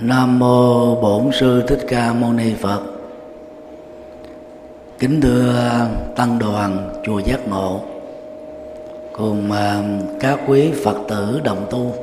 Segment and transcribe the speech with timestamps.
[0.00, 2.82] Nam mô Bổn sư Thích Ca Mâu Ni Phật.
[4.98, 7.80] Kính thưa tăng đoàn, chùa Giác Ngộ,
[9.12, 9.82] cùng à,
[10.20, 11.94] các quý Phật tử đồng tu.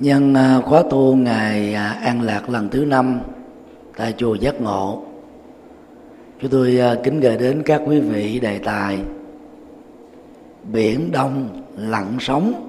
[0.00, 3.20] Nhân à, khóa tu ngày à, An Lạc lần thứ năm
[3.96, 5.02] tại chùa Giác Ngộ.
[6.40, 8.98] Chúng tôi kính gửi đến các quý vị đề tài
[10.72, 12.65] Biển Đông lặng sóng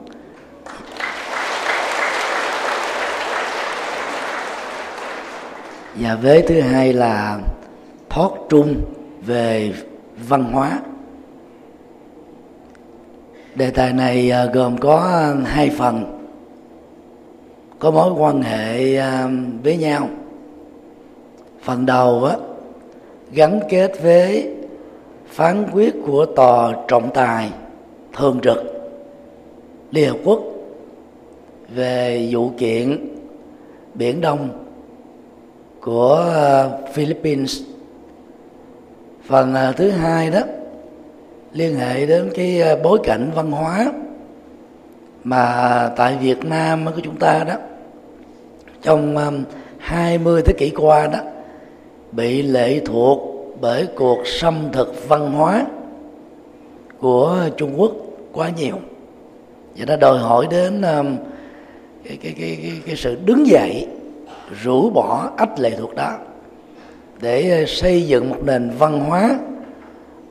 [6.00, 7.40] và vế thứ hai là
[8.10, 8.76] thoát trung
[9.26, 9.74] về
[10.28, 10.80] văn hóa.
[13.56, 16.20] Đề tài này à, gồm có à, hai phần.
[17.80, 19.30] Có mối quan hệ à,
[19.64, 20.10] với nhau.
[21.62, 22.36] Phần đầu á,
[23.32, 24.54] gắn kết với
[25.28, 27.50] phán quyết của tòa trọng tài
[28.14, 28.58] thường trực
[29.92, 30.42] liên hợp quốc
[31.76, 33.08] về vụ kiện
[33.94, 34.67] biển đông
[35.88, 37.62] của ờ, Philippines.
[39.26, 40.40] Phần ờ, thứ hai đó
[41.54, 43.92] liên hệ đến cái ờ, bối cảnh văn hóa
[45.24, 47.54] mà tại Việt Nam của chúng ta đó.
[48.82, 49.16] Trong
[49.78, 51.20] 20 thế kỷ qua đó
[52.12, 53.20] bị lệ thuộc
[53.62, 55.66] bởi cuộc xâm thực văn hóa
[57.00, 57.92] của Trung Quốc
[58.34, 58.76] quá nhiều.
[59.78, 60.82] Và nó đòi hỏi đến
[62.04, 63.88] cái, cái, cái, cái, cái sự đứng dậy
[64.64, 66.18] rũ bỏ ách lệ thuộc đó
[67.22, 69.40] để ờ, xây dựng một nền văn hóa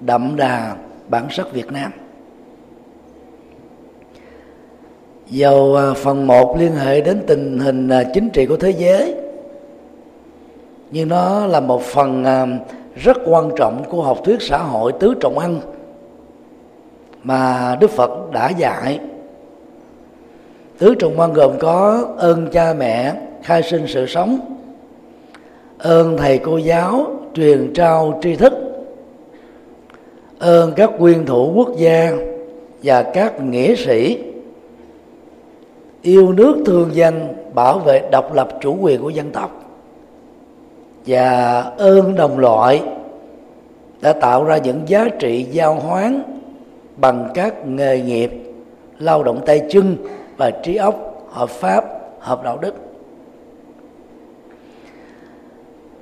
[0.00, 0.76] đậm đà
[1.08, 1.92] bản sắc Việt Nam.
[5.30, 9.14] Dầu ờ, phần 1 liên hệ đến tình hình ờ, chính trị của thế giới
[10.90, 12.24] nhưng nó là một phần
[12.94, 15.60] rất quan trọng của học thuyết xã hội tứ trọng ăn
[17.22, 19.00] mà Đức Phật đã dạy.
[20.78, 23.14] Tứ trọng ăn gồm có ơn cha mẹ,
[23.46, 24.40] khai sinh sự sống.
[25.78, 28.52] Ơn thầy cô giáo truyền trao tri thức.
[30.38, 32.12] Ơn các nguyên thủ quốc gia
[32.82, 34.18] và các nghĩa sĩ.
[36.02, 39.64] Yêu nước thương dân, bảo vệ độc lập chủ quyền của dân tộc.
[41.06, 42.82] Và ơn đồng loại
[44.00, 46.22] đã tạo ra những giá trị giao hoán
[46.96, 48.30] bằng các nghề nghiệp,
[48.98, 49.96] lao động tay chân
[50.36, 51.84] và trí óc, hợp pháp,
[52.18, 52.85] hợp đạo đức.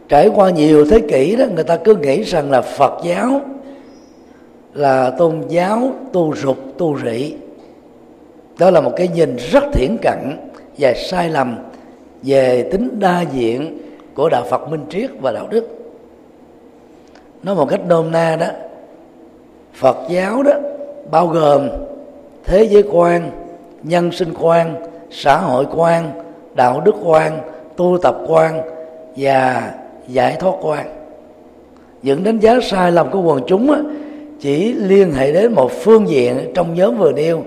[0.08, 3.40] Trải qua nhiều thế kỷ đó, người ta cứ nghĩ rằng là phật giáo
[4.74, 7.34] là tôn giáo tu dục tu rị.
[8.58, 10.36] Đó là một cái nhìn rất thiển cận
[10.78, 11.56] và sai lầm,
[12.22, 13.78] về tính đa diện
[14.14, 15.68] của đạo phật minh triết và đạo đức.
[17.42, 18.46] Nói một cách nôm na đó,
[19.74, 20.52] phật giáo đó
[21.10, 21.68] bao gồm
[22.44, 23.30] thế giới quan,
[23.82, 24.74] nhân sinh quan,
[25.10, 26.10] xã hội quan,
[26.54, 27.40] đạo đức quan,
[27.76, 28.62] tu tập quan
[29.16, 29.70] và
[30.08, 31.04] giải thoát quan
[32.04, 33.78] những đánh giá sai lầm của quần chúng á,
[34.40, 37.42] chỉ liên hệ đến một phương diện trong nhóm vừa nêu.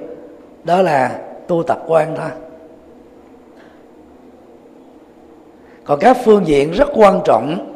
[0.63, 2.29] Đó là tu tập quan thôi.
[5.83, 7.73] Còn các phương diện rất quan trọng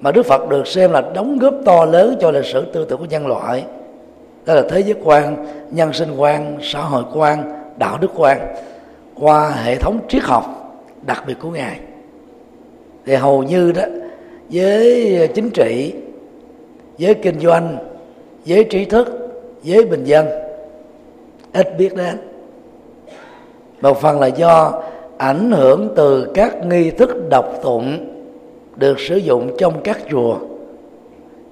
[0.00, 2.98] mà Đức Phật được xem là đóng góp to lớn cho lịch sử tư tưởng
[2.98, 3.64] của nhân loại.
[4.46, 8.38] Đó là thế giới quan nhân sinh quan xã hội quan đạo đức quan
[9.14, 10.44] qua hệ thống triết học
[11.06, 11.80] đặc biệt của ngài.
[13.06, 13.82] Thì hầu như đó
[14.52, 15.94] với ờ, chính trị
[16.98, 17.76] với kinh doanh
[18.46, 19.32] với trí thức
[19.64, 20.26] với bình dân.
[21.52, 22.16] Ít biết đến.
[23.80, 24.82] Một phần là do
[25.18, 28.06] ảnh hưởng từ các nghi thức đọc tụng
[28.76, 30.36] được sử dụng trong các chùa.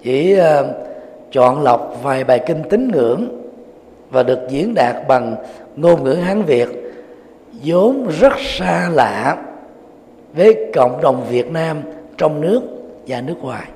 [0.03, 0.67] Chỉ uh,
[1.33, 3.29] chọn lọc vài bài kinh tín ngưỡng
[4.11, 5.37] và được diễn đạt bằng
[5.77, 6.69] ngôn ngữ hán việt
[7.65, 9.37] vốn rất xa lạ
[10.33, 11.83] với cộng đồng việt nam
[12.17, 13.69] trong nước và nước ngoài.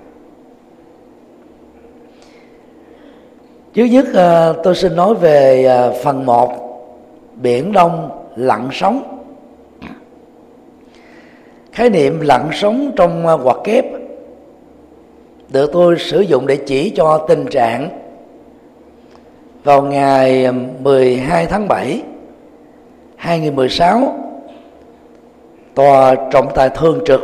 [3.75, 6.53] Trước nhất ờ, tôi xin nói về ờ, phần 1
[7.37, 9.21] biển đông lặn sóng.
[11.73, 13.85] Khái niệm lặn sóng trong ờ, hoạt kép
[15.49, 17.89] được tôi sử dụng để chỉ cho tình trạng
[19.65, 22.03] vào ngày 12 tháng 7
[23.17, 24.19] 2016
[25.75, 27.21] tòa trọng tài thường trực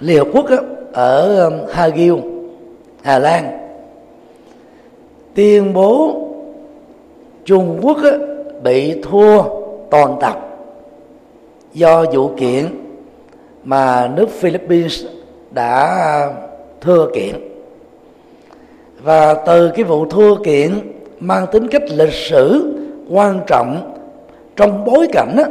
[0.00, 0.56] Liên Hợp Quốc đó,
[0.92, 2.14] ở um, Hagil
[3.02, 3.58] Hà Lan.
[5.34, 6.14] Tuyên bố
[7.44, 7.98] Trung Quốc
[8.62, 9.42] bị thua
[9.90, 10.48] toàn tập
[11.74, 12.66] do vụ kiện
[13.64, 15.04] mà nước Philippines
[15.50, 16.32] đã
[16.80, 17.34] thua kiện.
[19.02, 20.70] Và từ cái vụ thua kiện
[21.20, 22.74] mang tính cách lịch sử
[23.10, 23.94] quan trọng
[24.56, 25.44] trong bối cảnh đó,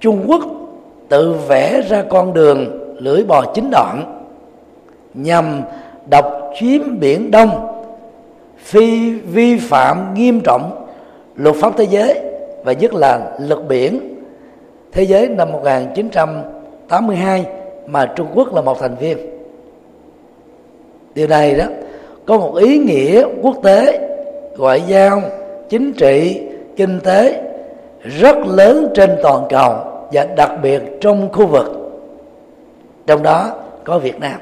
[0.00, 0.40] Trung Quốc
[1.08, 4.21] tự vẽ ra con đường lưỡi bò chính đoạn
[5.14, 5.62] nhằm
[6.10, 7.68] độc chiếm biển đông
[8.58, 10.86] phi vi phạm nghiêm trọng
[11.36, 12.20] luật pháp thế giới
[12.64, 14.18] và nhất là luật biển
[14.92, 17.46] thế giới năm 1982
[17.86, 19.18] mà Trung Quốc là một thành viên.
[21.14, 21.64] Điều này đó
[22.26, 24.08] có một ý nghĩa quốc tế,
[24.58, 25.22] ngoại giao,
[25.68, 26.40] chính trị,
[26.76, 27.42] kinh tế
[28.02, 29.74] rất lớn trên toàn cầu
[30.12, 31.66] và đặc biệt trong khu vực.
[33.06, 33.50] Trong đó
[33.84, 34.40] có Việt Nam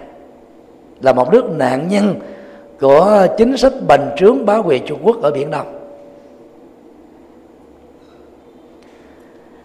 [1.00, 2.14] là một nước nạn nhân
[2.80, 5.66] của chính sách bành trướng bá quyền Trung Quốc ở Biển Đông.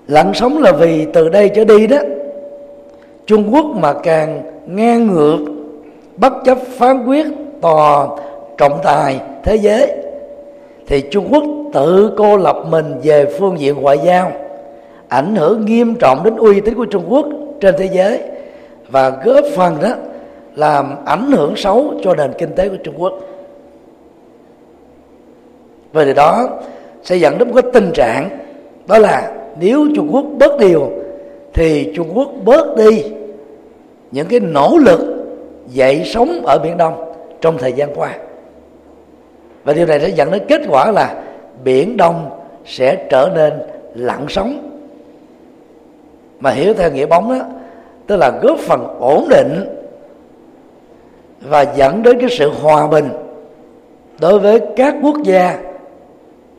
[0.07, 1.97] Lặng sống là vì từ đây trở đi đó,
[3.25, 5.37] Trung Quốc mà càng ngang ngược,
[6.17, 7.25] bất chấp phán quyết
[7.61, 8.07] tòa
[8.57, 9.91] trọng tài thế giới,
[10.87, 11.43] thì Trung Quốc
[11.73, 14.31] tự cô lập mình về phương diện ngoại giao,
[15.07, 17.25] ảnh hưởng nghiêm trọng đến uy tín của Trung Quốc
[17.61, 18.19] trên thế giới
[18.89, 19.89] và góp phần đó
[20.55, 23.13] làm ảnh hưởng xấu cho nền kinh tế của Trung Quốc.
[25.93, 26.49] Về đó
[27.03, 28.29] sẽ dẫn đến một cái tình trạng,
[28.87, 30.89] đó là nếu Trung Quốc bớt điều
[31.53, 33.03] thì Trung Quốc bớt đi
[34.11, 35.25] những cái nỗ lực
[35.67, 38.17] dậy sống ở biển Đông trong thời gian qua.
[39.63, 41.23] Và điều này sẽ dẫn đến kết quả là
[41.63, 42.29] biển Đông
[42.65, 43.53] sẽ trở nên
[43.95, 44.79] lặng sóng.
[46.39, 47.45] Mà hiểu theo nghĩa bóng đó,
[48.07, 49.65] tức là góp phần ổn định
[51.49, 53.09] và dẫn đến cái sự hòa bình.
[54.19, 55.59] Đối với các quốc gia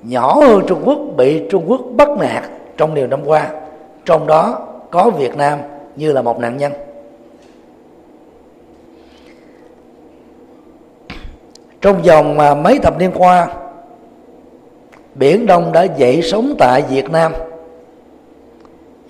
[0.03, 2.44] nhỏ hơn Trung Quốc, bị Trung Quốc bắt nạt
[2.77, 3.50] trong nhiều năm qua,
[4.05, 5.59] trong đó có Việt Nam
[5.97, 6.73] như là một nạn nhân.
[11.81, 13.49] Trong vòng mà mấy thập niên qua,
[15.15, 17.33] biển đông đã dậy sống tại việt nam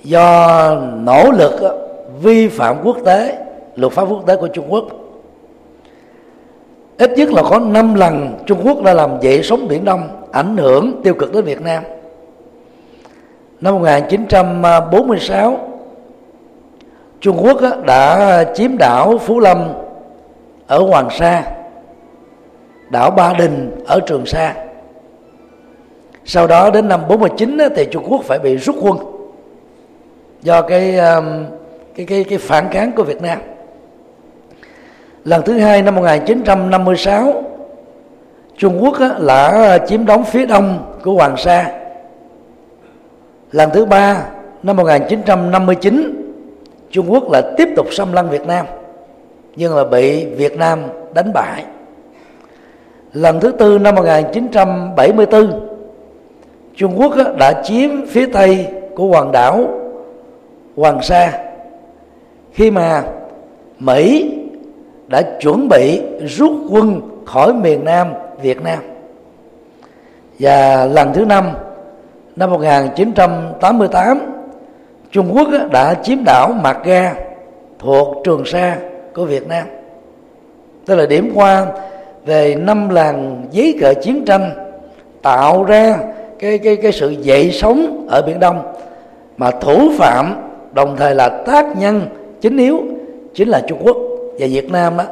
[0.02, 1.70] do nỗ lực à,
[2.22, 3.38] vi phạm quốc tế,
[3.76, 4.84] luật pháp quốc tế của trung quốc
[6.98, 10.56] ít nhất là có 5 lần Trung Quốc đã làm dậy sóng biển Đông, ảnh
[10.56, 11.82] hưởng tiêu cực đến Việt Nam.
[13.60, 15.58] Năm 1946
[17.20, 19.72] Trung Quốc đã chiếm đảo Phú Lâm
[20.66, 21.42] ở Hoàng Sa,
[22.90, 24.54] đảo Ba Đình ở Trường Sa.
[26.24, 28.98] Sau đó đến năm 49 thì Trung Quốc phải bị rút quân
[30.42, 31.44] do cái um,
[31.94, 33.38] cái cái cái phản kháng của Việt Nam
[35.26, 37.42] lần thứ hai năm 1956
[38.56, 41.72] Trung Quốc là chiếm đóng phía đông của Hoàng Sa.
[43.52, 44.26] Lần thứ ba
[44.62, 46.24] năm 1959
[46.90, 48.66] Trung Quốc là tiếp tục xâm lăng Việt Nam,
[49.56, 50.82] nhưng mà bị Việt Nam
[51.14, 51.64] đánh bại.
[53.12, 55.68] Lần thứ tư năm 1974
[56.76, 59.68] Trung Quốc đã chiếm phía tây của quần đảo
[60.76, 61.38] Hoàng Sa,
[62.52, 63.02] khi mà
[63.78, 64.35] Mỹ
[65.08, 68.12] đã chuẩn bị rút quân khỏi miền Nam,
[68.42, 68.78] Việt Nam.
[70.38, 71.50] Và lần thứ năm
[72.36, 74.18] năm 1988
[75.10, 77.14] Trung Quốc đã chiếm đảo Mạc Ga
[77.78, 78.76] thuộc Trường Sa
[79.14, 79.66] của Việt Nam.
[80.86, 81.66] Tức là điểm qua
[82.26, 84.50] về năm làng giấy cờ chiến tranh
[85.22, 85.98] tạo ra
[86.38, 88.72] cái cái cái sự dậy sống ở biển Đông.
[89.36, 90.34] Mà thủ phạm
[90.72, 92.02] đồng thời là tác nhân
[92.40, 92.82] chính yếu
[93.34, 93.96] chính là Trung Quốc
[94.38, 95.04] và Việt Nam đó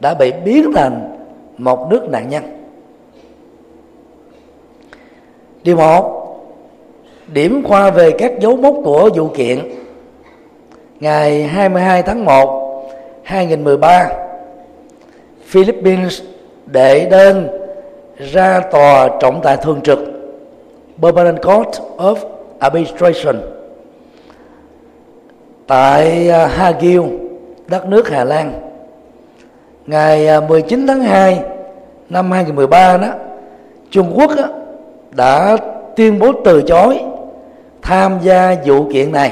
[0.00, 1.18] đã bị biến thành
[1.58, 2.44] một nước nạn nhân.
[5.62, 6.18] Điều một
[7.26, 9.58] điểm qua về các dấu mốc của vụ kiện
[11.00, 12.90] ngày 22 tháng 1
[13.22, 14.08] 2013
[15.44, 16.22] Philippines
[16.66, 17.48] đệ đơn
[18.18, 19.98] ra tòa trọng tài thường trực
[21.02, 22.16] Permanent Court of
[22.58, 23.36] Arbitration
[25.66, 26.96] tại à, Hague,
[27.66, 28.67] đất nước Hà Lan.
[29.88, 31.40] Ngày à, 19 tháng 2
[32.08, 33.08] năm 2013 đó,
[33.90, 34.44] Trung Quốc đó,
[35.10, 35.56] đã
[35.96, 37.00] tuyên bố từ chối
[37.82, 39.30] tham gia vụ kiện này.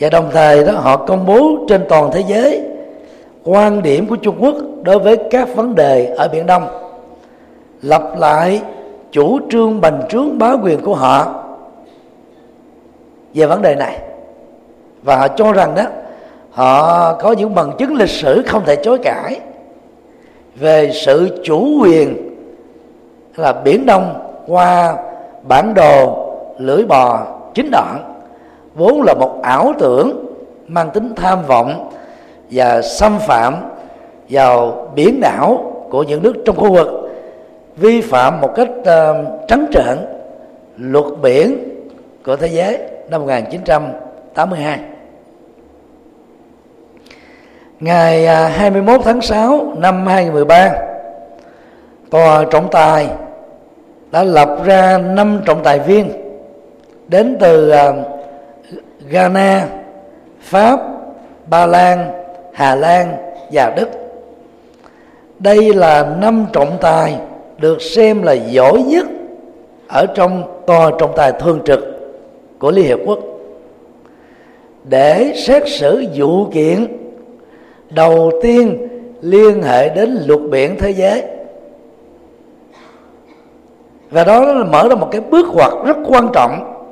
[0.00, 2.62] Và đồng thời đó họ công bố trên toàn thế giới
[3.44, 6.66] quan điểm của Trung Quốc đối với các vấn đề ở Biển Đông.
[7.82, 8.62] Lặp lại
[9.12, 11.44] chủ trương bành trướng bá quyền của họ
[13.34, 13.98] về vấn đề này.
[15.02, 15.84] Và họ cho rằng đó
[16.52, 19.40] họ có những bằng chứng lịch sử không thể chối cãi.
[20.56, 22.16] Về sự chủ quyền
[23.36, 24.14] là biển đông
[24.46, 24.96] qua
[25.42, 26.28] bản đồ
[26.58, 28.14] lưỡi bò chính đoạn
[28.74, 30.26] vốn là một ảo tưởng
[30.68, 31.90] mang tính tham vọng
[32.50, 33.54] và xâm phạm
[34.28, 36.88] vào biển đảo của những nước trong khu vực
[37.76, 38.86] vi phạm một cách uh,
[39.48, 39.98] trắng trợn
[40.76, 41.58] luật biển
[42.24, 42.78] của thế giới
[43.10, 44.78] năm 1982
[47.82, 50.72] ngày à, 21 tháng 6 năm 2013
[52.10, 53.08] tòa trọng tài
[54.10, 56.12] đã lập ra năm trọng tài viên
[57.08, 57.92] đến từ à,
[59.08, 59.66] Ghana,
[60.40, 60.80] Pháp,
[61.46, 62.10] Ba Lan,
[62.52, 63.16] Hà Lan
[63.52, 63.88] và Đức.
[65.38, 67.16] Đây là năm trọng tài
[67.58, 69.06] được xem là giỏi nhất
[69.88, 71.80] ở trong tòa trọng tài thường trực
[72.58, 73.18] của Liên Hiệp Quốc
[74.84, 77.01] để xét xử vụ kiện
[77.94, 78.88] đầu tiên
[79.20, 81.22] liên hệ đến luật biển thế giới.
[84.10, 86.84] Và đó là mở ra một cái bước ngoặt rất quan trọng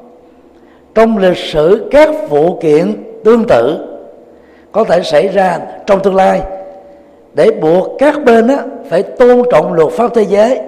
[0.94, 3.86] trong lịch sử các vụ kiện tương tự
[4.72, 6.40] có thể xảy ra trong tương lai.
[7.34, 10.60] Để buộc các bên á, phải tôn trọng luật pháp thế giới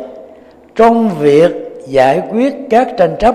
[0.74, 1.52] trong việc
[1.86, 3.34] giải quyết các tranh chấp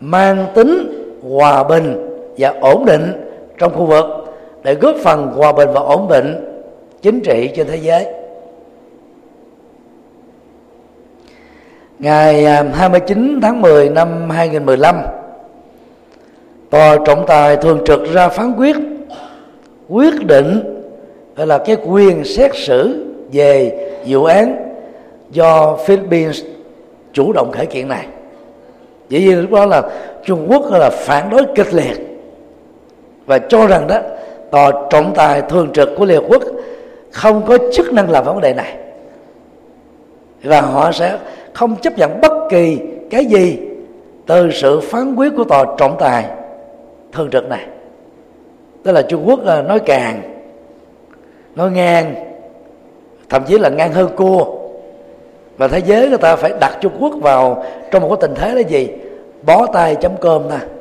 [0.00, 2.08] mang tính hòa bình
[2.38, 4.25] và ổn định trong khu vực
[4.66, 6.34] để góp phần hòa bình và ổn định
[7.02, 8.06] chính trị trên thế giới.
[11.98, 14.96] Ngày à, 29 tháng 10 năm 2015
[16.70, 18.76] Tòa trọng tài thường trực ra phán quyết
[19.88, 20.60] Quyết định
[21.36, 24.72] gọi là cái quyền xét xử về vụ án
[25.30, 26.44] do Philippines
[27.12, 28.06] chủ động khởi kiện này.
[29.08, 29.82] Dĩ nhiên lúc đó là
[30.24, 31.96] Trung Quốc là phản đối kịch liệt
[33.26, 34.00] và cho rằng đó
[34.50, 36.42] tòa trọng tài thường trực của Liên Hợp Quốc
[37.10, 38.76] không có chức năng làm vấn đề này.
[40.42, 41.18] Và họ sẽ
[41.52, 42.78] không chấp nhận bất kỳ
[43.10, 43.58] cái gì
[44.26, 46.24] từ sự phán quyết của tòa trọng tài
[47.12, 47.66] thường trực này.
[48.82, 50.22] Tức là Trung Quốc à, nói càng,
[51.54, 52.14] nói ngang,
[53.28, 54.44] thậm chí là ngang hơn cua.
[55.56, 58.54] Và thế giới người ta phải đặt Trung Quốc vào trong một cái tình thế
[58.54, 58.88] là gì?
[59.42, 60.75] Bó tay chấm cơm nè.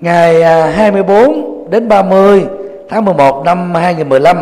[0.00, 2.46] Ngày à, 24 đến 30
[2.88, 4.36] tháng 11 năm 2015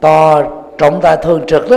[0.00, 0.44] tòa
[0.78, 1.76] trọng tài thường trực đó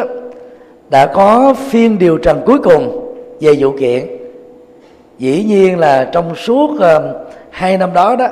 [0.90, 4.08] đã có phiên điều trần cuối cùng về vụ kiện.
[5.18, 6.82] Dĩ nhiên là trong suốt uh,
[7.50, 8.28] hai năm đó đó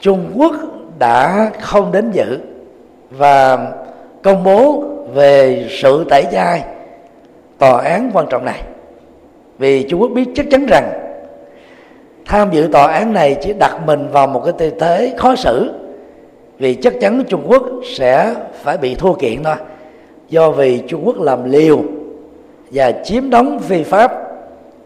[0.00, 0.52] Trung Quốc
[0.98, 2.38] đã không đến dự
[3.10, 3.66] và
[4.22, 4.84] công bố
[5.14, 6.64] về sự tẩy chay
[7.58, 8.62] tòa án quan trọng này.
[9.58, 11.01] Vì Trung Quốc biết chắc chắn rằng
[12.26, 15.70] tham dự tòa án này chỉ đặt mình vào một cái tư thế khó xử
[16.58, 17.62] vì chắc chắn Trung Quốc
[17.96, 19.54] sẽ phải bị thua kiện thôi.
[20.28, 21.82] Do vì Trung Quốc làm liều
[22.70, 24.12] và chiếm đóng phi pháp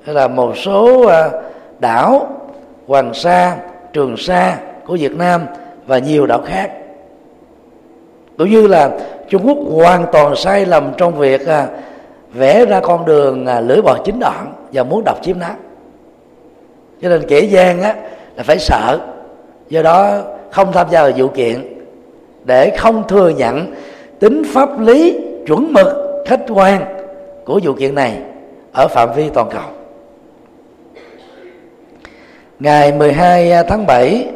[0.05, 1.31] hay là một số à,
[1.79, 2.29] đảo
[2.87, 3.57] Hoàng Sa,
[3.93, 5.47] Trường Sa của Việt Nam
[5.87, 6.71] và nhiều đảo khác.
[8.39, 8.91] Cũng như là
[9.29, 11.67] Trung Quốc hoàn toàn sai lầm trong việc à,
[12.33, 15.49] vẽ ra con đường à, lưỡi bò chính đoạn và muốn độc chiếm nó
[17.03, 17.95] cho nên kẻ gian á
[18.37, 19.01] là phải sợ.
[19.69, 21.77] Do đó không tham gia vào vụ kiện
[22.45, 23.75] để không thừa nhận
[24.19, 25.87] tính pháp lý chuẩn mực,
[26.27, 26.85] khách quan
[27.45, 28.19] của vụ kiện này
[28.73, 29.63] ở phạm vi toàn cầu.
[32.61, 34.29] Ngày 12 tháng 7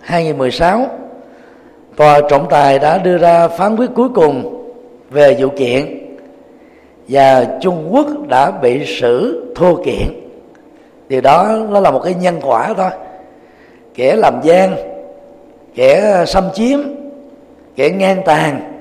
[0.00, 0.86] 2016
[1.96, 4.64] tòa trọng tài đã đưa ra phán quyết cuối cùng
[5.10, 6.00] về vụ kiện
[7.08, 10.29] và Trung Quốc đã bị xử thua kiện
[11.10, 12.90] thì đó nó là một cái nhân quả thôi.
[13.94, 14.76] Kẻ làm gian
[15.74, 16.78] kẻ xâm chiếm
[17.76, 18.78] kẻ ngang tàn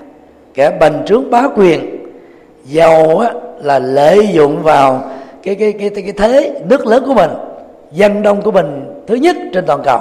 [0.54, 2.08] kẻ bành trướng bá quyền
[2.66, 5.04] giàu á, là lợi dụng vào
[5.44, 7.30] cái cái cái cái thế nước lớn của mình
[7.92, 10.00] dân đông của mình thứ nhất trên toàn cầu.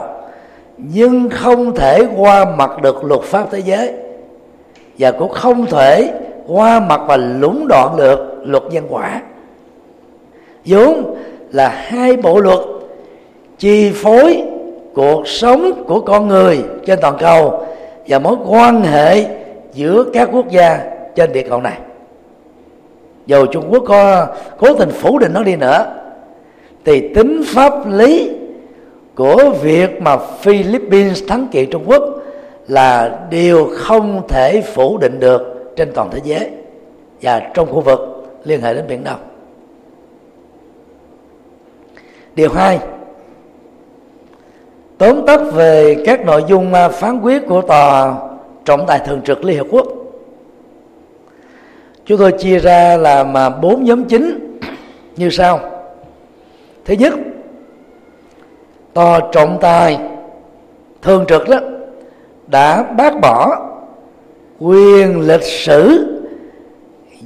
[0.76, 3.92] Nhưng không thể qua mặt được luật pháp thế giới.
[4.99, 6.12] Và cũng không thể
[6.47, 9.23] qua mặt và lũng đoạn được luật nhân quả.
[10.64, 11.16] Vốn
[11.52, 12.58] là hai bộ luật
[13.58, 14.42] chi phối
[14.94, 17.66] cuộc sống của con người trên toàn cầu
[18.08, 19.24] và mối quan hệ
[19.74, 20.80] giữa các quốc gia
[21.14, 21.78] trên địa cầu này
[23.28, 24.26] dù Trung Quốc có
[24.58, 25.86] cố tình phủ định nó đi nữa,
[26.84, 28.30] thì tính pháp lý
[29.14, 32.02] của việc mà Philippines thắng kiện Trung Quốc
[32.68, 36.50] là điều không thể phủ định được trên toàn thế giới
[37.22, 38.00] và trong khu vực
[38.44, 39.27] liên hệ đến biển Đông.
[42.38, 42.78] Điều hai,
[44.99, 48.14] Tóm tắt về các nội dung à, phán quyết của tòa
[48.64, 49.87] trọng tài thường trực Liên Hợp Quốc.
[52.04, 54.59] Chúng tôi chia ra làm bốn nhóm chính
[55.16, 55.61] như sau.
[56.85, 57.14] Thứ nhất,
[58.92, 59.99] Tòa trọng tài
[61.02, 61.59] thường trực đó
[62.47, 63.68] đã bác bỏ
[64.59, 66.07] quyền lịch sử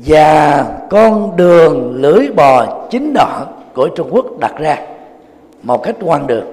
[0.06, 4.91] và con đường lưỡi bò chính đoạn của Trung Quốc đặt ra
[5.62, 6.46] một cách quan đường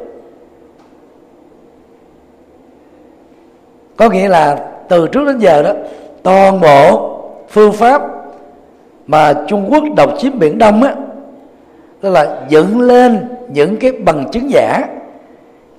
[3.98, 5.74] có nghĩa là từ trước đến giờ đó,
[6.24, 7.16] toàn bộ
[7.50, 8.02] phương pháp
[9.08, 10.96] mà Trung Quốc độc chiếm biển Đông á
[12.02, 14.86] tức là dựng lên những cái bằng chứng giả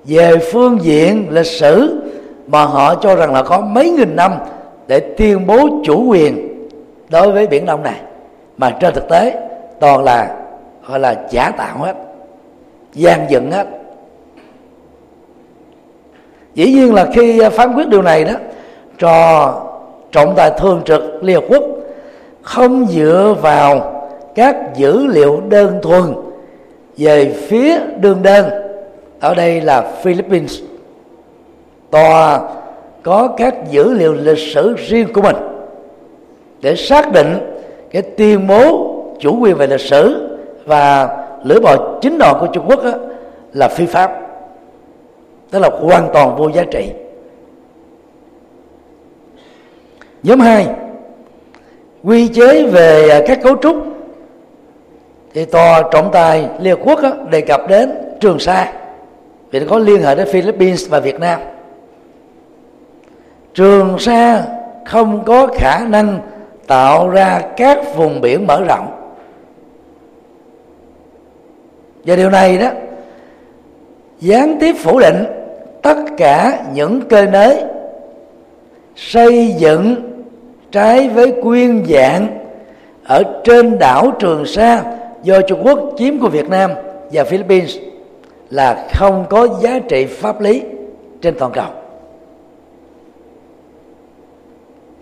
[0.03, 2.01] về phương diện lịch sử
[2.47, 4.31] mà họ cho rằng là có mấy nghìn năm
[4.87, 6.51] để tuyên bố chủ quyền
[7.09, 8.01] đối với biển đông này.
[8.57, 9.47] Mà trên thực tế
[9.79, 10.35] toàn là,
[10.87, 11.95] gọi là giả tạo hết
[12.93, 13.67] gian dựng hết.
[16.55, 18.33] Dĩ nhiên là khi à, phán quyết điều này đó,
[18.97, 19.53] trò
[20.11, 21.63] trọng tài thường trực liên hợp quốc
[22.41, 24.01] không dựa vào
[24.35, 26.13] các dữ liệu đơn thuần
[26.97, 28.45] về phía đương đơn
[29.19, 30.59] ở đây là Philippines,
[31.91, 32.41] tòa
[33.03, 35.35] có các dữ liệu lịch sử riêng của mình
[36.61, 37.37] để xác định
[37.91, 38.87] cái tuyên bố
[39.19, 40.27] chủ quyền về lịch sử
[40.65, 42.91] và lưỡi bò chính đòn của Trung Quốc đó,
[43.53, 44.11] là phi pháp.
[45.51, 46.91] Tức là hoàn toàn vô giá trị.
[50.23, 50.67] Nhóm hai
[52.03, 53.75] quy chế về à, các cấu trúc.
[55.33, 58.73] Thì tòa trọng tài liên hợp quốc đó, đề cập đến trường sa.
[59.51, 61.39] Vì nó có liên hệ đến philippines và việt nam.
[63.53, 64.43] Trường sa
[64.85, 66.19] không có khả năng
[66.67, 69.00] tạo ra các vùng biển mở rộng
[72.05, 72.69] và điều này đó
[74.19, 75.25] gián tiếp phủ định
[75.81, 77.63] tất cả những cơ nới
[78.95, 79.95] xây dựng
[80.71, 82.27] trái với quyên dạng
[83.03, 84.83] ở trên đảo Trường Sa
[85.23, 86.71] do Trung Quốc chiếm của Việt Nam
[87.11, 87.77] và Philippines
[88.49, 90.63] là không có giá trị pháp lý
[91.21, 91.67] trên toàn cầu.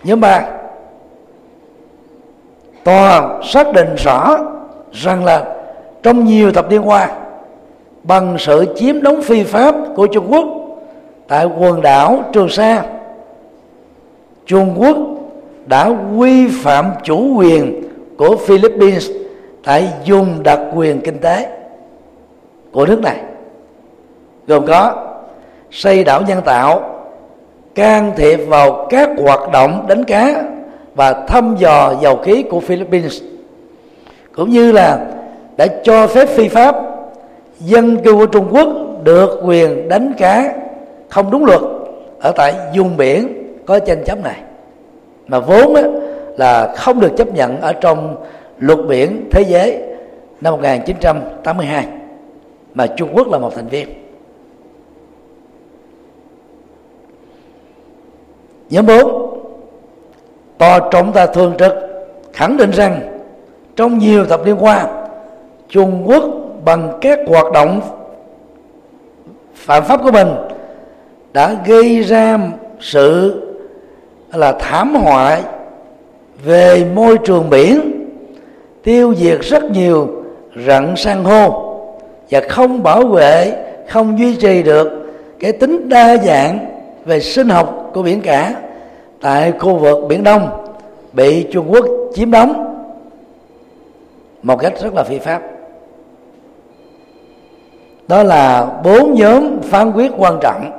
[0.04, 0.50] Nhóm ba,
[2.84, 4.38] tòa xác định rõ
[4.92, 5.59] rằng là
[6.04, 7.10] trong nhiều thập niên qua
[8.04, 10.46] bằng sự chiếm đóng phi pháp của Trung Quốc
[11.28, 12.84] tại quần đảo Trường Sa.
[14.46, 14.98] Trung Quốc
[15.66, 17.84] đã vi phạm chủ quyền
[18.18, 19.10] của Philippines
[19.64, 21.48] tại vùng đặc quyền kinh tế
[22.72, 23.18] của nước này,
[24.48, 25.06] gồm có
[25.72, 27.02] xây đảo nhân tạo,
[27.76, 30.44] can thiệp vào các hoạt động đánh cá
[30.96, 33.22] và thăm dò dầu khí của Philippines,
[34.36, 35.00] cũng như là
[35.60, 36.76] đã cho phép phi pháp
[37.60, 38.68] dân cư của Trung Quốc
[39.04, 40.56] được quyền đánh cá
[41.10, 41.62] không đúng luật
[42.20, 43.28] ở tại vùng biển
[43.66, 44.42] có tranh chấp này
[45.28, 45.84] mà vốn á,
[46.38, 48.16] là không được chấp nhận ở trong
[48.60, 49.82] luật biển thế giới
[50.42, 51.88] năm 1982
[52.74, 53.88] mà Trung Quốc là một thành viên.
[58.70, 59.40] Nhóm 4
[60.58, 61.74] Tòa trọng tài thường trực
[62.34, 63.20] khẳng định rằng
[63.76, 64.99] trong nhiều thập niên qua
[65.70, 66.24] Trung Quốc
[66.66, 67.82] bằng các hoạt động
[69.56, 70.28] phạm pháp của mình
[71.34, 72.40] đã gây ra
[72.80, 73.42] sự
[74.34, 75.40] là, thảm họa
[76.46, 77.82] về môi trường biển,
[78.84, 80.24] tiêu diệt rất nhiều
[80.68, 81.66] rặng san hô
[82.30, 83.54] và không bảo vệ,
[83.90, 84.92] không duy trì được
[85.40, 86.60] cái tính đa dạng
[87.06, 88.56] về sinh học của biển cả
[89.22, 90.50] tại khu vực biển đông
[91.14, 92.66] bị trung quốc chiếm đóng
[94.44, 95.42] một cách rất là phi pháp
[98.10, 100.72] đó là bốn nhóm phán quyết quan trọng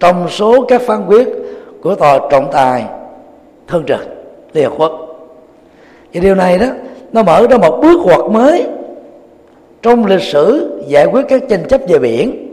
[0.00, 1.28] trong số các phán quyết
[1.82, 2.84] của tòa trọng tài
[3.68, 4.00] thương trực
[4.52, 4.92] liên hợp quốc.
[6.14, 6.66] Và điều này đó
[7.12, 8.66] nó mở ra một bước ngoặt mới
[9.82, 12.48] trong lịch sử giải quyết các tranh chấp về biển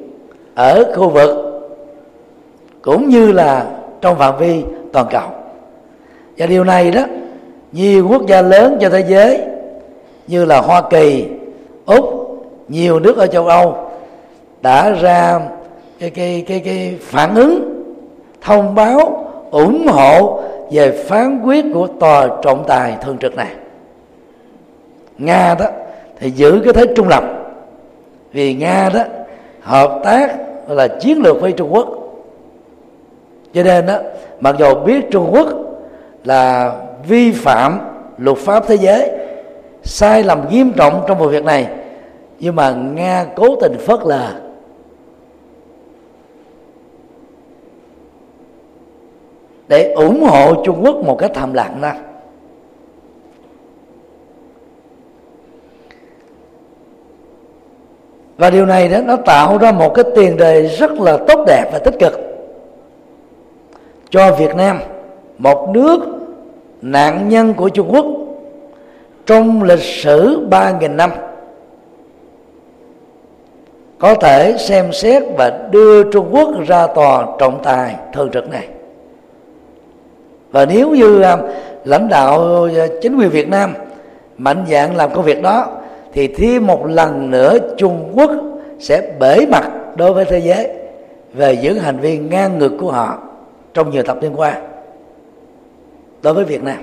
[0.56, 1.62] ở khu vực
[2.82, 3.65] cũng như là
[4.01, 5.30] trong phạm vi toàn cầu.
[6.38, 7.01] Và điều này đó
[7.71, 9.39] nhiều quốc gia lớn trên thế giới
[10.27, 11.25] như là Hoa Kỳ,
[11.86, 12.20] Úc,
[12.71, 13.91] nhiều nước ở châu Âu
[14.62, 15.39] đã ra
[15.99, 17.84] cái cái cái cái phản ứng,
[18.41, 23.51] thông báo, ủng hộ về phán quyết của tòa trọng tài thường trực này.
[25.17, 25.65] Nga đó
[26.19, 27.23] thì giữ cái thế trung lập,
[28.31, 29.01] vì nga đó
[29.62, 30.36] hợp tác
[30.67, 31.88] là chiến lược với trung quốc.
[33.53, 33.97] Cho nên đó,
[34.39, 35.47] mặc dù biết trung quốc
[36.23, 36.75] là
[37.07, 37.79] vi phạm
[38.17, 39.10] luật pháp thế giới,
[39.84, 41.67] sai lầm nghiêm trọng trong vụ việc này
[42.41, 44.41] nhưng mà nga cố tình phớt lờ.
[49.67, 51.91] Để ủng hộ Trung Quốc một cách thầm lặng đó.
[58.38, 61.69] Và điều này đó, nó tạo ra một cái tiền đề rất là tốt đẹp
[61.73, 62.19] và tích cực
[64.10, 64.80] cho Việt Nam,
[65.38, 65.99] một nước
[66.82, 68.06] nạn nhân của Trung Quốc
[69.25, 71.12] trong lịch sử 3.000 năm
[74.01, 78.67] có thể xem xét và đưa Trung Quốc ra tòa trọng tài thường trực này
[80.51, 81.37] và nếu như à,
[81.85, 83.73] lãnh đạo à, chính quyền Việt Nam
[84.37, 85.67] mạnh dạng làm công việc đó,
[86.13, 88.31] thì thêm một lần nữa Trung Quốc
[88.79, 90.69] sẽ bể mặt đối với thế giới
[91.33, 93.17] về những hành vi ngang ngược của họ
[93.73, 94.61] trong nhiều thập niên qua
[96.21, 96.77] đối với Việt Nam.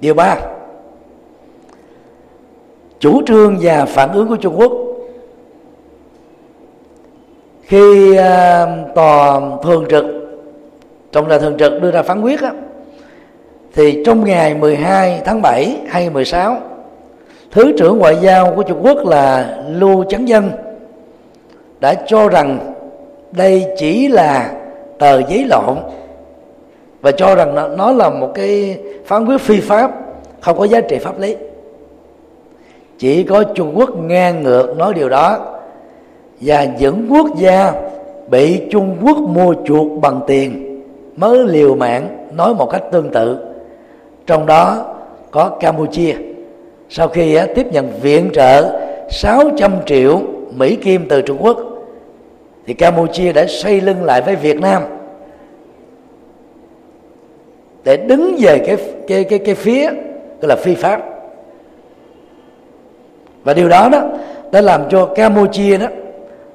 [0.00, 0.36] Điều ba
[3.00, 4.72] chủ trương và phản ứng của Trung Quốc.
[7.62, 10.04] Khi uh, tòa thường trực
[11.12, 12.52] trong là thường trực đưa ra phán quyết á,
[13.74, 16.56] thì trong ngày 12 tháng 7 hay 16
[17.50, 20.50] Thứ trưởng Ngoại giao của Trung Quốc là Lưu Chấn Dân
[21.80, 22.74] đã cho rằng
[23.32, 24.52] đây chỉ là
[24.98, 25.76] tờ giấy lộn
[27.00, 29.90] và cho rằng nó là một cái phán quyết phi pháp
[30.40, 31.36] không có giá trị pháp lý
[32.98, 35.38] chỉ có Trung Quốc ngang ngược nói điều đó.
[36.40, 37.72] Và những quốc gia
[38.28, 40.82] bị Trung Quốc mua chuộc bằng tiền
[41.16, 43.38] mới liều mạng nói một cách tương tự.
[44.26, 44.94] Trong đó
[45.30, 46.14] có Campuchia.
[46.88, 48.80] Sau khi tiếp nhận viện trợ
[49.10, 50.20] 600 triệu
[50.54, 51.58] Mỹ Kim từ Trung Quốc,
[52.66, 54.82] thì Campuchia đã xây lưng lại với Việt Nam.
[57.84, 58.76] Để đứng về cái
[59.08, 59.90] cái cái cái phía,
[60.40, 61.15] tức là phi pháp
[63.46, 64.02] và điều đó đó
[64.52, 65.86] đã làm cho Campuchia đó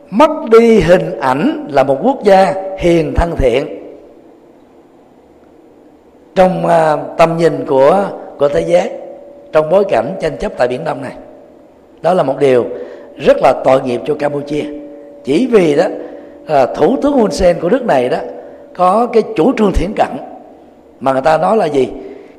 [0.09, 3.65] mất đi hình ảnh là một quốc gia hiền thân thiện.
[6.35, 8.05] Trong uh, tầm nhìn của
[8.37, 8.89] của thế giới
[9.51, 11.13] trong bối cảnh tranh chấp tại biển Đông này
[12.01, 12.65] đó là một điều
[13.17, 14.65] rất là tội nghiệp cho Campuchia.
[15.23, 15.85] Chỉ vì đó
[16.47, 18.17] à, thủ tướng Hun Sen của nước này đó
[18.75, 20.09] có cái chủ trương thiển cận
[20.99, 21.89] mà người ta nói là gì?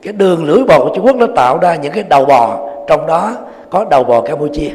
[0.03, 3.07] Cái đường lưỡi bò của Trung Quốc nó tạo ra những cái đầu bò trong
[3.07, 3.37] đó
[3.73, 4.71] có đầu bò Campuchia.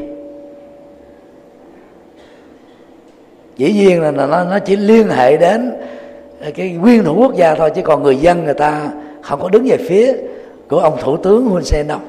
[3.58, 5.74] Dĩ nhiên là nó nó chỉ liên hệ đến
[6.56, 8.90] cái nguyên thủ quốc gia thôi, chứ còn người dân người ta
[9.22, 10.14] không có đứng về phía
[10.70, 12.00] của ông thủ tướng Hun Sen đâu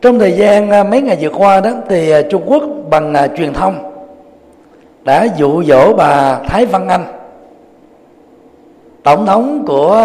[0.00, 3.28] trong thời gian à, mấy ngày vừa qua đó, thì à, Trung Quốc bằng à,
[3.36, 3.92] truyền thông
[5.04, 7.04] đã dụ dỗ bà Thái Văn Anh,
[9.02, 10.00] tổng thống của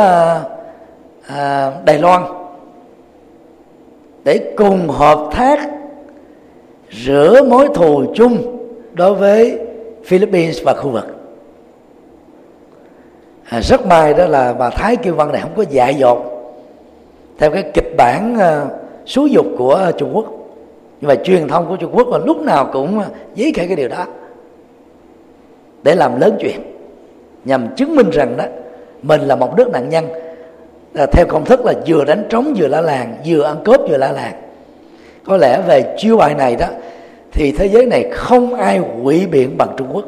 [1.28, 2.24] À, Đài Loan
[4.24, 5.70] để cùng hợp tác
[6.92, 8.60] rửa mối thù chung
[8.94, 9.60] đối với
[10.06, 11.06] Philippines và khu vực.
[13.50, 16.18] À, rất may đó là bà Thái Kim Văn này không có dại dột
[17.38, 18.72] theo cái kịch bản à, uh,
[19.06, 20.26] xúi dục của Trung Quốc.
[21.02, 23.02] Nhưng mà truyền thông của Trung Quốc là lúc nào cũng
[23.36, 24.06] giấy khai cái điều đó
[25.84, 26.60] để làm lớn chuyện
[27.46, 28.44] nhằm chứng minh rằng đó
[29.02, 30.06] mình là một nước nạn nhân
[30.96, 33.98] là theo công thức là vừa đánh trống vừa la làng, vừa ăn cướp vừa
[33.98, 34.34] la làng.
[35.26, 36.68] Có lẽ về chiêu bài này đó,
[37.32, 40.06] thì thế giới này không ai quỷ biện bằng Trung Quốc.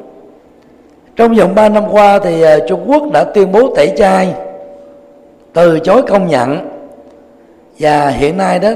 [1.16, 4.34] Trong vòng 3 năm qua thì ờ, Trung Quốc đã tuyên bố tẩy chay,
[5.54, 6.70] từ chối công nhận.
[7.80, 8.70] Và hiện nay đó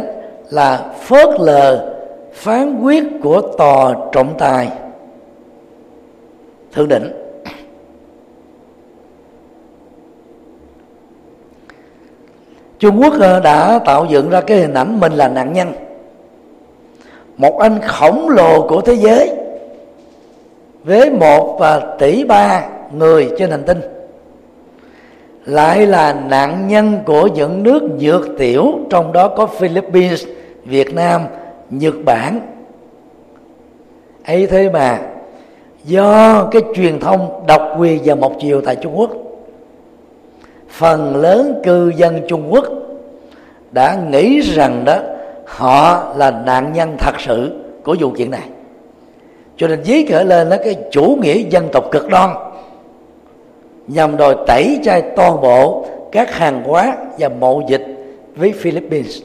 [0.49, 1.93] là phớt lờ
[2.33, 4.69] phán quyết của tòa trọng tài
[6.73, 7.20] thượng đỉnh.
[12.81, 15.73] Trung Quốc ờ, đã tạo dựng ra cái hình ảnh mình là nạn nhân.
[17.37, 19.31] Một anh khổng lồ của thế giới
[20.83, 23.81] với một và tỷ ba người trên hành tinh
[25.45, 30.25] lại là nạn nhân của những nước dược tiểu trong đó có Philippines,
[30.65, 31.21] Việt Nam,
[31.69, 32.39] Nhật Bản.
[34.25, 34.99] Ấy thế mà
[35.83, 39.11] do cái truyền thông độc quyền và một chiều tại Trung Quốc
[40.71, 42.65] phần lớn cư dân Trung Quốc
[43.71, 44.97] đã nghĩ rằng đó,
[45.45, 47.51] họ là nạn nhân thật sự
[47.83, 48.49] của vụ chuyện này.
[49.57, 52.29] Cho nên dí khởi lên nó cái chủ nghĩa dân tộc cực đoan,
[53.87, 57.85] nhằm đòi tẩy chay toàn bộ các hàng hóa và mậu dịch
[58.35, 59.21] với Philippines.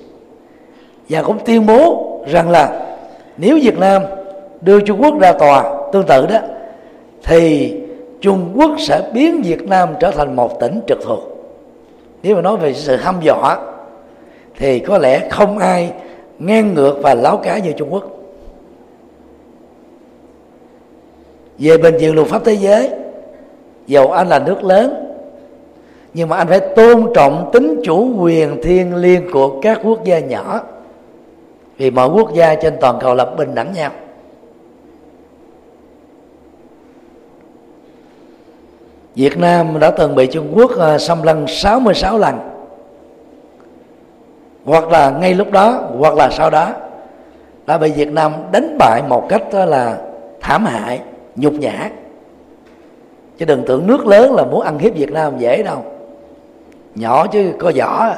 [1.09, 2.87] Và cũng tuyên bố rằng là
[3.37, 4.03] nếu Việt Nam
[4.61, 6.39] đưa Trung Quốc ra tòa tương tự đó,
[7.23, 7.75] thì
[8.21, 11.36] Trung Quốc sẽ biến Việt Nam trở thành một tỉnh trực thuộc
[12.27, 13.59] nếu mà nói về sự hăm dọa,
[14.57, 15.93] thì có lẽ không ai
[16.39, 18.05] ngang ngược và láo cá như Trung Quốc.
[21.59, 22.91] Về bình diện luật pháp thế giới,
[23.87, 25.15] dầu anh là nước lớn,
[26.15, 30.19] nhưng mà anh phải tôn trọng tính chủ quyền thiêng liêng của các quốc gia
[30.19, 30.61] nhỏ,
[31.77, 33.91] vì mọi quốc gia trên toàn cầu là bình đẳng nhau.
[39.17, 42.39] Việt Nam đã từng bị Trung Quốc à, xâm lăng 66 lần.
[44.65, 46.73] Hoặc là ngay lúc đó, hoặc là sau đó,
[47.67, 49.99] đã bị Việt Nam đánh bại một cách đó là
[50.41, 51.01] thảm hại,
[51.37, 51.91] nhục nhã.
[53.39, 55.85] Chứ đừng tưởng nước lớn là muốn ăn hiếp việt nam dễ đâu.
[56.95, 58.15] Nhỏ chứ có vỏ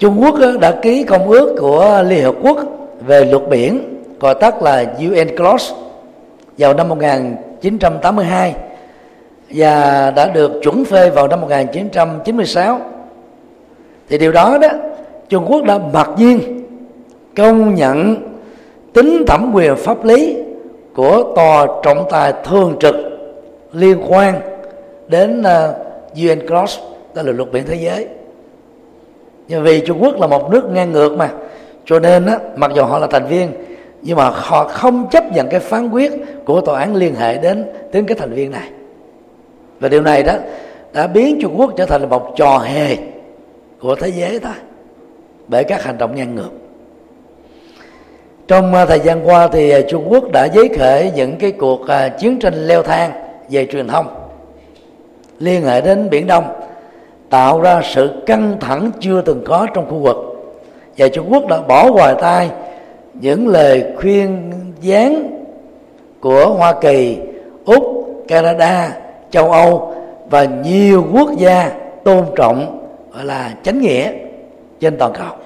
[0.00, 2.58] Trung Quốc đã ký công ước của Liên Hợp Quốc
[3.06, 3.80] về luật biển,
[4.20, 5.74] gọi tắt là UN Clause,
[6.58, 8.54] vào năm 1982
[9.50, 12.80] và đã được chuẩn phê vào năm 1996
[14.08, 14.68] thì điều đó đó,
[15.28, 16.40] Trung Quốc đã mặc nhiên
[17.36, 18.16] công nhận
[18.92, 20.36] tính thẩm quyền pháp lý
[20.94, 22.94] của tòa trọng tài thường trực
[23.72, 24.34] liên quan
[25.08, 25.74] đến ờ,
[26.16, 26.82] UN Clause
[27.14, 28.06] tức là luật biển thế giới
[29.50, 31.30] nhưng vì Trung Quốc là một nước ngang ngược mà.
[31.84, 33.52] Cho nên á, mặc dù họ là thành viên
[34.02, 36.12] nhưng mà họ không chấp nhận cái phán quyết
[36.44, 38.68] của tòa án liên hệ đến đến cái thành viên này.
[39.80, 40.32] Và điều này đó
[40.92, 42.96] đã biến Trung Quốc trở thành một trò hề
[43.80, 44.54] của thế giới ta
[45.48, 46.50] bởi các hành động ngang ngược.
[48.48, 51.86] Trong à, thời gian qua thì à, Trung Quốc đã giấy khởi những cái cuộc
[51.86, 53.10] à, chiến tranh leo thang
[53.50, 54.06] về truyền thông
[55.38, 56.44] liên hệ đến biển Đông
[57.30, 60.16] tạo ra sự căng thẳng chưa từng có trong khu vực
[60.96, 62.50] và Trung Quốc đã bỏ ngoài tai
[63.14, 65.30] những lời khuyên gián
[66.20, 67.18] của Hoa Kỳ,
[67.64, 67.84] Úc,
[68.28, 68.96] Canada,
[69.30, 69.94] châu Âu
[70.30, 71.72] và nhiều quốc gia
[72.04, 74.12] tôn trọng gọi là chánh nghĩa
[74.80, 75.36] trên toàn cầu.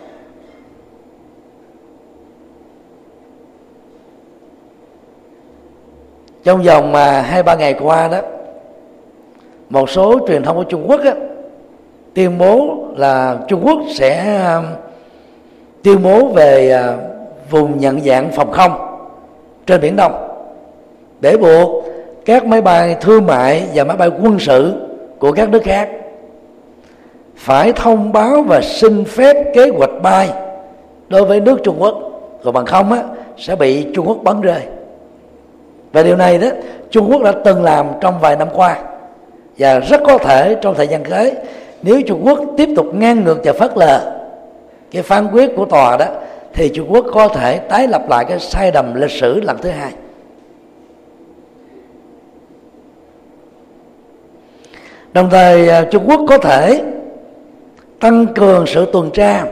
[6.45, 8.19] Trong vòng mà hai ba ngày qua đó,
[9.71, 11.15] một số truyền thông của Trung Quốc á,
[12.15, 14.65] tuyên bố là Trung Quốc sẽ um,
[15.83, 18.73] tuyên bố về uh, vùng nhận dạng phòng không
[19.67, 20.13] trên biển Đông.
[21.21, 21.85] Để buộc
[22.25, 24.75] các máy bay thương mại và máy bay quân sự
[25.19, 25.89] của các nước khác
[27.37, 30.29] phải thông báo và xin phép kế hoạch bay
[31.09, 31.95] đối với nước Trung Quốc.
[32.43, 33.03] Rồi bằng không á,
[33.39, 34.61] sẽ bị Trung Quốc bắn rơi.
[35.93, 36.49] Và điều này đó
[36.91, 38.79] Trung Quốc đã từng làm trong vài năm qua
[39.59, 41.33] và rất có thể trong thời gian tới
[41.85, 44.21] nếu Trung Quốc tiếp tục ngang ngược và phớt lờ
[44.91, 46.07] cái phán quyết của tòa đó,
[46.53, 49.71] thì Trung Quốc có thể tái lập lại cái sai lầm lịch sử lần thứ
[49.71, 49.93] hai.
[55.13, 56.83] Đồng thời à, Trung Quốc có thể
[58.01, 59.45] tăng cường sự tuần tra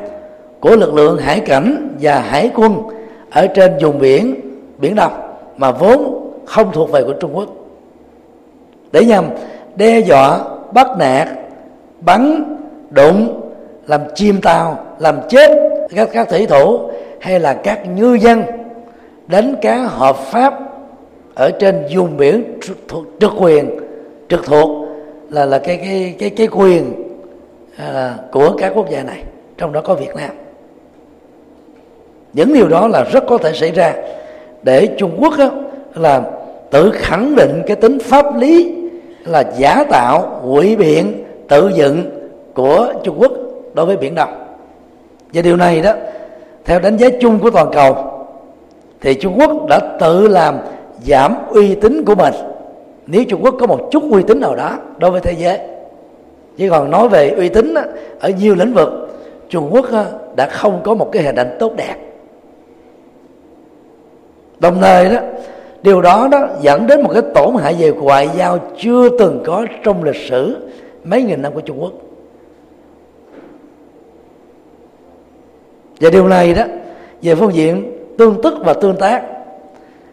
[0.61, 2.83] của lực lượng hải cảnh và hải quân
[3.31, 4.35] ở trên vùng biển
[4.79, 5.13] biển Đông
[5.57, 7.49] mà vốn không thuộc về của Trung Quốc
[8.93, 9.25] để nhằm
[9.77, 10.39] đe dọa
[10.73, 11.29] bắt nạt
[12.05, 12.45] bắn
[12.91, 13.41] đụng
[13.87, 15.59] làm chìm tàu làm chết
[15.95, 18.43] các các thủy thủ hay là các ngư dân
[19.27, 20.55] đánh cá hợp pháp
[21.35, 23.71] ở trên vùng biển thuộc trực quyền
[24.29, 24.89] trực thuộc
[25.31, 26.93] là là cái cái cái cái quyền
[27.77, 29.23] à, của các quốc gia này
[29.59, 30.31] trong đó có Việt Nam.
[32.33, 33.95] Những điều đó là rất có thể xảy ra
[34.63, 35.51] để Trung Quốc á,
[35.95, 36.23] là
[36.71, 38.75] tự khẳng định cái tính pháp lý
[39.25, 42.05] là giả tạo ngụy biện tự dựng
[42.55, 43.33] của Trung Quốc
[43.75, 44.29] đối với biển Đông
[45.33, 45.93] và điều này đó,
[46.65, 47.97] theo đánh giá chung của toàn cầu,
[49.01, 50.59] thì Trung Quốc đã tự làm
[51.05, 52.35] giảm uy tín của mình.
[53.07, 55.59] Nếu Trung Quốc có một chút uy tín nào đó đối với thế giới
[56.57, 57.75] chỉ còn nói về uy tín
[58.21, 58.89] ở nhiều lĩnh vực,
[59.49, 59.87] Trung Quốc
[60.37, 61.95] đã không có một cái hình ảnh tốt đẹp.
[64.59, 65.21] Đồng thời đó,
[65.83, 69.67] điều đó đó dẫn đến một cái tổn hại về ngoại giao chưa từng có
[69.85, 70.57] trong lịch sử
[71.05, 71.93] mấy nghìn năm của Trung Quốc.
[76.01, 76.65] Và điều này đó
[77.23, 79.23] về phương diện tương tức và tương tác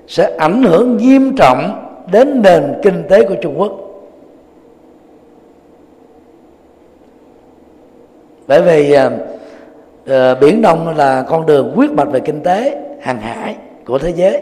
[0.08, 3.72] sẽ ảnh hưởng nghiêm trọng đến nền kinh tế của Trung Quốc.
[8.48, 13.56] Bởi vì uh, biển Đông là con đường quyết mạch về kinh tế hàng hải
[13.86, 14.42] của thế giới.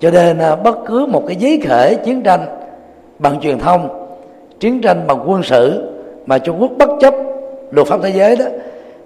[0.00, 2.46] Cho nên uh, bất cứ một cái giấy khởi chiến tranh
[3.18, 3.99] bằng truyền thông
[4.60, 5.90] chiến tranh bằng quân sự
[6.26, 7.14] mà Trung Quốc bất chấp
[7.70, 8.44] luật pháp thế giới đó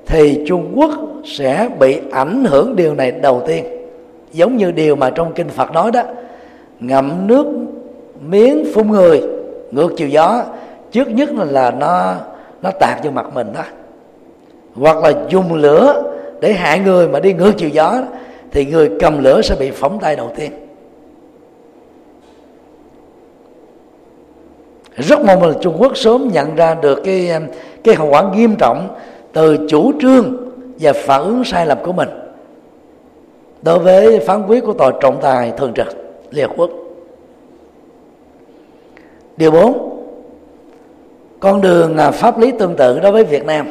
[0.07, 0.91] thì Trung Quốc
[1.25, 3.65] sẽ bị ảnh hưởng điều này đầu tiên.
[4.33, 6.03] Giống như điều mà trong kinh Phật nói đó
[6.81, 7.47] ngậm nước
[8.29, 9.23] miếng phun người
[9.71, 10.45] ngược chiều gió
[10.93, 12.15] trước nhất là, là nó
[12.63, 13.63] nó tạt vô mặt mình đó.
[14.75, 16.03] Hoặc là dùng lửa
[16.41, 18.03] để hại người mà đi ngược chiều gió
[18.51, 20.51] thì người cầm lửa sẽ bị phóng tay đầu tiên.
[24.97, 27.31] Rất mong là Trung Quốc sớm nhận ra được cái
[27.85, 28.89] cái hậu quả nghiêm trọng
[29.33, 30.37] từ chủ trương
[30.81, 32.09] và phản ứng sai lầm của mình
[33.63, 35.87] đối với phán quyết của tòa trọng tài thường trực
[36.31, 36.71] Liên Hợp Quốc.
[39.37, 39.91] Điều 4
[41.41, 43.67] con đường à, pháp lý tương tự đối với Việt Nam.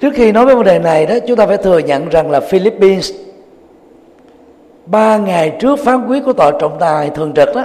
[0.00, 2.40] Trước khi nói về vấn đề này đó, chúng ta phải thừa nhận rằng là
[2.40, 3.12] Philippines,
[4.86, 7.64] ba ngày trước phán quyết của tòa trọng tài thường trực đó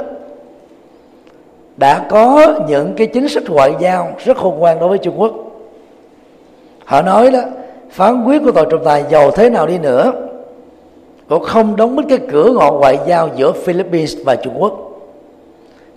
[1.78, 5.34] đã có những cái chính sách ngoại giao rất khôn ngoan đối với Trung Quốc.
[6.86, 7.40] Họ nói đó
[7.92, 10.12] phán quyết của tòa trọng tài giàu thế nào đi nữa
[11.30, 14.74] cũng không đóng mất cái cửa ngọn ngoại giao giữa Philippines và Trung Quốc.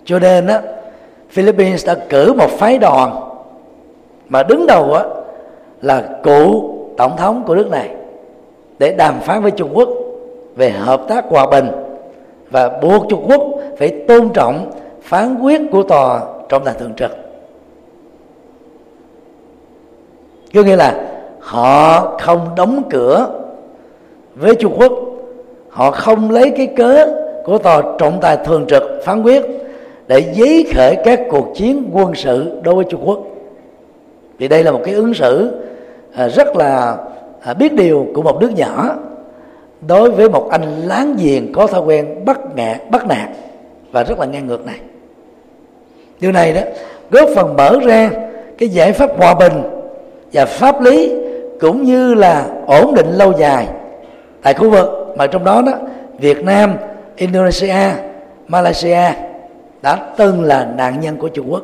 [0.05, 0.57] Cho nên đó,
[1.29, 3.21] Philippines đã cử một phái đoàn
[4.29, 5.03] mà đứng đầu á
[5.81, 6.63] là cựu
[6.97, 7.89] tổng thống của nước này
[8.79, 9.89] để đàm phán với Trung Quốc
[10.55, 11.67] về hợp tác hòa bình
[12.51, 13.41] và buộc Trung Quốc
[13.79, 17.11] phải tôn trọng phán quyết của tòa trọng tài thường trực
[20.53, 20.95] có nghĩa là
[21.39, 23.27] họ không đóng cửa
[24.35, 24.93] với Trung Quốc,
[25.69, 27.07] họ không lấy cái cớ
[27.45, 29.45] của tòa trọng tài thường trực phán quyết
[30.07, 33.19] để giấy khởi các cuộc chiến quân sự đối với Trung Quốc.
[34.39, 35.51] Thì đây là một cái ứng xử
[36.13, 36.97] à, rất là
[37.41, 38.95] à, biết điều của một nước nhỏ
[39.87, 43.29] đối với một anh láng giềng có thói quen bắt ngạt, bắt nạt
[43.91, 44.79] và rất là ngang ngược này
[46.21, 46.61] điều này đó
[47.11, 48.09] góp phần mở ra
[48.57, 49.63] cái giải pháp hòa bình
[50.33, 51.13] và pháp lý
[51.59, 53.67] cũng như là ổn định lâu dài
[54.41, 55.73] tại khu vực mà trong đó đó
[56.19, 56.77] Việt Nam,
[57.15, 57.91] Indonesia,
[58.47, 59.13] Malaysia
[59.81, 61.63] đã từng là nạn nhân của Trung Quốc.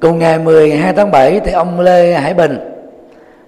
[0.00, 2.58] Cùng ngày 12 tháng 7 thì ông Lê Hải Bình,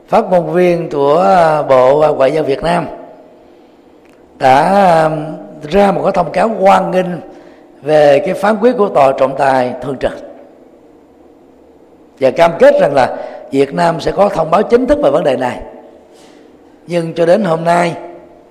[0.08, 2.86] phát ngôn viên của Bộ Ngoại giao Việt Nam
[4.38, 7.06] đã um, ra một cái thông cáo hoan nghênh
[7.82, 10.12] về cái phán quyết của tòa trọng tài thường trực.
[12.20, 13.16] Và cam kết rằng là
[13.50, 15.60] Việt Nam sẽ có thông báo chính thức về vấn đề này.
[16.86, 17.94] Nhưng cho đến hôm nay,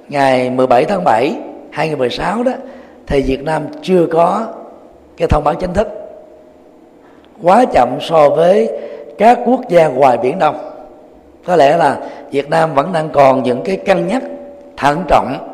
[0.09, 1.35] ngày 17 tháng 7
[1.71, 2.51] 2016 đó,
[3.07, 4.47] thì Việt Nam chưa có
[5.17, 5.87] cái thông báo chính thức.
[7.43, 8.69] Quá chậm so với
[9.17, 10.57] các quốc gia ngoài biển đông.
[11.45, 11.97] Có lẽ là
[12.31, 14.23] Việt Nam vẫn đang còn những cái cân nhắc
[14.77, 15.48] thận trọng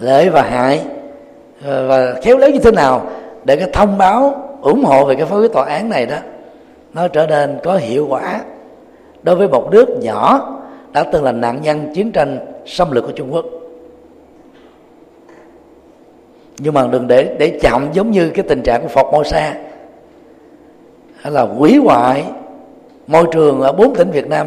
[0.00, 0.82] lợi và hại
[1.64, 3.06] ờ, và khéo léo như thế nào
[3.44, 6.16] để cái thông báo ủng hộ về cái phán quyết tòa án này đó,
[6.94, 8.40] nó trở nên có hiệu quả.
[9.22, 10.56] Đối với một nước nhỏ
[10.92, 13.44] đã từng là nạn nhân chiến tranh xâm lược của Trung Quốc.
[16.58, 19.54] Nhưng mà đừng để để chậm giống như cái tình trạng của Phật Mô Sa
[21.16, 22.24] hay là hủy hoại
[23.06, 24.46] môi trường ở bốn tỉnh Việt Nam,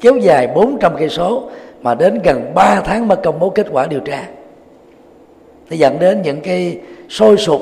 [0.00, 1.48] kéo dài 400 cây số
[1.82, 4.24] mà đến gần 3 tháng mới công bố kết quả điều tra
[5.70, 7.60] nó dẫn đến những cái sôi sục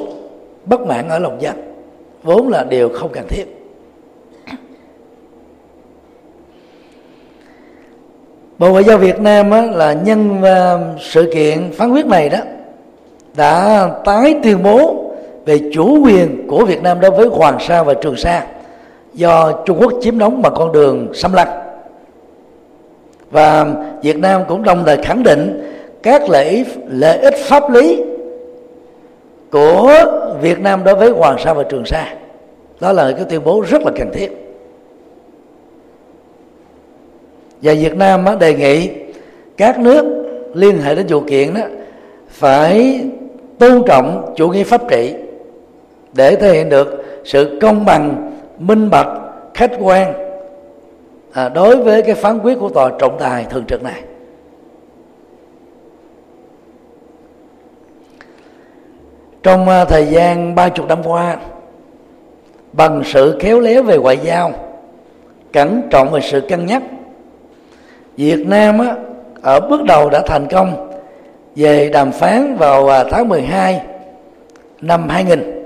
[0.65, 1.55] bất mãn ở lòng dân
[2.23, 3.45] vốn là điều không cần thiết.
[8.59, 12.39] Bộ Ngoại giao Việt Nam á, là nhân ờ, sự kiện phán quyết này đó
[13.37, 15.05] đã tái tuyên bố
[15.45, 18.47] về chủ quyền của Việt Nam đối với Hoàng Sa và Trường Sa
[19.15, 21.49] do Trung Quốc chiếm đóng bằng con đường xâm lăng.
[23.31, 23.67] Và
[24.03, 28.03] Việt Nam cũng đồng thời khẳng định các lợi lợi ích pháp lý
[29.51, 29.95] của
[30.41, 32.15] Việt Nam đối với Hoàng Sa và Trường Sa.
[32.81, 34.31] Đó là cái tuyên bố rất là cần thiết.
[37.63, 38.91] Và Việt Nam đề nghị
[39.57, 40.05] các nước
[40.55, 41.61] liên hệ đến vụ kiện đó
[42.29, 43.01] phải
[43.59, 45.15] tôn trọng chủ nghĩa pháp trị
[46.13, 49.09] để thể hiện được sự công bằng minh bạch
[49.55, 50.13] khách quan
[51.33, 54.03] à, đối với cái phán quyết của tòa trọng tài thường trực này.
[59.43, 61.37] Trong à, thời gian ba chục năm qua
[62.73, 64.53] bằng sự khéo léo về ngoại giao
[65.53, 66.83] cẩn trọng về sự cân nhắc
[68.17, 68.97] Việt Nam á,
[69.43, 70.91] ở bước đầu đã thành công
[71.57, 73.83] về đàm phán vào à, tháng 12
[74.81, 75.65] năm 2000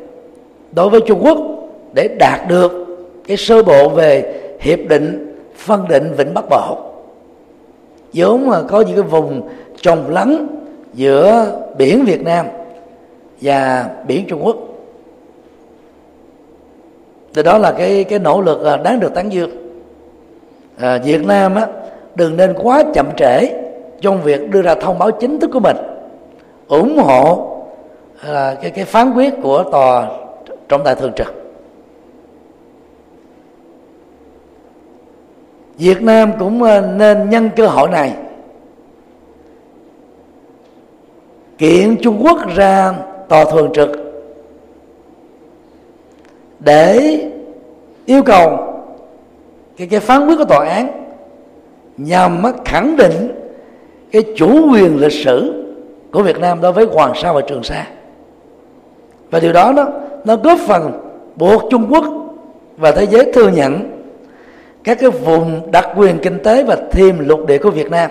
[0.73, 1.39] đối với Trung Quốc
[1.93, 2.73] để đạt được
[3.27, 6.79] cái sơ bộ về hiệp định phân định vịnh Bắc Bộ.
[8.13, 9.49] Vốn mà có những cái vùng
[9.83, 10.47] trồng lắng
[10.95, 12.47] giữa biển Việt Nam
[13.41, 14.57] và biển Trung Quốc.
[17.35, 19.51] Thì đó là cái cái nỗ lực à, đáng được tán dương.
[20.79, 21.67] À, Việt Nam á
[22.15, 23.49] đừng nên quá chậm trễ
[24.01, 25.77] trong việc đưa ra thông báo chính thức của mình
[26.69, 27.53] ủng hộ
[28.21, 30.09] à, cái cái phán quyết của tòa
[30.69, 31.35] trọng tài thường trực.
[35.79, 38.13] Việt Nam cũng à, nên nhân cơ hội này
[41.59, 42.95] kiện Trung Quốc ra
[43.29, 43.89] tòa thường trực.
[46.61, 47.19] Để
[48.07, 48.59] yêu cầu
[49.77, 51.07] cái cái phán quyết của tòa án
[51.97, 53.33] nhằm khẳng định
[54.13, 55.65] cái chủ quyền lịch sử
[56.13, 57.87] của Việt Nam đối với Hoàng Sa và Trường Sa.
[59.31, 59.87] Và điều đó nó
[60.25, 60.93] nó góp phần
[61.37, 62.05] buộc Trung Quốc
[62.77, 63.97] và thế giới thừa nhận
[64.85, 68.11] các cái vùng đặc quyền kinh tế và thêm lục địa của Việt Nam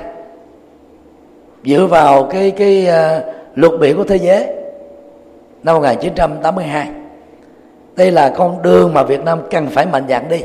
[1.65, 3.23] dựa vào cái cái uh,
[3.55, 4.47] luật biển của thế giới
[5.65, 6.89] năm 1982
[7.95, 10.37] đây là con đường mà Việt Nam cần phải mạnh dạn đi.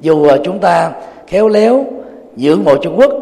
[0.00, 0.92] Dù ờ, chúng ta
[1.26, 1.84] khéo léo
[2.36, 3.12] dưỡng mộ Trung Quốc,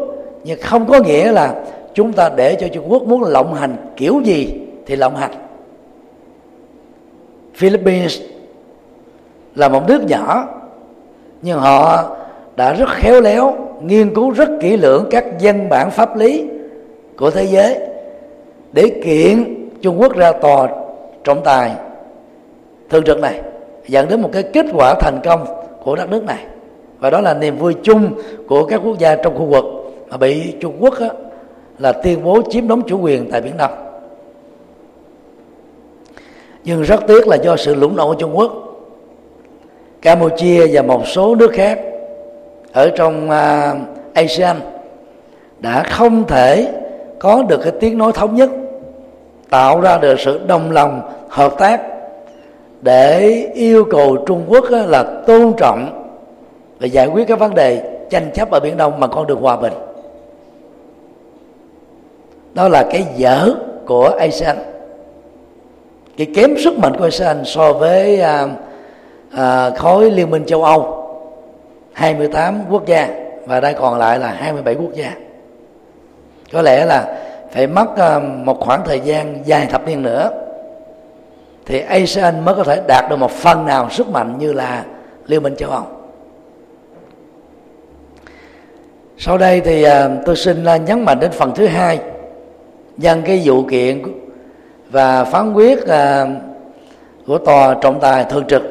[0.43, 1.55] nhưng không có nghĩa là
[1.93, 5.31] chúng ta để cho Trung Quốc muốn lộng hành kiểu gì thì lộng hành.
[7.55, 8.21] Philippines
[9.55, 10.47] là một nước nhỏ,
[11.41, 12.09] nhưng họ
[12.55, 16.45] đã rất khéo léo nghiên cứu rất kỹ lưỡng các văn bản pháp lý
[17.17, 17.79] của thế giới
[18.73, 20.67] để kiện Trung Quốc ra tòa
[21.23, 21.71] trọng tài
[22.89, 23.41] thường trực này
[23.87, 25.45] dẫn đến một cái kết quả thành công
[25.83, 26.45] của đất nước này.
[26.99, 28.13] Và đó là niềm vui chung
[28.47, 29.65] của các quốc gia trong khu vực
[30.09, 31.09] mà bị Trung Quốc á,
[31.79, 33.71] là tuyên bố chiếm đóng chủ quyền tại biển Đông.
[36.63, 38.51] Nhưng rất tiếc là do sự lũng đoạn của Trung Quốc
[40.01, 41.79] Campuchia và một số nước khác
[42.73, 43.77] ở trong uh,
[44.13, 44.59] ASEAN
[45.59, 46.73] đã không thể
[47.19, 48.49] có được cái tiếng nói thống nhất
[49.51, 51.81] tạo ra được sự đồng lòng hợp tác
[52.81, 56.07] để yêu cầu Trung Quốc là tôn trọng
[56.79, 59.57] và giải quyết các vấn đề tranh chấp ở biển Đông bằng con đường hòa
[59.57, 59.73] bình.
[62.53, 63.53] Đó là cái dở
[63.85, 64.57] của ASEAN.
[66.17, 68.47] Cái kém sức mạnh của ASEAN so với à,
[69.31, 71.07] à, khối liên minh châu Âu
[71.93, 73.09] 28 quốc gia
[73.45, 75.13] và đây còn lại là 27 quốc gia.
[76.53, 77.17] Có lẽ là
[77.51, 80.29] phải mất à, một khoảng thời gian dài thập niên nữa
[81.65, 84.85] thì ASEAN mới có thể đạt được một phần nào sức mạnh như là
[85.27, 85.83] liên minh châu Âu
[89.23, 91.99] sau đây thì à, tôi xin à, nhấn mạnh đến phần thứ hai,
[92.97, 94.03] nhân cái vụ kiện
[94.91, 95.79] và phán quyết
[97.27, 98.61] của tòa trọng tài thường trực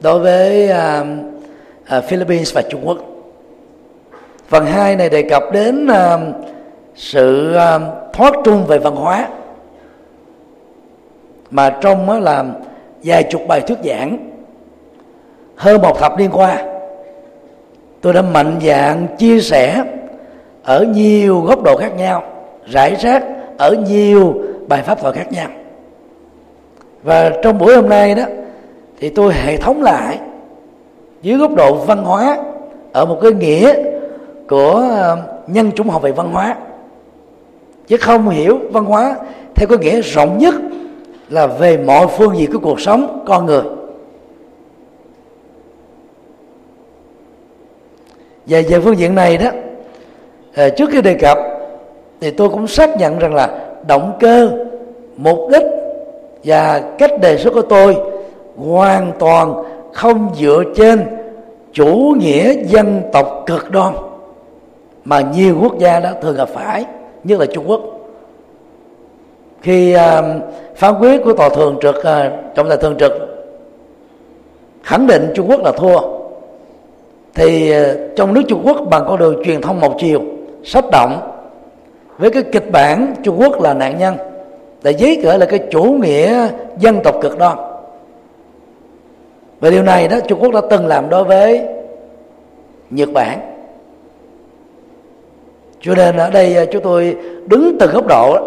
[0.00, 0.70] đối với
[2.06, 2.98] Philippines và Trung Quốc.
[4.48, 5.88] Phần hai này đề cập đến
[6.98, 7.80] sự ờ,
[8.12, 9.28] thoát trung về văn hóa.
[11.50, 12.44] Mà trong đó là
[13.02, 14.30] vài chục bài thuyết giảng,
[15.56, 16.64] hơn một thập niên qua,
[18.00, 19.84] tôi đã mạnh dạn chia sẻ
[20.64, 22.22] ở nhiều góc độ khác nhau,
[22.66, 23.24] rải rác
[23.58, 24.34] ở nhiều
[24.68, 25.48] bài pháp thoại khác nhau.
[27.02, 28.24] Và trong buổi hôm nay đó,
[29.00, 30.18] thì tôi hệ thống lại
[31.22, 32.36] dưới góc độ văn hóa
[32.92, 33.74] ở một cái nghĩa
[34.48, 36.56] của ờ, nhân chủng học về văn hóa
[37.88, 39.16] chứ không hiểu văn hóa,
[39.54, 40.54] theo cái nghĩa rộng nhất
[41.28, 43.62] là về mọi phương diện của cuộc sống con người.
[48.46, 49.50] Và về phương diện này đó
[50.54, 51.38] à, trước khi đề cập
[52.20, 54.50] thì tôi cũng xác nhận rằng là động cơ,
[55.16, 55.62] mục đích
[56.44, 57.96] và cách đề xuất của tôi
[58.56, 59.62] hoàn toàn
[59.92, 61.04] không dựa trên
[61.72, 63.94] chủ nghĩa dân tộc cực đoan
[65.04, 66.84] mà nhiều quốc gia đã thường gặp phải
[67.24, 67.80] như là Trung Quốc.
[69.62, 70.00] Khi uh,
[70.76, 72.04] phán quyết của tòa thường trực uh,
[72.54, 73.12] trọng tài thường trực
[74.82, 76.00] khẳng định Trung Quốc là thua
[77.34, 80.22] thì uh, trong nước Trung Quốc bằng con đường truyền thông một chiều
[80.64, 81.20] sách động
[82.18, 84.16] với cái kịch bản Trung Quốc là nạn nhân
[84.82, 86.48] để giấy cỡ là cái chủ nghĩa
[86.78, 87.58] dân tộc cực đoan.
[89.60, 91.66] Và điều này đó Trung Quốc đã từng làm đối với
[92.90, 93.57] Nhật Bản
[95.80, 97.16] cho nên ở đây à, chúng tôi
[97.46, 98.38] đứng từ góc độ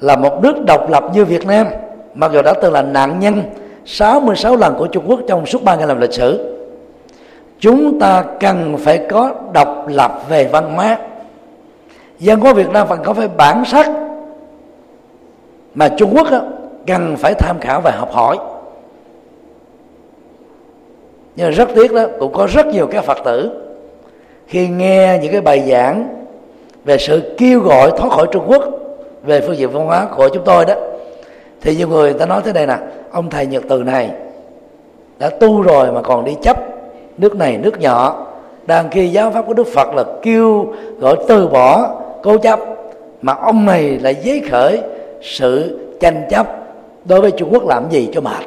[0.00, 1.66] là một nước độc lập như Việt Nam
[2.14, 3.42] mặc dù đã từng là nạn nhân
[3.84, 6.54] 66 lần của Trung Quốc trong suốt 3 ngày làm lịch sử.
[7.60, 10.98] Chúng ta cần phải có độc lập về văn hóa.
[12.18, 13.90] Dân của Việt Nam phải có phải bản sắc
[15.74, 16.40] mà Trung Quốc đó,
[16.86, 18.38] cần phải tham khảo và học hỏi.
[21.36, 23.50] Nhưng rất tiếc đó cũng có rất nhiều các phật tử
[24.46, 26.08] khi nghe những cái bài giảng
[26.88, 28.62] về sự kêu gọi thoát khỏi trung quốc,
[29.22, 30.74] về phương diện văn hóa của chúng tôi đó.
[31.60, 32.78] Thì nhiều người ta nói thế này nè,
[33.10, 34.10] ông thầy nhật từ này
[35.18, 36.56] đã tu rồi mà còn đi chấp
[37.18, 38.26] nước này, nước nhỏ
[38.66, 42.60] đang khi giáo pháp của đức phật là kêu gọi từ bỏ cố chấp,
[43.22, 44.80] mà ông này lại giấy khởi
[45.22, 46.46] sự tranh chấp
[47.04, 48.44] đối với trung quốc làm gì cho mệt.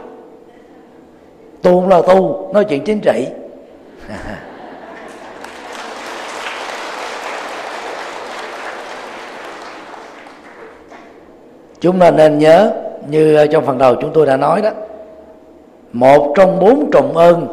[1.62, 3.28] Tu không là tu, nói chuyện chính trị.
[11.82, 12.72] chúng ta nên nhớ,
[13.10, 14.70] như trong phần đầu chúng tôi đã nói đó,
[15.94, 17.48] một trong bốn trọng ơn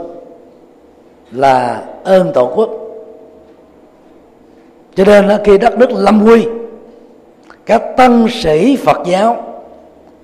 [1.32, 2.70] là ơn tổ quốc.
[4.94, 6.46] Cho nên khi đất nước lâm nguy,
[7.66, 9.36] các tăng sĩ phật giáo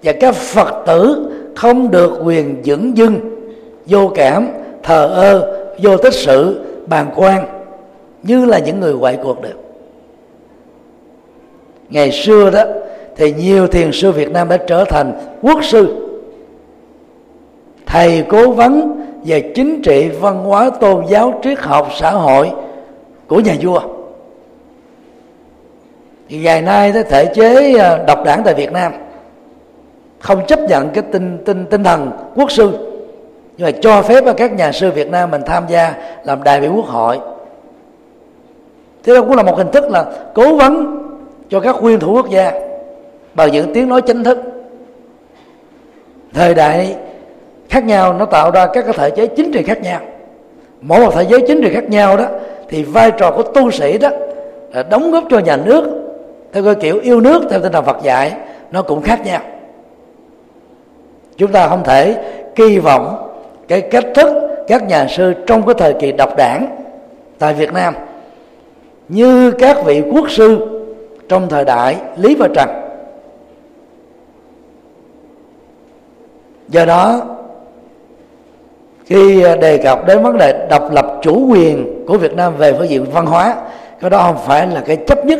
[0.03, 3.21] và các phật tử không được quyền dưỡng dưng,
[3.87, 4.49] vô cảm,
[4.83, 7.47] thờ ơ, vô tích sự bàn quan,
[8.23, 9.63] như là những người ngoại cuộc được.
[11.91, 12.65] Ngày xưa đó
[13.17, 15.13] thì nhiều thiền sư Việt Nam đã trở thành
[15.43, 16.11] quốc sư,
[17.87, 22.51] thầy cố vấn về chính trị, văn hóa, tôn giáo, triết học, xã hội
[23.27, 23.81] của nhà vua.
[26.29, 28.93] Thì ngày nay cái thể chế à, độc đảng tại Việt Nam
[30.19, 32.73] không chấp nhận cái tinh tinh tinh thần quốc sư.
[33.57, 35.95] Nhưng mà cho phép các nhà sư Việt Nam mình tham gia
[36.25, 37.19] làm đại biểu quốc hội.
[39.03, 40.05] Thế đó cũng là một hình thức là
[40.35, 41.03] cố vấn
[41.49, 42.53] cho các nguyên thủ quốc gia
[43.35, 44.39] bằng những tiếng nói chính thức.
[46.35, 46.97] Thời đại
[47.69, 50.01] khác nhau, nó tạo ra các cái thể chế chính trị khác nhau.
[50.81, 52.25] Mỗi một thể chế chính trị khác nhau đó,
[52.69, 54.09] thì vai trò của tu sĩ đó
[54.73, 55.85] là đóng góp cho nhà nước
[56.53, 58.33] theo cái kiểu yêu nước, theo tinh thần Phật dạy,
[58.71, 59.41] nó cũng khác nhau.
[61.37, 62.17] Chúng ta không thể
[62.55, 63.31] kỳ vọng
[63.69, 64.29] cái cách thức
[64.69, 66.77] các nhà sư trong cái thời kỳ độc đảng
[67.39, 67.95] tại Việt Nam
[69.09, 70.59] như các vị quốc sư
[71.29, 72.84] trong thời đại Lý và Trần.
[76.75, 77.21] Do đó
[79.07, 82.73] khi à, đề cập đến vấn đề độc lập chủ quyền của Việt Nam về
[82.73, 83.57] phương diện văn hóa
[84.01, 85.39] cái đó không phải là cái chấp nhất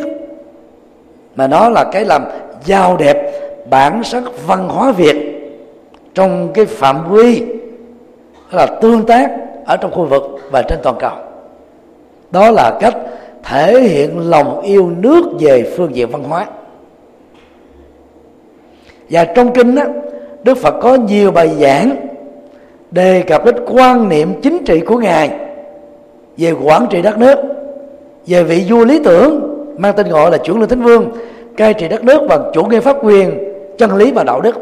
[1.35, 2.25] mà nó là cái làm
[2.65, 3.31] giao đẹp
[3.69, 5.15] bản sắc văn hóa Việt
[6.13, 7.43] trong cái phạm vi
[8.51, 9.31] là tương tác
[9.65, 11.17] ở trong khu vực và trên toàn cầu.
[12.31, 12.95] Đó là cách
[13.43, 16.45] thể hiện lòng yêu nước về phương diện văn hóa.
[19.09, 19.83] Và trong kinh đó,
[20.45, 21.95] Đức Phật có nhiều bài giảng
[22.91, 25.31] đề cập đến quan niệm chính trị của ngài
[26.37, 27.35] về quản trị đất nước,
[28.27, 31.11] về vị vua lý tưởng, mang tên gọi là chuyển lương thánh vương,
[31.57, 34.55] cai trị đất nước bằng chủ nghĩa pháp quyền, chân lý và đạo đức.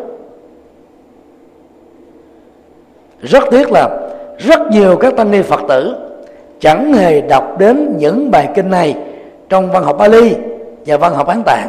[3.22, 3.90] Rất tiếc là
[4.38, 5.96] rất nhiều các tăng ni phật tử
[6.60, 8.98] chẳng hề đọc đến những bài kinh này
[9.50, 10.36] trong văn học Bali
[10.86, 11.68] và văn học Án Tạng.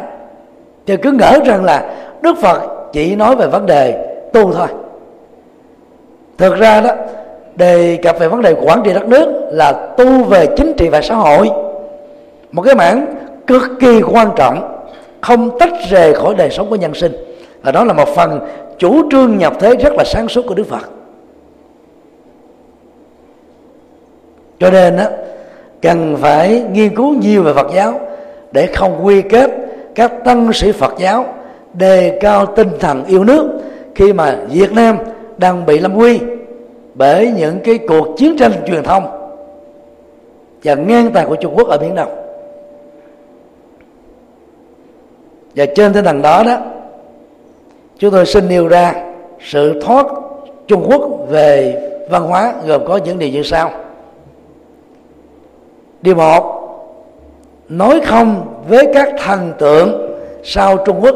[0.86, 4.68] Thì cứ ngỡ rằng là Đức Phật chỉ nói về vấn đề tu thôi.
[6.38, 6.90] Thực ra đó
[7.56, 11.00] đề cập về vấn đề quản trị đất nước là tu về chính trị và
[11.02, 11.50] xã hội.
[12.52, 13.06] Một cái mảng
[13.46, 14.84] cực kỳ quan trọng
[15.20, 17.12] không tách rời khỏi đời sống của nhân sinh.
[17.62, 18.40] Và đó là một phần
[18.78, 20.90] chủ trương nhập thế rất là sáng suốt của đức phật.
[24.60, 25.04] Cho nên đó,
[25.82, 28.00] cần phải nghiên cứu nhiều về phật giáo
[28.52, 29.50] để không quy kết
[29.94, 31.33] các tăng sĩ phật giáo
[31.74, 33.50] đề cao tinh thần yêu nước
[33.94, 34.98] khi mà việt nam
[35.38, 36.20] đang bị lâm nguy
[36.94, 39.04] bởi những cái cuộc chiến tranh truyền thông
[40.64, 42.24] và ngang tài của Trung Quốc ở biển Đông
[45.56, 46.56] và trên tinh thần đó đó,
[47.98, 48.94] chúng tôi xin nêu ra
[49.40, 50.06] sự thoát
[50.66, 53.70] Trung Quốc về văn hóa gồm có những điều như sau.
[56.02, 56.60] Điều một,
[57.68, 61.14] nói không với các thần tượng sau Trung Quốc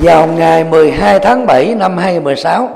[0.00, 2.68] vào ngày 12 tháng 7 năm 2016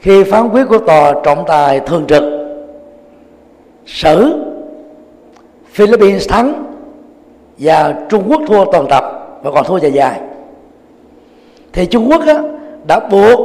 [0.00, 2.22] khi phán quyết của tòa trọng tài thường trực
[3.86, 4.34] xử
[5.72, 6.64] Philippines thắng
[7.58, 9.04] và Trung Quốc thua toàn tập
[9.42, 10.20] và còn thua dài dài.
[11.72, 12.42] Thì Trung Quốc á,
[12.86, 13.40] đã buộc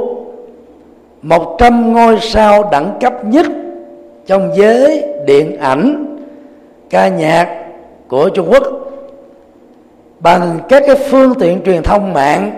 [1.21, 3.45] 100 ngôi sao đẳng cấp nhất
[4.25, 6.17] trong giới điện ảnh
[6.89, 7.65] ca nhạc
[8.07, 8.86] của Trung Quốc
[10.19, 12.51] bằng các cái phương tiện truyền thông mạng,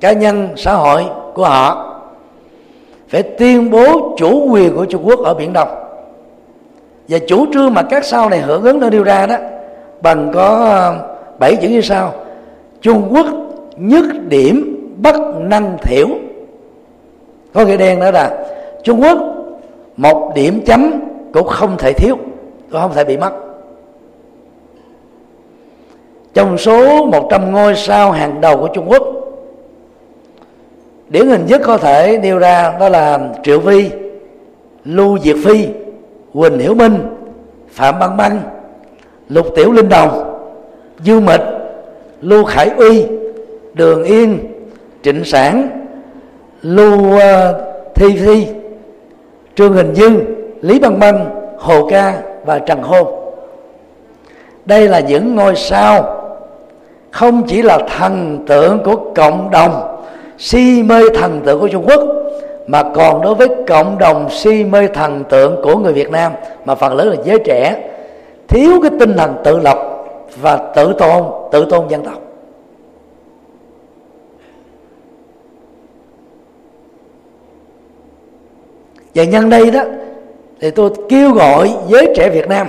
[0.00, 1.04] cá nhân, xã hội
[1.34, 1.88] của họ,
[3.08, 5.68] phải tuyên bố chủ quyền của Trung Quốc ở biển Đông.
[7.08, 9.36] Và chủ trương mà các sau này hưởng ứng nó đưa ra đó,
[10.02, 10.94] bằng có ờ,
[11.38, 12.14] bảy chữ như sau,
[12.80, 13.26] Trung Quốc
[13.76, 16.08] nhất điểm bất năng thiểu.
[17.54, 18.44] Có nghĩa đen đó là
[18.84, 19.18] Trung Quốc
[19.96, 20.92] một điểm chấm
[21.32, 22.16] cũng không thể thiếu,
[22.70, 23.32] cũng không thể bị mất
[26.34, 29.02] trong số 100 ngôi sao hàng đầu của Trung Quốc
[31.08, 33.90] điển hình nhất có thể nêu ra đó là Triệu Vi
[34.84, 35.68] Lưu Diệt Phi
[36.32, 36.98] Quỳnh Hiểu Minh
[37.70, 38.40] Phạm Băng Băng
[39.28, 40.38] Lục Tiểu Linh Đồng
[41.02, 41.40] Dương Mịch
[42.20, 43.06] Lưu Khải Uy
[43.74, 44.38] Đường Yên
[45.02, 45.68] Trịnh Sản
[46.62, 47.20] Lưu uh,
[47.94, 48.46] Thi Thi
[49.54, 50.24] Trương Hình Dương
[50.60, 53.06] Lý Băng Băng Hồ Ca và Trần Hôn.
[54.64, 56.21] Đây là những ngôi sao
[57.12, 60.04] không chỉ là thần tượng của cộng đồng,
[60.38, 62.00] si mê thần tượng của Trung Quốc,
[62.66, 66.32] mà còn đối với cộng đồng si mê thần tượng của người Việt Nam,
[66.64, 67.88] mà phần lớn là giới trẻ.
[68.48, 69.78] Thiếu cái tinh thần tự lập
[70.40, 72.18] và tự tôn tự tôn dân tộc.
[79.14, 79.82] Và nhân đây đó,
[80.60, 82.66] thì tôi kêu gọi giới trẻ Việt Nam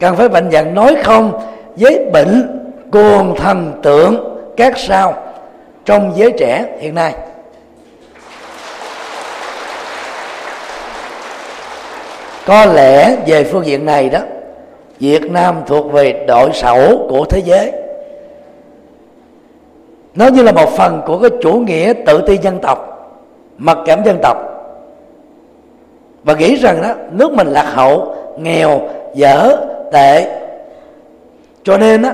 [0.00, 1.32] cần phải mạnh dạn nói không
[1.76, 2.63] với bệnh
[2.94, 5.14] cuồng thần tượng các sao
[5.84, 7.14] trong giới trẻ hiện nay.
[12.46, 14.18] Có lẽ về phương diện này đó,
[15.00, 17.72] Việt Nam thuộc về đội sẩu của thế giới.
[20.14, 23.10] Nó như là một phần của cái chủ nghĩa tự ti dân tộc,
[23.58, 24.36] mặc cảm dân tộc.
[26.24, 28.80] Và nghĩ rằng đó, nước mình lạc hậu, nghèo,
[29.14, 29.56] dở,
[29.92, 30.40] tệ.
[31.64, 32.10] Cho nên đó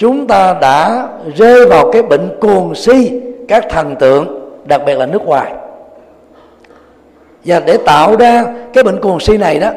[0.00, 5.06] chúng ta đã rơi vào cái bệnh cuồng si, các thần tượng, đặc biệt là
[5.06, 5.52] nước ngoài.
[7.44, 9.70] Và để tạo ra cái bệnh cuồng si này đó,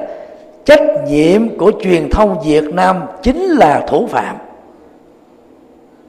[0.65, 4.35] trách nhiệm của truyền thông Việt Nam chính là thủ phạm.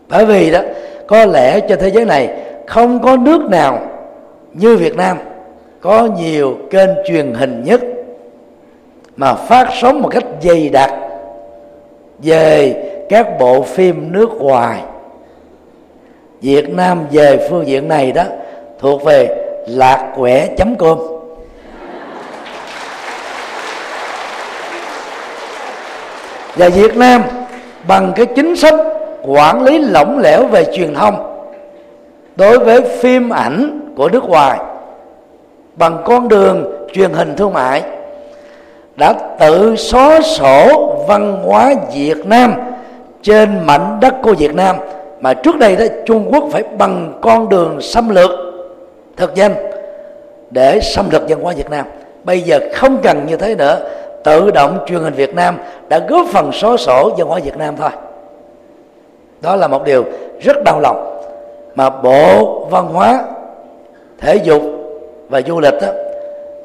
[0.09, 0.61] Bởi vì đó,
[1.07, 2.37] có lẽ trên thế giới này
[2.67, 3.79] không có nước nào
[4.53, 5.19] như Việt Nam
[5.81, 7.81] có nhiều kênh truyền hình nhất
[9.17, 10.95] mà phát sóng một cách dày đặc
[12.19, 12.75] về
[13.09, 14.83] các bộ phim nước ngoài.
[16.41, 18.23] Việt Nam về phương diện này đó,
[18.81, 20.99] thuộc về lạc quẻ chấm com.
[26.57, 27.23] Và Việt Nam
[27.89, 28.75] bằng cái chính sách
[29.23, 31.47] quản lý lỏng lẻo về truyền thông
[32.37, 34.59] đối với phim ảnh của nước ngoài
[35.77, 37.83] bằng con đường truyền hình thương mại
[38.97, 42.55] đã tự xóa sổ văn hóa Việt Nam
[43.25, 44.77] trên mảnh đất của Việt Nam.
[45.21, 48.31] Mà trước đây đó Trung Quốc phải bằng con đường xâm lược
[49.17, 49.55] thực danh
[50.51, 51.87] để xâm lược văn hóa Việt Nam.
[52.25, 53.79] Bây giờ không cần như thế nữa
[54.25, 55.59] tự động truyền hình Việt Nam
[55.89, 57.91] đã góp phần xóa sổ văn hóa Việt Nam thôi.
[59.41, 60.05] Đó là một điều
[60.41, 61.21] rất đau lòng.
[61.75, 63.25] Mà bộ văn hóa
[64.21, 64.63] thể dục
[65.29, 65.89] và du lịch đó,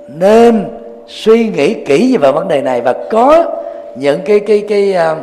[0.07, 0.65] nên
[1.07, 3.45] suy nghĩ kỹ về vấn đề này và có
[3.95, 5.15] những cái cái cái à,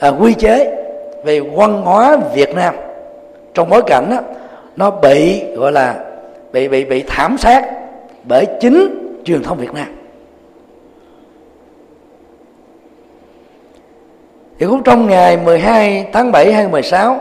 [0.00, 0.76] à, quy chế
[1.24, 2.74] về văn hóa Việt Nam.
[3.54, 4.16] Trong bối cảnh đó,
[4.76, 5.94] nó bị gọi là
[6.52, 7.64] bị bị bị thảm sát
[8.24, 8.88] bởi chính
[9.24, 9.86] truyền thông Việt Nam.
[14.58, 17.20] Thì cũng trong ngày 12 tháng 7 2016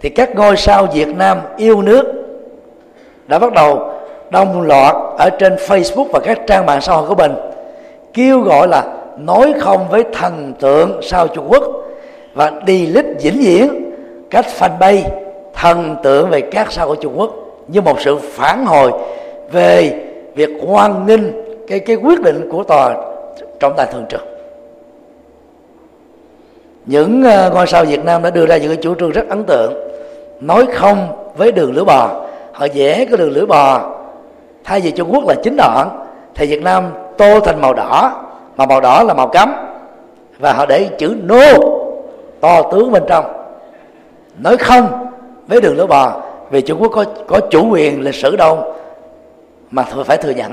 [0.00, 2.06] thì các ngôi sao Việt Nam yêu nước
[3.26, 3.92] đã bắt đầu
[4.30, 7.32] đồng loạt ở trên Facebook và các trang mạng xã hội của mình
[8.14, 8.84] kêu gọi là
[9.18, 11.64] nói không với thần tượng sao Trung Quốc
[12.34, 13.92] và delete vĩnh viễn
[14.30, 15.02] cách fanpage
[15.54, 17.30] thần tượng về các sao của Trung Quốc
[17.68, 18.92] như một sự phản hồi
[19.52, 19.92] về
[20.34, 21.20] việc hoan nghênh
[21.68, 22.94] cái cái quyết định của tòa
[23.60, 24.20] trọng tài thường trực.
[26.86, 29.44] Những uh, ngôi sao Việt Nam đã đưa ra những cái chủ trương rất ấn
[29.44, 29.72] tượng
[30.40, 32.26] nói không với đường lưỡi bò.
[32.52, 33.96] Họ vẽ cái đường lưỡi bò
[34.64, 36.84] thay vì Trung Quốc là chín đoạn thì Việt Nam
[37.18, 38.22] tô thành màu đỏ
[38.56, 39.52] mà màu đỏ là màu cấm
[40.38, 41.79] và họ để chữ no
[42.40, 43.24] to tướng bên trong.
[44.38, 45.06] Nói không
[45.46, 48.74] với đường lưỡi bò, vì Trung Quốc có có chủ quyền lịch sử đâu
[49.70, 50.52] mà phải thừa nhận.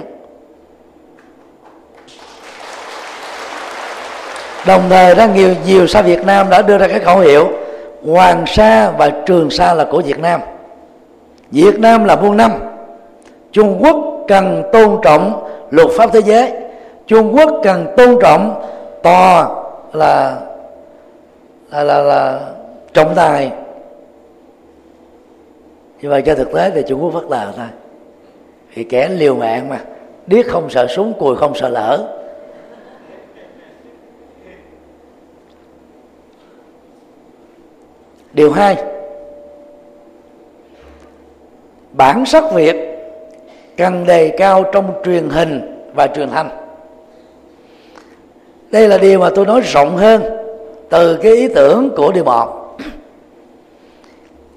[4.68, 7.48] Đồng thời đó, nhiều nhiều sao Việt Nam đã đưa ra cái khẩu hiệu,
[8.06, 10.42] Hoàng Sa và Trường Sa là của Việt Nam.
[11.52, 12.52] Việt Nam là muôn năm.
[13.52, 13.96] Trung Quốc
[14.28, 16.52] cần tôn trọng luật pháp thế giới.
[17.08, 18.64] Trung Quốc cần tôn trọng
[19.04, 19.48] tòa
[19.94, 20.36] là
[21.72, 22.52] là là, là
[22.94, 23.52] trọng tài
[26.02, 27.66] nhưng mà cho thực tế thì Trung Quốc phát là thôi.
[28.74, 29.80] Thì kẻ liều mạng mà
[30.28, 32.14] điếc không sợ súng cùi không sợ lỡ
[38.34, 38.84] điều hai
[41.92, 42.76] bản sắc việt
[43.78, 46.50] cần đề cao trong truyền hình và truyền thanh.
[48.72, 50.47] Đây là điều mà tôi nói rộng hơn
[50.90, 52.78] từ cái ý tưởng của điều một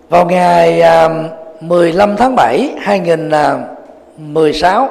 [0.08, 1.08] vào ngày à,
[1.60, 4.88] 15 tháng 7 2016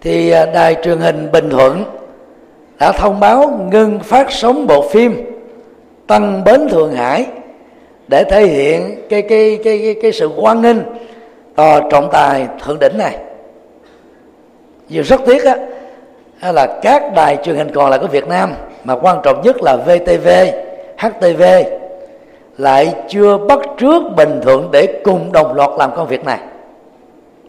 [0.00, 1.84] thì à, đài truyền hình Bình Thuận
[2.78, 5.34] đã thông báo ngưng phát sóng bộ phim
[6.06, 7.26] Tăng Bến Thượng Hải
[8.08, 10.76] để thể hiện cái cái cái cái, cái sự quan nghênh
[11.54, 13.16] tòa trọng tài thượng đỉnh này.
[14.88, 15.56] Điều rất tiếc á
[16.52, 18.52] là các đài truyền hình còn lại của Việt Nam
[18.84, 20.28] mà quan trọng nhất là VTV,
[20.98, 21.42] HTV
[22.58, 26.38] lại chưa bắt trước bình thuận để cùng đồng loạt làm công việc này.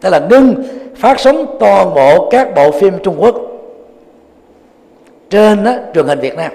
[0.02, 0.54] Thế là ngưng
[0.96, 3.36] phát sóng toàn bộ các bộ phim Trung Quốc
[5.30, 6.52] trên đó, truyền hình Việt Nam.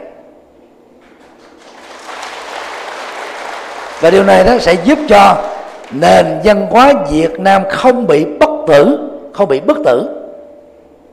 [4.02, 5.44] Và điều này đó sẽ giúp cho
[5.92, 8.98] nền văn hóa Việt Nam không bị bất tử
[9.34, 10.10] không bị bất tử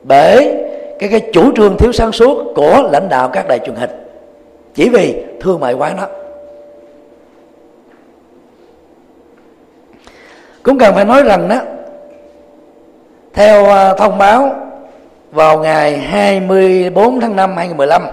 [0.03, 0.55] bởi
[0.99, 3.89] cái cái chủ trương thiếu sáng suốt của lãnh đạo các đài truyền hình.
[4.73, 6.07] Chỉ vì thương mại hóa nó.
[10.63, 11.61] Cũng cần phải nói rằng đó,
[13.33, 14.55] theo à, thông báo
[15.31, 18.07] vào ngày 24 tháng 5 2015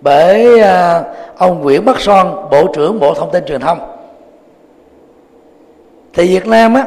[0.00, 1.02] bởi à,
[1.36, 3.78] ông Nguyễn Bắc Son, Bộ trưởng Bộ Thông tin Truyền thông,
[6.14, 6.86] thì Việt Nam á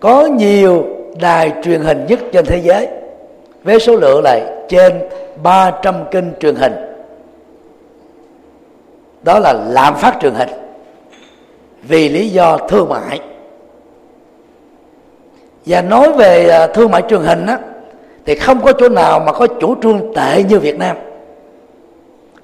[0.00, 0.86] có nhiều
[1.20, 2.88] đài truyền hình nhất trên thế giới
[3.64, 4.92] với số lượng là trên
[5.42, 6.72] 300 kênh truyền hình.
[9.22, 10.48] Đó là lạm phát truyền hình.
[11.82, 13.20] Vì lý do thương mại.
[15.66, 17.58] Và nói về à, thương mại truyền hình á,
[18.26, 20.96] thì không có chỗ nào mà có chủ trương tệ như Việt Nam.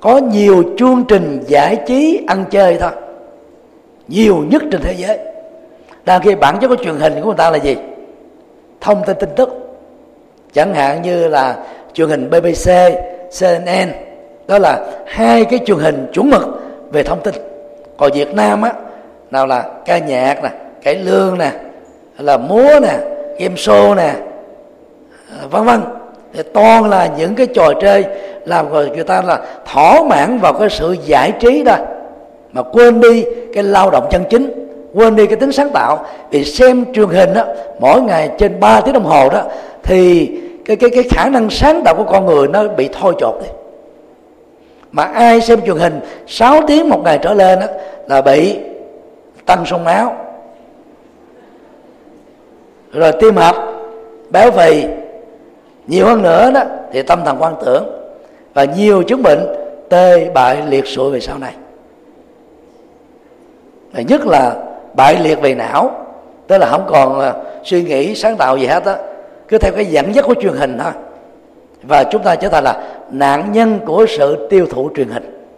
[0.01, 2.91] Có nhiều chương trình giải trí ăn chơi thôi.
[4.09, 5.19] Nhiều nhất trên thế giới.
[6.05, 7.77] Đang khi bản chất của truyền hình của người ta là gì?
[8.81, 9.66] Thông tin tin tức
[10.57, 11.57] chẳng hạn như là
[11.94, 12.70] truyền hình BBC
[13.40, 13.92] CNN
[14.46, 16.42] đó là hai cái truyền hình chuẩn mực
[16.92, 17.34] về thông tin.
[17.96, 18.72] Còn Việt Nam á,
[19.30, 20.50] nào là ca nhạc nè,
[20.82, 21.50] cải lương nè,
[22.18, 22.98] là múa nè,
[23.38, 24.12] game show nè,
[25.50, 25.80] vân vân.
[26.34, 28.04] Thì toàn là những cái trò chơi
[28.44, 29.40] làm rồi người ta là
[29.72, 31.76] thỏa mãn vào cái sự giải trí đó.
[32.52, 36.07] Mà quên đi cái lao động chân chính, quên đi cái tính sáng tạo.
[36.30, 37.44] Vì xem truyền hình đó
[37.78, 39.42] mỗi ngày trên 3 tiếng đồng hồ đó,
[39.82, 40.30] thì
[40.67, 43.49] cái cái cái khả năng sáng tạo của con người nó bị thôi chột đi.
[44.93, 47.67] Mà ai xem truyền hình 6 tiếng một ngày trở lên đó,
[48.07, 48.59] là bị
[49.47, 50.17] tăng sông máu.
[52.93, 53.57] Rồi tim mạch
[54.31, 54.85] béo phì
[55.87, 56.62] nhiều hơn nữa đó
[56.93, 57.85] thì tâm thần quan tưởng
[58.55, 59.47] và nhiều chứng bệnh
[59.89, 61.55] tê bại liệt sụi về sau này.
[63.93, 64.55] Và nhất là
[64.95, 65.91] bại liệt về não
[66.47, 67.33] tức là không còn
[67.64, 68.97] suy nghĩ sáng tạo gì hết á
[69.49, 70.92] cứ theo cái dẫn dắt của truyền hình thôi.
[71.82, 75.49] Và chúng ta trở thành là nạn nhân của sự tiêu thụ truyền hình.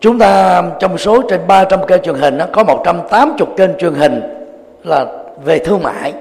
[0.00, 4.20] Chúng ta trong số trên 300 kênh truyền hình nó có 180 kênh truyền hình
[4.82, 5.06] là
[5.44, 6.12] về thương mại.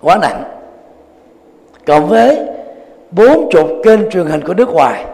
[0.00, 0.42] Quá nặng.
[1.86, 2.40] Cộng với
[3.10, 5.04] bốn chục kênh truyền hình của nước ngoài,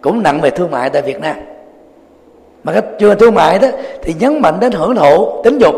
[0.00, 1.36] cũng nặng về thương mại tại Việt Nam.
[2.64, 3.68] Mà cái truyền thương mại đó
[4.02, 5.74] thì nhấn mạnh đến hưởng thụ tính dục,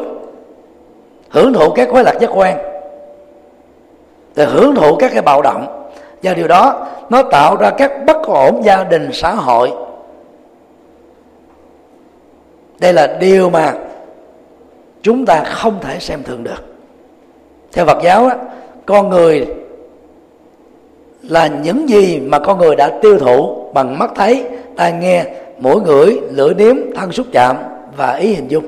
[1.31, 2.72] hưởng thụ các khối lạc giác quan
[4.35, 5.89] để hưởng thụ các cái bạo động.
[6.23, 9.73] Và điều đó nó tạo ra các bất ổn gia đình xã hội.
[12.79, 13.75] Đây là điều mà
[15.03, 16.65] chúng ta không thể xem thường được.
[17.73, 18.37] Theo phật giáo á,
[18.87, 19.47] con người
[21.23, 24.45] là những gì mà con người đã tiêu thụ bằng mắt thấy
[24.77, 25.25] tai nghe
[25.59, 27.57] mũi ngửi lưỡi nếm thân xúc chạm
[27.97, 28.65] và ý hình dung.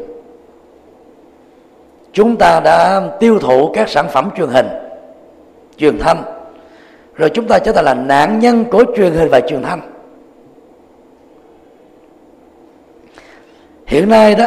[2.12, 4.66] Chúng ta đã tiêu thụ các sản phẩm truyền hình
[5.76, 6.22] truyền thanh
[7.14, 9.80] rồi chúng ta trở thành là nạn nhân của truyền hình và truyền thanh
[13.86, 14.46] hiện nay đó,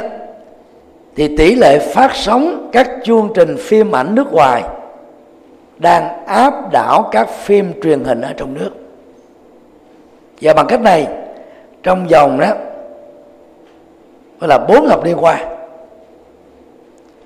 [1.16, 4.64] thì tỷ lệ phát sóng các chương trình phim ảnh nước ngoài
[5.78, 8.72] đang áp đảo các phim truyền hình ở trong nước.
[10.42, 11.08] Và bằng cách này,
[11.84, 12.54] trong vòng đó
[14.40, 15.46] gọi là bốn thập niên qua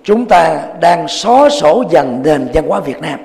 [0.03, 3.19] chúng ta đang xóa sổ dần nền văn hóa Việt Nam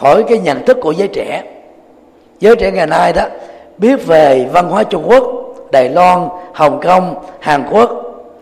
[0.00, 1.42] khỏi cái nhận thức của giới trẻ.
[2.40, 3.24] Giới trẻ ngày nay đó,
[3.78, 5.24] biết về văn hóa Trung Quốc,
[5.72, 7.90] Đài Loan, Hồng Kông, Hàn Quốc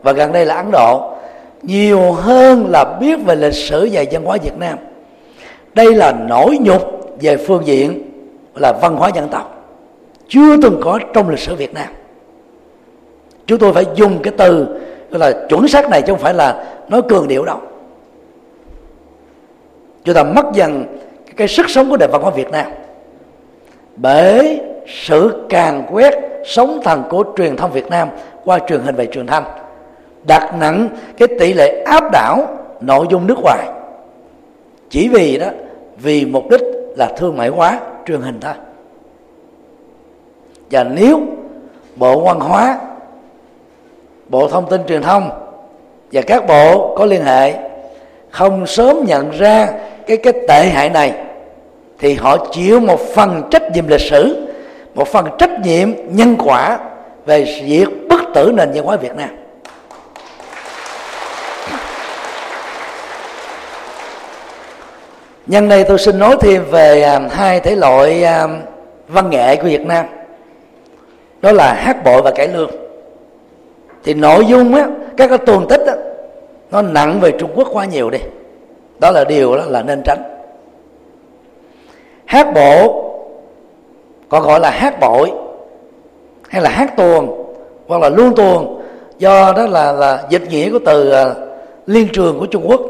[0.03, 1.13] và gần đây là Ấn Độ.
[1.63, 4.79] Nhiều hơn là biết về lịch sử và văn hóa Việt Nam.
[5.75, 6.83] Đây là nỗi nhục
[7.21, 8.03] về phương diện
[8.55, 9.55] là văn hóa dân tộc
[10.29, 11.89] chưa từng có trong lịch sử Việt Nam.
[13.47, 14.81] Chúng tôi phải dùng cái từ
[15.11, 17.59] là chuẩn xác này chứ không phải là nói cường điệu đâu.
[20.05, 20.85] Chúng ta mất dần
[21.39, 22.67] cái sức sống của nền văn hóa Việt Nam.
[23.97, 26.15] Bởi sự càn quét
[26.45, 28.09] sống thần của truyền thông Việt Nam
[28.45, 29.45] qua truyền hình và truyền thanh
[30.25, 32.47] đặt nặng cái tỷ lệ áp đảo
[32.81, 33.69] nội dung nước ngoài.
[34.91, 35.47] Chỉ vì đó,
[35.97, 36.61] vì mục đích
[36.97, 38.55] là thương mại hóa truyền hình thôi.
[40.71, 41.21] Và nếu
[41.97, 42.79] bộ văn hóa,
[44.29, 45.31] bộ thông tin truyền thông
[46.13, 47.55] và các bộ có liên hệ,
[48.31, 49.69] không sớm nhận ra
[50.07, 51.28] cái cái tệ hại này
[51.99, 54.49] thì họ chịu một phần trách nhiệm lịch sử
[54.99, 56.79] một phần trách nhiệm nhân quả
[57.27, 59.29] về việc bất tử nền văn hóa Việt Nam.
[65.47, 68.49] Nhân đây tôi xin nói thêm về à, hai thể loại à,
[69.09, 70.07] văn nghệ của Việt Nam.
[71.43, 72.71] Đó là hát bội và cải lương.
[74.05, 74.87] Thì nội dung á
[75.17, 75.95] các cái tuần tích á,
[76.71, 78.19] nó nặng về trung quốc quá nhiều đi.
[78.99, 80.38] Đó là điều đó là nên tránh
[82.29, 83.05] hát bộ
[84.29, 85.33] còn gọi là hát bội
[86.49, 87.55] hay là hát tuồng
[87.87, 88.83] hoặc là luôn tuồng.
[89.19, 91.37] Do đó là là dịch nghĩa của từ uh,
[91.87, 92.81] liên trường của trung quốc.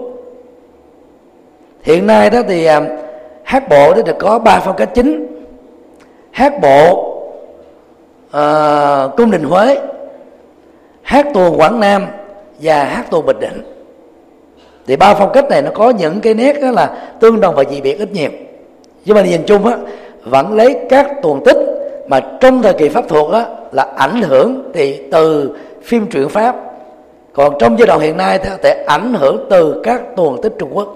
[1.82, 2.82] Hiện nay đó thì uh,
[3.44, 5.26] hát bộ đó được có ba phong cách chính.
[6.30, 9.78] Hát bộ uh, à, cung đình huế
[11.02, 12.06] hát tuồng quảng nam
[12.60, 13.62] và hát tuồng bình định.
[14.86, 17.64] Thì ba phong cách này nó có những cái nét đó là tương đồng và
[17.70, 18.30] dị biệt ít nhiều
[19.08, 19.76] nhưng mà nhìn chung á
[20.24, 21.56] vẫn lấy các tuồng tích
[22.08, 26.56] mà trong thời kỳ pháp thuộc á là ảnh hưởng thì từ phim truyện pháp.
[27.32, 30.70] Còn trong giai đoạn hiện nay thì thể ảnh hưởng từ các tuồng tích trung
[30.72, 30.94] quốc.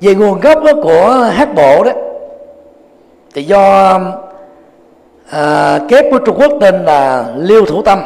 [0.00, 1.92] Về nguồn gốc của hát bộ đó
[3.34, 3.98] thì do
[5.30, 7.98] à, kép của trung quốc tên là liêu thủ tâm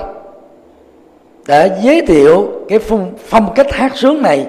[1.46, 4.46] đã giới thiệu cái phong, phong cách hát sướng này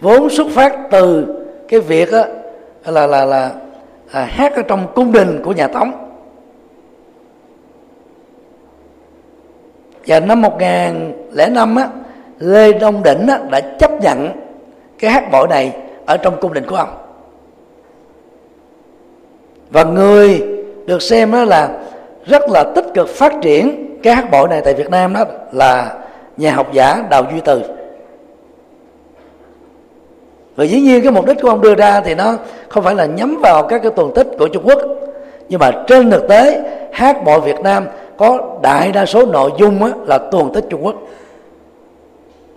[0.00, 1.26] vốn xuất phát từ
[1.68, 2.24] cái việc á,
[2.84, 3.52] là là là
[4.10, 5.92] à, hát ở trong cung đình của nhà Tống.
[10.06, 11.88] Và năm 1005 á
[12.38, 14.28] Lê Đông Đỉnh á, đã chấp nhận
[14.98, 15.72] cái hát bội này
[16.06, 16.88] ở trong cung đình của ông.
[19.70, 20.42] Và người
[20.86, 21.78] được xem đó là
[22.26, 25.94] rất là tích cực phát triển cái hát bội này tại Việt Nam đó là
[26.36, 27.77] nhà học giả Đào Duy Từ
[30.58, 32.34] và dĩ nhiên cái mục đích của ông đưa ra thì nó
[32.68, 34.78] không phải là nhắm vào các cái tuần tích của Trung Quốc.
[35.48, 36.60] Nhưng mà trên thực tế
[36.92, 37.86] hát bội Việt Nam
[38.16, 40.94] có đại đa số nội dung á, là tuần tích Trung Quốc.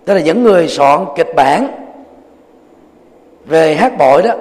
[0.04, 1.66] Tức là những người soạn kịch bản
[3.46, 4.34] về hát bội đó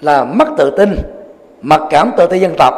[0.00, 0.96] là mất tự tin
[1.62, 2.74] mặc cảm tự ti dân tộc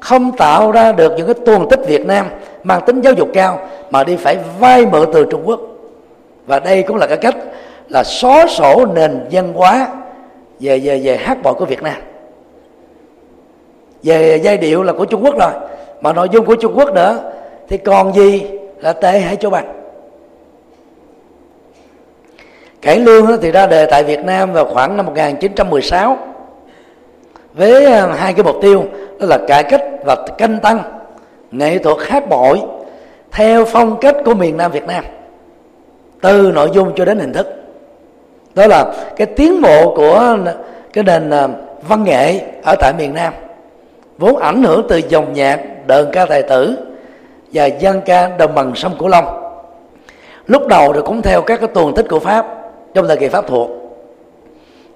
[0.00, 2.26] không tạo ra được những cái tuần tích Việt Nam
[2.64, 3.58] mang tính giáo dục cao
[3.90, 5.60] mà đi phải vay mượn từ Trung Quốc.
[6.46, 7.36] Và đây cũng là cái cách
[7.92, 9.88] là xóa sổ nền văn hóa
[10.60, 11.96] về về về hát bội của Việt Nam.
[14.02, 15.52] Về giai điệu là của Trung Quốc rồi,
[16.00, 17.32] mà nội dung của Trung Quốc nữa,
[17.68, 18.46] thì còn gì
[18.80, 19.72] là tệ hay cho bằng.
[22.82, 26.18] Cải lương thì ra đề tại Việt Nam vào khoảng năm 1916
[27.54, 28.84] với à, hai cái mục tiêu,
[29.20, 30.82] đó là cải cách và canh tăng
[31.50, 32.60] nghệ thuật hát bội
[33.30, 35.04] theo phong cách của miền Nam Việt Nam,
[36.20, 37.61] từ nội dung cho đến hình thức
[38.54, 40.36] đó là cái tiến bộ của
[40.92, 41.48] cái nền à,
[41.88, 43.34] văn nghệ ở tại miền Nam.
[44.18, 46.76] Vốn ảnh hưởng từ dòng nhạc, đờn ca tài tử
[47.52, 49.24] và dân ca đồng bằng sông Cửu Long.
[50.46, 52.46] Lúc đầu thì cũng theo các cái tuần tích của Pháp,
[52.94, 53.70] trong thời kỳ Pháp thuộc.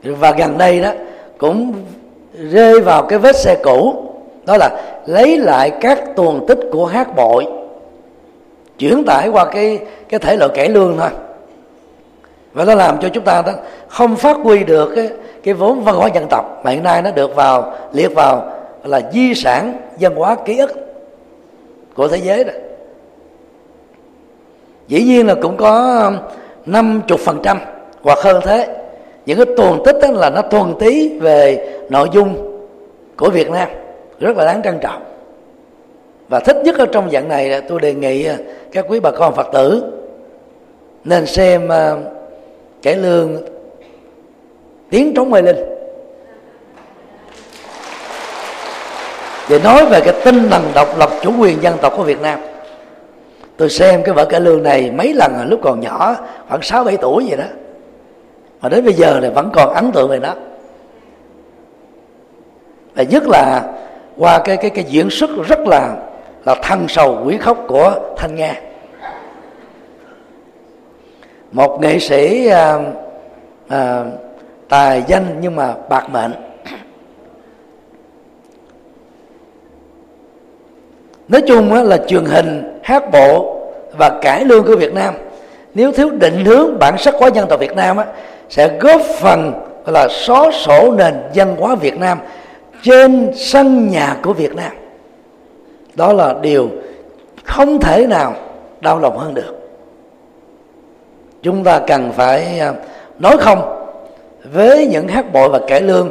[0.03, 0.91] Và gần đây đó,
[1.39, 1.73] cũng
[2.51, 3.95] rơi vào cái vết xe cũ,
[4.47, 4.71] đó là
[5.07, 7.47] lấy lại các tuần tích của hát bội,
[8.79, 9.79] chuyển tải qua cái
[10.09, 11.11] cái thể loại cải lương thôi
[12.57, 13.53] và nó làm cho chúng ta đó
[13.89, 15.11] không phát huy được cái
[15.43, 18.53] cái vốn văn hóa dân tộc mà hiện nay nó được vào liệt vào
[18.85, 20.73] là di sản văn hóa ký ức
[21.95, 22.53] của thế giới đó.
[24.89, 26.13] Dĩ nhiên là cũng có
[26.67, 27.61] năm chục phần trăm
[28.03, 28.77] hoặc hơn thế.
[29.27, 32.59] Những cái tuần tích đó là nó thuần tí về nội dung
[33.17, 33.69] của Việt Nam
[34.21, 35.03] rất là đáng trân trọng.
[36.29, 38.29] Và thích nhất ở trong dạng này là tôi đề nghị
[38.73, 39.93] các quý bà con Phật tử
[41.05, 42.16] nên xem uh,
[42.87, 43.43] cải lương,
[44.91, 45.57] tiếng trống mê linh.
[49.49, 52.39] Để nói về cái tinh thần độc lập chủ quyền dân tộc của Việt Nam,
[53.57, 56.17] tôi xem cái vở cải lương này mấy lần lúc còn nhỏ,
[56.49, 57.45] khoảng sáu bảy tuổi vậy đó.
[58.61, 60.35] Mà đến bây giờ thì vẫn còn ấn tượng về nó.
[62.95, 63.63] Và nhất là
[64.17, 65.97] qua cái cái cái diễn xuất rất là
[66.45, 68.55] là thân sầu quỷ khóc của thanh nga
[71.57, 72.79] một nghệ sĩ à,
[73.69, 74.05] à,
[74.69, 76.33] tài danh nhưng mà bạc mệnh.
[81.29, 83.61] Nói chung là truyền hình hát bộ
[83.99, 85.15] và cải lương của Việt Nam.
[85.75, 88.05] Nếu thiếu định hướng bản sắc hóa dân tộc Việt Nam á,
[88.49, 89.53] sẽ góp phần
[89.87, 92.19] là xóa sổ nền văn hóa Việt Nam
[92.83, 94.73] trên sân nhà của Việt Nam.
[95.95, 96.69] Đó là điều
[97.45, 98.35] không thể nào
[98.81, 99.66] đau lòng hơn được
[101.47, 102.75] chúng ta cần phải à,
[103.19, 103.87] nói không
[104.53, 106.11] với những hát bội và cải lương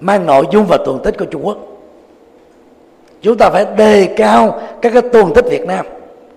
[0.00, 1.58] mang nội dung và tuần tích của Trung Quốc.
[3.22, 5.86] Chúng ta phải đề cao các cái tuần tích Việt Nam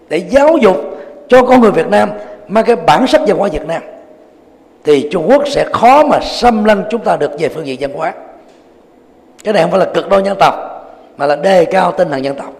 [0.09, 0.75] để giáo dục
[1.27, 2.11] cho con người Việt Nam
[2.47, 3.81] mang cái bản sắc văn hóa Việt Nam.
[4.83, 7.93] Thì Trung Quốc sẽ khó mà xâm lăng chúng ta được về phương diện văn
[7.93, 8.13] hóa.
[9.43, 10.55] Cái này không phải là cực đoan dân tộc,
[11.17, 12.53] mà là đề cao tinh thần dân tộc.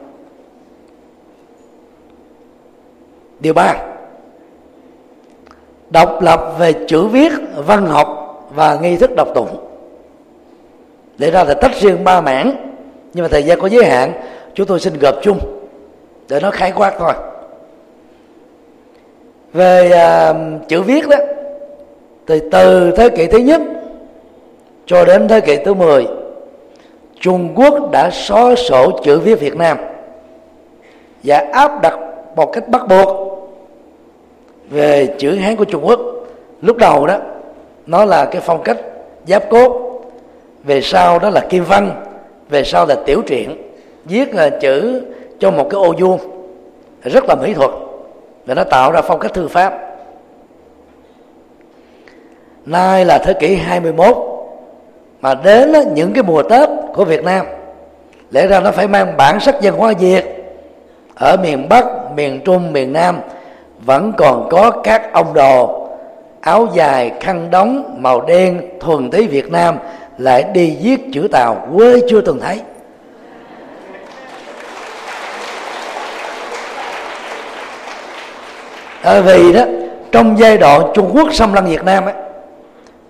[3.40, 3.93] Điều ba
[5.94, 9.58] độc lập về chữ viết văn học và nghi thức đọc tụng.
[11.18, 12.56] Để ra là tách riêng ba mảng
[13.14, 14.12] nhưng mà thời gian có giới hạn
[14.54, 15.40] chúng tôi xin gộp chung
[16.30, 17.14] để nó khái quát thôi.
[19.54, 19.92] Về
[20.30, 21.18] uh, chữ viết đó
[22.28, 23.62] thì từ thế kỷ thứ nhất
[24.86, 26.08] cho đến thế kỷ thứ 10
[27.20, 29.78] Trung Quốc đã xóa sổ chữ viết Việt Nam
[31.24, 32.00] và áp đặt
[32.36, 33.33] một cách bắt buộc
[34.74, 36.00] về chữ Hán của Trung Quốc.
[36.62, 37.18] Lúc đầu đó
[37.86, 38.78] nó là cái phong cách
[39.28, 40.02] giáp cốt
[40.64, 42.04] về sau đó là kim văn
[42.50, 43.58] về sau là tiểu truyện
[44.06, 45.02] viết là chữ
[45.40, 46.20] cho một cái ô vuông
[47.04, 47.72] rất là mỹ thuật
[48.46, 49.80] và nó tạo ra phong cách thư pháp.
[52.66, 54.18] Nay là thế kỷ 21
[55.22, 57.46] mà đến những cái mùa Tết của Việt Nam
[58.32, 60.26] lẽ ra nó phải mang bản sắc văn hóa Việt
[61.16, 63.20] ở miền Bắc, miền Trung, miền Nam
[63.86, 65.80] vẫn còn có các ông đồ.
[66.42, 69.78] Áo dài khăn đóng màu đen thuần túy Việt Nam
[70.18, 72.62] lại đi viết chữ Tàu quê chưa từng thấy.
[79.04, 79.62] Tại vì đó
[80.12, 82.14] trong giai đoạn Trung Quốc xâm lăng Việt Nam ấy,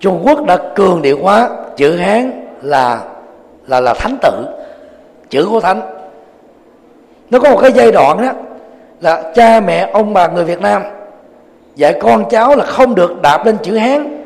[0.00, 3.00] Trung Quốc đã cường điệu hóa chữ Hán là
[3.66, 4.46] là là thánh tự
[5.30, 5.80] chữ của thánh.
[7.30, 8.32] Nó có một cái giai đoạn đó
[9.04, 10.82] là cha mẹ, ông bà người Việt Nam.
[11.76, 14.24] Dạy con cháu là không được đạp lên chữ Hán,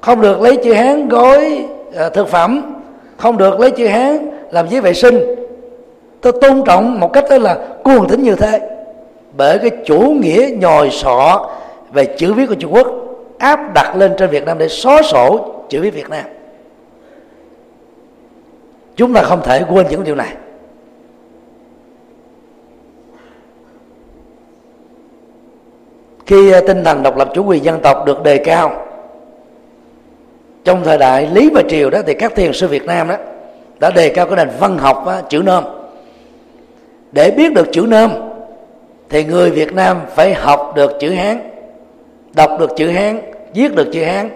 [0.00, 1.64] không được lấy chữ Hán gói
[1.96, 2.82] à, thực phẩm,
[3.16, 5.18] không được lấy chữ Hán làm giấy vệ sinh.
[6.20, 8.60] Tôi tôn trọng một cách đó là cuồng tính như thế,
[9.36, 11.50] bởi cái chủ nghĩa nhồi sọ
[11.92, 12.86] về chữ viết của Trung Quốc
[13.38, 16.24] áp đặt lên trên Việt Nam để xóa sổ chữ viết Việt Nam.
[18.96, 20.34] Chúng ta không thể quên những điều này.
[26.26, 28.86] Khi à, tinh thần độc lập chủ quyền dân tộc được đề cao
[30.64, 33.16] trong thời đại lý và triều đó thì các thiền sư việt nam đó
[33.78, 35.64] đã đề cao cái nền văn học đó, chữ nôm.
[37.12, 38.10] Để biết được chữ nôm
[39.08, 41.50] thì người việt nam phải học được chữ hán
[42.34, 43.20] đọc được chữ hán
[43.54, 44.30] viết được chữ hán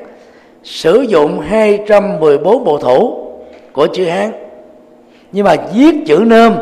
[0.64, 3.28] sử dụng 214 bộ thủ
[3.72, 4.32] của chữ hán.
[5.32, 6.54] Nhưng mà viết chữ nôm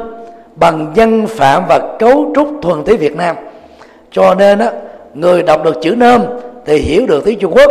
[0.56, 3.36] bằng dân phạm và cấu trúc thuần tí Việt Nam.
[4.10, 4.72] Cho nên á
[5.14, 6.22] người đọc được chữ nôm
[6.66, 7.70] thì hiểu được tiếng Trung Quốc.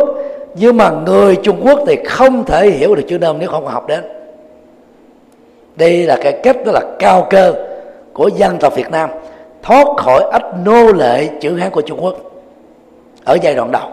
[0.55, 3.87] Nhưng mà người Trung Quốc thì không thể hiểu được chữ nôm nếu không học
[3.87, 4.03] đến.
[5.75, 7.53] Đây là cái cách đó là cao cơ
[8.13, 9.09] của dân tộc Việt Nam
[9.61, 12.15] thoát khỏi ách nô lệ chữ Hán của Trung Quốc
[13.23, 13.89] ở giai đoạn đầu.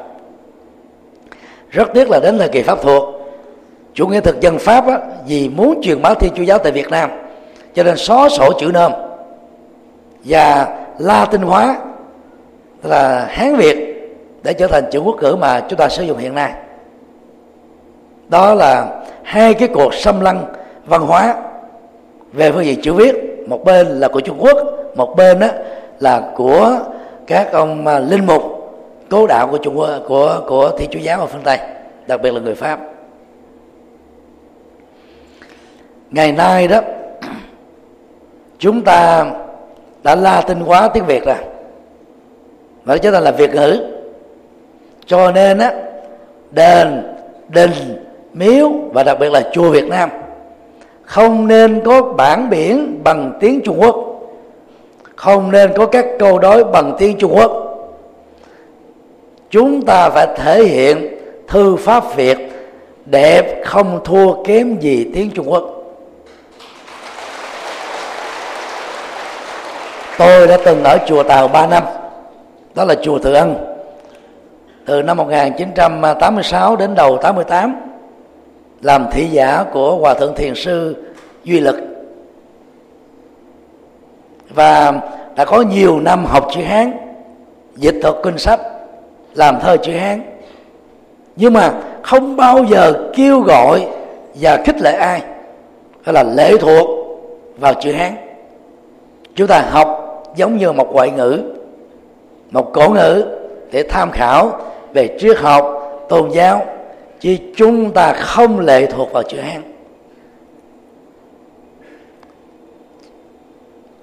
[1.70, 3.20] Rất tiếc là đến thời kỳ pháp thuộc
[3.94, 6.90] chủ nghĩa thực dân pháp á, vì muốn truyền bá thiên chúa giáo tại việt
[6.90, 7.10] nam
[7.74, 8.92] cho nên xóa sổ chữ nôm
[10.24, 11.76] và la tinh hóa
[12.82, 13.76] là hán việt
[14.42, 16.52] để trở thành chữ quốc ngữ mà chúng ta sử dụng hiện nay.
[18.28, 20.44] Đó là hai cái cuộc xâm lăng
[20.86, 21.36] văn hóa
[22.32, 23.14] về phương diện chữ viết.
[23.48, 24.56] Một bên là của trung quốc,
[24.96, 25.48] một bên đó
[26.00, 26.78] là của
[27.26, 28.42] các ông à, linh mục
[29.10, 31.58] cố đạo của trung quốc, của của thiên chúa giáo ở phương tây,
[32.06, 32.80] đặc biệt là người pháp.
[36.10, 36.80] Ngày nay đó,
[38.58, 39.26] chúng ta
[40.02, 41.36] đã la tinh hóa tiếng việt rồi
[42.84, 43.86] và chúng ta là việt ngữ.
[45.06, 45.72] Cho nên á,
[46.50, 47.02] đền,
[47.48, 47.70] đình,
[48.32, 50.10] miếu và đặc biệt là chùa việt nam
[51.10, 53.96] không nên có bản biển bằng tiếng trung quốc.
[55.16, 57.52] Không nên có các câu đối bằng tiếng trung quốc.
[59.50, 61.08] Chúng ta phải thể hiện
[61.48, 62.38] thư pháp việt
[63.04, 65.64] đẹp không thua kém gì tiếng trung quốc.
[70.18, 71.82] Tôi đã từng ở chùa Tàu 3 năm
[72.80, 73.54] đó là chùa Thừa Ân
[74.86, 77.74] từ năm 1986 đến đầu 88
[78.82, 80.96] làm thị giả của hòa thượng thiền sư
[81.44, 81.76] duy lực.
[84.54, 84.92] Và
[85.36, 86.92] đã có nhiều năm học chữ hán,
[87.76, 88.60] dịch thuật kinh sách,
[89.34, 90.22] làm thơ chữ hán.
[91.36, 91.72] Nhưng mà
[92.02, 93.86] không bao giờ kêu gọi
[94.34, 95.22] và khích lệ ai.
[96.02, 96.88] Hay là lệ thuộc
[97.58, 98.12] vào chữ hán.
[99.34, 101.59] Chúng ta học giống như một ngoại ngữ
[102.50, 103.24] một cổ ngữ
[103.72, 104.60] để tham khảo
[104.92, 105.76] về triết học,
[106.08, 106.66] tôn giáo,
[107.20, 109.62] chứ chúng ta không lệ thuộc vào chữ hán.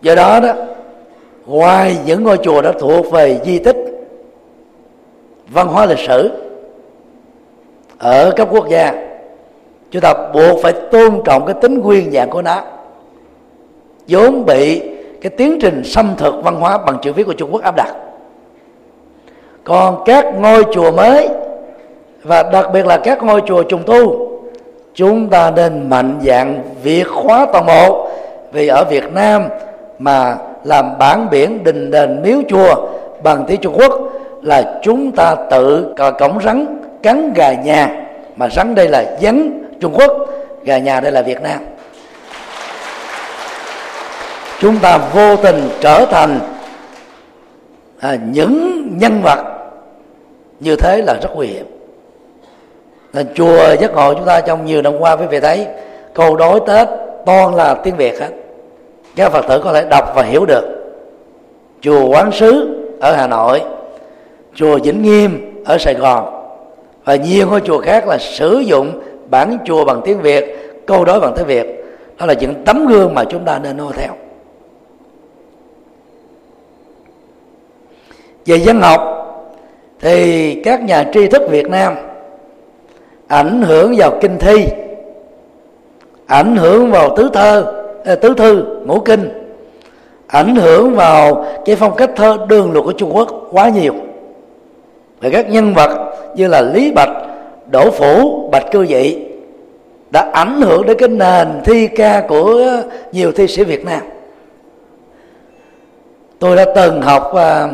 [0.01, 0.53] Do đó đó,
[1.45, 3.77] ngoài những ngôi chùa đã thuộc về di tích
[5.47, 6.31] văn hóa lịch sử
[7.97, 8.93] ở các quốc gia,
[9.91, 12.61] chúng ta buộc phải tôn trọng cái tính nguyên dạng của nó,
[14.07, 14.81] vốn bị
[15.21, 18.06] cái tiến trình xâm thực văn hóa bằng chữ viết của Trung Quốc áp đặt
[19.67, 21.29] còn các ngôi chùa mới
[22.23, 24.29] và đặc biệt là các ngôi chùa trùng tu
[24.95, 28.09] chúng ta nên mạnh dạng việc khóa toàn bộ
[28.51, 29.43] vì ở Việt Nam
[29.99, 32.75] mà làm bản biển đình đền miếu chùa
[33.23, 33.91] bằng tiếng Trung Quốc
[34.41, 37.89] là chúng ta tự cổng rắn cắn gà nhà.
[38.35, 40.11] Mà rắn đây là dấn Trung Quốc
[40.63, 41.59] gà nhà đây là Việt Nam.
[44.59, 46.39] Chúng ta vô tình trở thành
[47.99, 49.56] à, những nhân vật
[50.59, 51.65] như thế là rất nguy hiểm.
[53.13, 55.67] Nên chùa giác ngộ chúng ta trong nhiều năm qua quý vị thấy
[56.13, 56.87] câu đối tết
[57.25, 58.29] toàn là tiếng việt hết.
[59.15, 60.63] Các phật tử có thể đọc và hiểu được.
[61.81, 63.61] Chùa quán sứ ở hà nội,
[64.55, 66.49] chùa vĩnh nghiêm ở sài gòn,
[67.05, 71.19] và nhiều ngôi chùa khác là sử dụng bản chùa bằng tiếng việt, câu đối
[71.19, 71.85] bằng tiếng việt.
[72.17, 74.11] Đó là những tấm gương mà chúng ta nên noi theo.
[78.45, 79.16] Về dân học
[80.01, 81.95] thì các nhà tri thức việt nam
[83.27, 84.65] ảnh hưởng vào kinh thi
[86.25, 89.47] ảnh hưởng vào tứ thơ à, tứ thư ngũ kinh
[90.27, 93.93] ảnh hưởng vào cái phong cách thơ đường luật của trung quốc quá nhiều.
[95.21, 97.09] Và các nhân vật như là lý bạch
[97.71, 99.17] đỗ phủ bạch cư dị
[100.11, 102.61] đã ảnh hưởng đến cái nền thi ca của
[103.11, 104.01] nhiều thi sĩ việt nam.
[106.39, 107.71] Tôi đã từng học uh,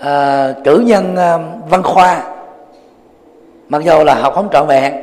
[0.00, 1.38] à, cử nhân à,
[1.68, 2.22] văn khoa
[3.68, 4.94] mặc dù là học không trọn vẹn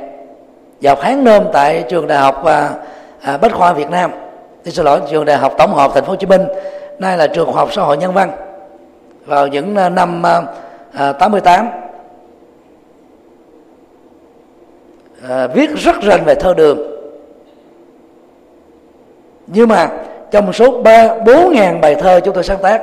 [0.82, 2.70] và học hán nôm tại trường đại học à,
[3.22, 4.12] à, bách khoa việt nam.
[4.64, 6.42] Thì xin lỗi trường đại học tổng hợp thành phố hồ chí minh
[7.00, 8.32] nay là trường học xã hội nhân văn.
[9.26, 10.26] Vào những năm
[10.94, 11.70] à, 88
[15.30, 16.80] à, viết rất rành về thơ đường.
[19.48, 19.90] Nhưng mà
[20.32, 22.82] trong số ba bốn ngàn bài thơ chúng tôi sáng tác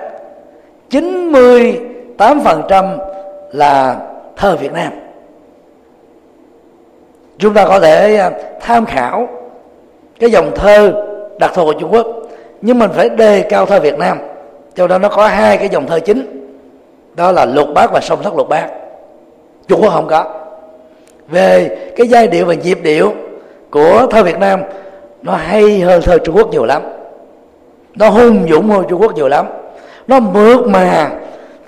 [0.90, 1.89] 90
[2.20, 2.98] 8%
[3.52, 3.96] là
[4.36, 4.92] thơ Việt Nam.
[7.38, 9.28] Chúng ta có thể à, tham khảo
[10.18, 10.92] cái dòng thơ
[11.38, 12.06] đặc thù của Trung Quốc,
[12.60, 14.18] nhưng mình phải đề cao thơ Việt Nam,
[14.74, 16.46] cho nên nó có hai cái dòng thơ chính,
[17.14, 18.68] đó là lục bát và song thất lục bát
[19.68, 20.24] Trung Quốc không có.
[21.28, 23.12] Về cái giai điệu và nhịp điệu
[23.70, 24.62] của thơ Việt Nam,
[25.22, 26.82] nó hay hơn thơ Trung Quốc nhiều lắm.
[27.94, 29.46] Nó hung dũng hơn Trung Quốc nhiều lắm.
[30.06, 31.10] Nó mượt mà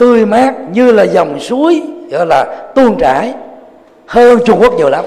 [0.02, 2.44] tươi mát như là dòng suối, gọi là
[2.74, 3.34] tuôn trải.
[4.06, 5.04] Hơn Trung Quốc nhiều lắm.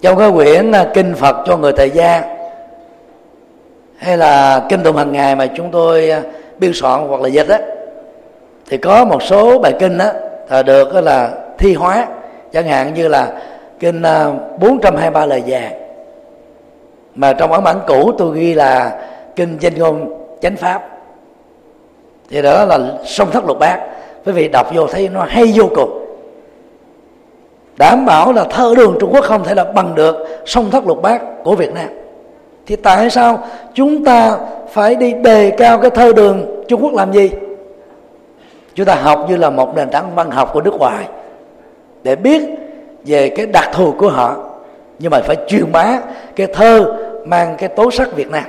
[0.00, 2.22] Trong cái quyển à, kinh Phật cho người tại gia
[3.98, 6.22] hay là kinh tụng hàng ngày mà chúng tôi à,
[6.58, 7.58] biên soạn hoặc là dịch á,
[8.68, 10.12] thì có một số bài kinh á
[10.48, 12.06] là được là thi hóa.
[12.52, 13.32] Chẳng hạn như là
[13.80, 14.26] kinh à,
[14.58, 15.87] 423 lời vàng
[17.18, 18.98] mà trong ấn bản cũ tôi ghi là
[19.36, 20.88] kinh danh ngôn chánh pháp.
[22.30, 23.80] Thì đó là sông thất lục bát.
[24.26, 26.04] Quý vị đọc vô thấy nó hay vô cùng.
[27.76, 30.16] Đảm bảo là thơ đường trung quốc không thể là bằng được
[30.46, 31.88] sông thất lục bát của việt nam.
[32.66, 33.38] Thì tại sao
[33.74, 34.38] chúng ta
[34.70, 37.30] phải đi đề cao cái thơ đường trung quốc làm gì?
[38.74, 41.04] Chúng ta học như là một nền tảng văn học của nước ngoài
[42.02, 42.42] để biết
[43.04, 44.36] về cái đặc thù của họ.
[44.98, 46.00] Nhưng mà phải truyền bá
[46.36, 46.94] cái thơ
[47.28, 48.44] mang cái tố sắc Việt Nam.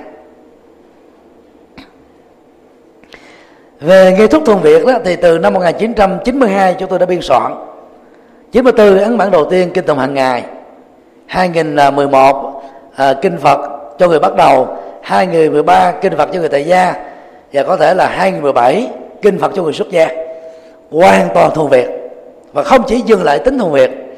[3.81, 7.55] Về nghi thức thuần Việt đó thì từ năm 1992 chúng tôi đã biên soạn.
[8.51, 10.43] 94 ấn bản đầu tiên kinh tụng hàng ngày.
[11.25, 12.63] 2011
[12.95, 13.59] à, kinh Phật
[13.99, 14.77] cho người bắt đầu.
[15.01, 16.93] 2013 kinh Phật cho người tại gia.
[17.53, 18.89] Và có thể là 2017
[19.21, 20.07] kinh Phật cho người xuất gia.
[20.91, 21.87] Hoàn toàn thuần Việt.
[22.53, 24.08] Và không chỉ dừng lại tính thuần Việt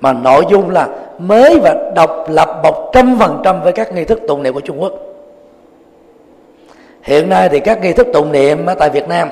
[0.00, 4.04] mà nội dung là mới và độc lập một trăm phần trăm với các nghi
[4.04, 4.92] thức tụng niệm của Trung Quốc.
[7.02, 9.28] Hiện nay thì các nghi thức tụng niệm ở tại Việt Nam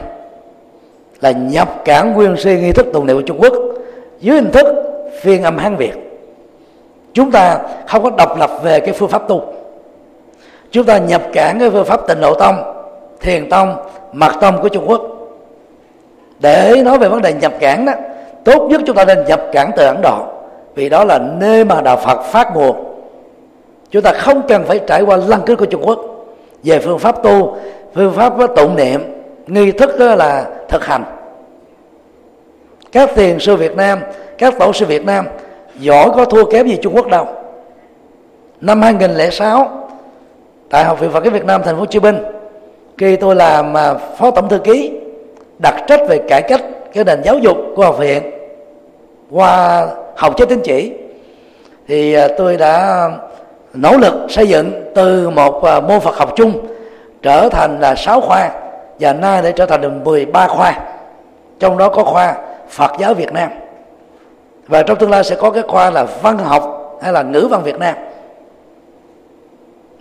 [1.20, 3.52] là nhập cản nguyên si nghi thức tụng niệm của Trung Quốc
[4.20, 4.66] dưới hình thức
[5.20, 5.94] phiên âm Hán Việt.
[7.12, 9.42] Chúng ta không có độc lập về cái phương pháp tu.
[10.70, 12.56] Chúng ta nhập cản cái phương pháp tịnh độ tông,
[13.20, 13.76] thiền tông,
[14.12, 15.02] mật tông của Trung Quốc.
[16.40, 17.92] Để nói về vấn đề nhập cản đó,
[18.44, 20.37] tốt nhất chúng ta nên nhập cản từ Ấn Độ
[20.78, 22.76] vì đó là nơi mà đạo Phật phát nguồn.
[23.90, 26.00] Chúng ta không cần phải trải qua lăng kính của Trung Quốc.
[26.62, 27.56] Về phương pháp tu,
[27.94, 29.00] phương pháp tụng niệm,
[29.46, 31.04] nghi thức đó là thực hành.
[32.92, 33.98] Các tiền sư Việt Nam,
[34.38, 35.26] các tổ sư Việt Nam,
[35.78, 37.26] giỏi có thua kém gì Trung Quốc đâu.
[38.60, 39.88] Năm 2006
[40.70, 42.16] tại học viện Phật giáo Việt Nam thành phố Hồ Chí Minh,
[42.98, 44.92] khi tôi làm à, phó tổng thư ký
[45.58, 46.62] đặt trách về cải cách
[46.94, 48.22] cái nền giáo dục của học viện
[49.30, 49.86] qua
[50.18, 50.92] học chế tín chỉ.
[51.88, 53.08] Thì à, tôi đã
[53.74, 56.52] nỗ lực xây dựng từ một à, môn Phật học chung
[57.22, 58.50] trở thành là sáu khoa
[59.00, 60.80] và nay để trở thành được 13 khoa.
[61.58, 62.36] Trong đó có khoa
[62.68, 63.50] Phật giáo Việt Nam.
[64.66, 67.62] Và trong tương lai sẽ có cái khoa là văn học hay là ngữ văn
[67.62, 67.94] Việt Nam.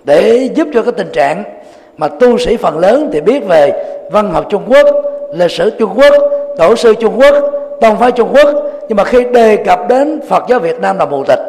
[0.03, 1.44] Để giúp cho cái tình trạng
[1.98, 4.85] mà tu sĩ phần lớn thì biết về văn học Trung Quốc,
[5.34, 6.14] lịch sử Trung Quốc,
[6.57, 7.34] tổ sư Trung Quốc,
[7.81, 8.56] tông phái Trung Quốc
[8.88, 11.40] nhưng mà khi đề cập đến Phật giáo Việt Nam là mù tịch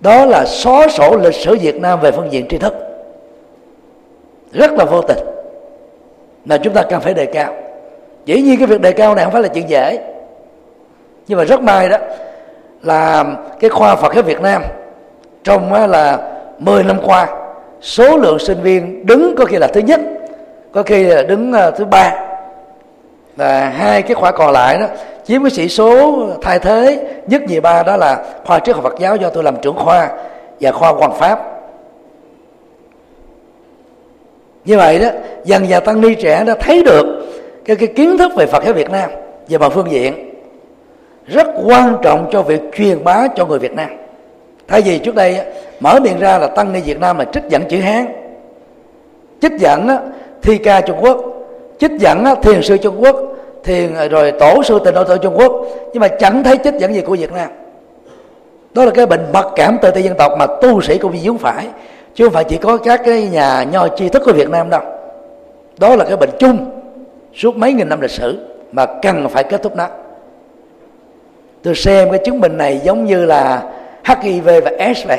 [0.00, 2.74] đó là xóa sổ lịch sử Việt Nam về phương diện tri thức.
[4.52, 5.18] Rất là vô tình
[6.46, 7.54] là chúng ta cần phải đề cao.
[8.24, 9.98] Dĩ nhiên cái việc đề cao này không phải là chuyện dễ.
[11.28, 11.98] Nhưng mà rất may đó
[12.82, 13.24] là
[13.60, 14.62] cái khoa Phật giáo Việt Nam
[15.44, 16.18] trong là
[16.58, 17.26] 10 năm qua,
[17.80, 20.00] số lượng sinh viên đứng có khi là thứ nhất,
[20.72, 22.33] có khi là đứng ờ, thứ ba
[23.36, 24.86] và hai cái khoa còn lại đó
[25.24, 28.94] chiếm cái sĩ số thay thế nhất nhì ba đó là khoa triết học Phật
[28.98, 30.10] giáo do tôi làm trưởng khoa
[30.60, 31.50] và khoa hoàng pháp.
[34.64, 35.08] Như vậy đó
[35.44, 37.26] dần dần tăng ni trẻ đã thấy được
[37.64, 39.10] cái, cái kiến thức về Phật giáo Việt Nam
[39.48, 40.30] về mọi phương diện
[41.26, 43.90] rất quan trọng cho việc truyền bá cho người Việt Nam.
[44.68, 45.40] Thay vì trước đây
[45.80, 48.06] mở miệng ra là tăng ni Việt Nam là trích dẫn chữ Hán
[49.40, 49.88] trích dẫn
[50.42, 51.33] thi ca Trung Quốc
[51.78, 53.16] chích dẫn thiền sư Trung Quốc,
[53.64, 55.52] thiền à, rồi tổ sư tịnh độ tổ Trung Quốc.
[55.92, 57.50] Nhưng mà chẳng thấy chích dẫn gì của Việt Nam.
[58.74, 61.18] Đó là cái bệnh mặc cảm tự ti dân tộc mà tu sĩ cũng bị
[61.18, 61.66] dướng phải.
[62.14, 64.80] Chứ không phải chỉ có các cái nhà nho tri thức của Việt Nam đâu.
[65.78, 66.70] Đó là cái bệnh chung
[67.34, 68.38] suốt mấy nghìn năm lịch sử
[68.72, 69.88] mà cần phải kết thúc nó.
[71.62, 73.62] Tôi xem cái chứng bệnh này giống như là
[74.04, 75.18] HIV và S vậy.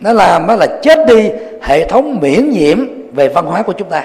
[0.00, 1.30] Nó làm nó là chết đi
[1.62, 2.78] hệ thống miễn nhiễm
[3.12, 4.04] về văn hóa của chúng ta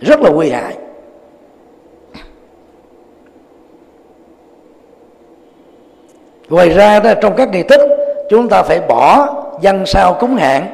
[0.00, 0.76] rất là nguy hại.
[6.48, 7.80] Ngoài ra đó, trong các nghi thức,
[8.30, 9.28] chúng ta phải bỏ
[9.60, 10.66] dân sao cúng hạn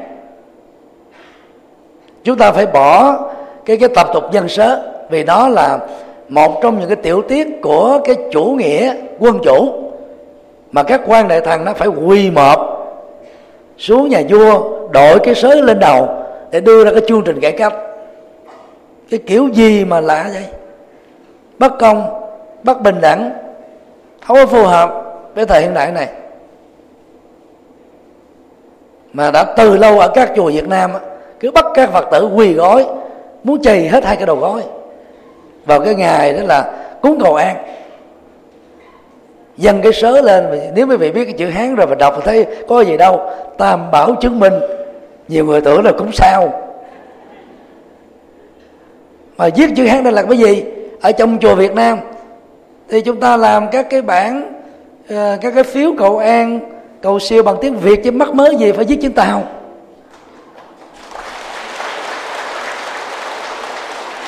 [2.23, 3.19] chúng ta phải bỏ
[3.65, 5.79] cái cái tập tục dân sớ, vì đó là
[6.29, 9.73] một trong những cái tiểu tiết của cái chủ nghĩa quân chủ
[10.71, 12.59] mà các quan đại thần nó phải quỳ mọp
[13.77, 16.09] xuống nhà vua, đội cái sớ lên đầu
[16.51, 17.73] để đưa ra cái chương trình cải cách
[19.13, 20.45] cái kiểu gì mà lạ vậy?
[21.59, 22.23] Bất công,
[22.63, 23.31] bất bình đẳng,
[24.27, 24.91] không có phù hợp
[25.35, 26.07] với thời hiện đại này.
[29.13, 30.91] Mà đã từ lâu ở các chùa Việt Nam
[31.39, 32.85] cứ bắt các Phật tử quỳ gói
[33.43, 34.61] muốn chày hết hai cái đầu gói
[35.65, 37.55] vào cái ngày đó là cúng cầu an.
[39.57, 42.21] Dâng cái sớ lên, nếu quý vị biết cái chữ hán rồi và đọc thì
[42.25, 43.31] thấy có gì đâu.
[43.57, 44.53] Tam bảo chứng minh,
[45.27, 46.63] nhiều người tưởng là cúng sao
[49.37, 50.63] mà viết chữ hán đây là cái gì?
[51.01, 51.99] Ở trong chùa việt nam.
[52.89, 54.53] Thì chúng ta làm các cái bản
[55.09, 56.59] ờ, các cái phiếu cầu an,
[57.01, 59.43] cầu siêu bằng tiếng việt chứ mắc mới gì phải viết chữ tàu.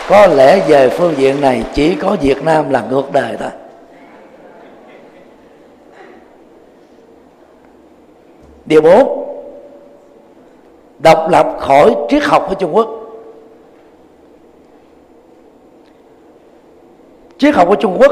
[0.09, 3.49] Có lẽ về phương diện này chỉ có việt nam là ngược đời thôi.
[8.65, 9.25] Điều bốn,
[10.99, 13.04] độc lập khỏi triết học của trung quốc.
[17.37, 18.11] Triết học của trung quốc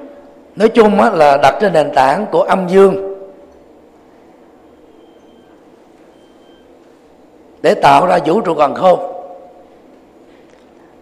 [0.56, 3.14] nói chung là đặt trên nền tảng của âm dương.
[7.62, 8.98] Để tạo ra vũ trụ còn khôn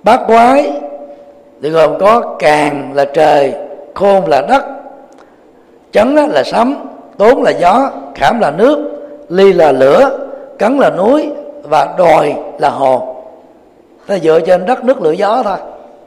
[0.03, 0.73] bát quái
[1.63, 3.55] thì gồm có càng là trời,
[3.95, 4.65] khôn là đất
[5.93, 6.75] chấn là sấm,
[7.19, 8.91] tốn là gió, khảm là nước,
[9.29, 10.19] ly là lửa,
[10.59, 11.31] cắn là núi
[11.63, 13.17] và đòi là hồ.
[14.07, 15.57] Ta dựa trên đất nước lửa gió thôi,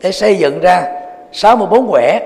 [0.01, 1.04] để xây dựng ra
[1.35, 2.19] 64 quẻ.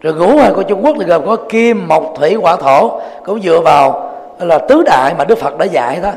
[0.00, 3.42] Rồi ngũ hành của Trung Quốc thì gồm có kim, mộc, thủy hỏa thổ, cũng
[3.42, 6.12] dựa vào là tứ đại mà Đức Phật đã dạy đó.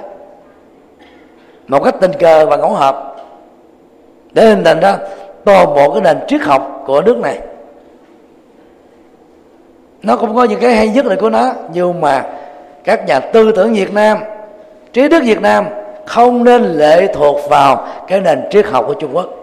[1.68, 3.16] Một cách tình cờ và ngẫu hợp.
[4.32, 4.98] Để hình thành ra
[5.46, 7.40] toàn bộ cái nền triết học của nước này.
[10.04, 12.26] Nó cũng có những cái hay nhất là của nó, nhưng mà
[12.84, 14.18] các nhà tư tưởng Việt Nam,
[14.94, 15.66] trí thức Việt Nam
[16.06, 19.39] không nên lệ thuộc vào cái nền triết học của Trung Quốc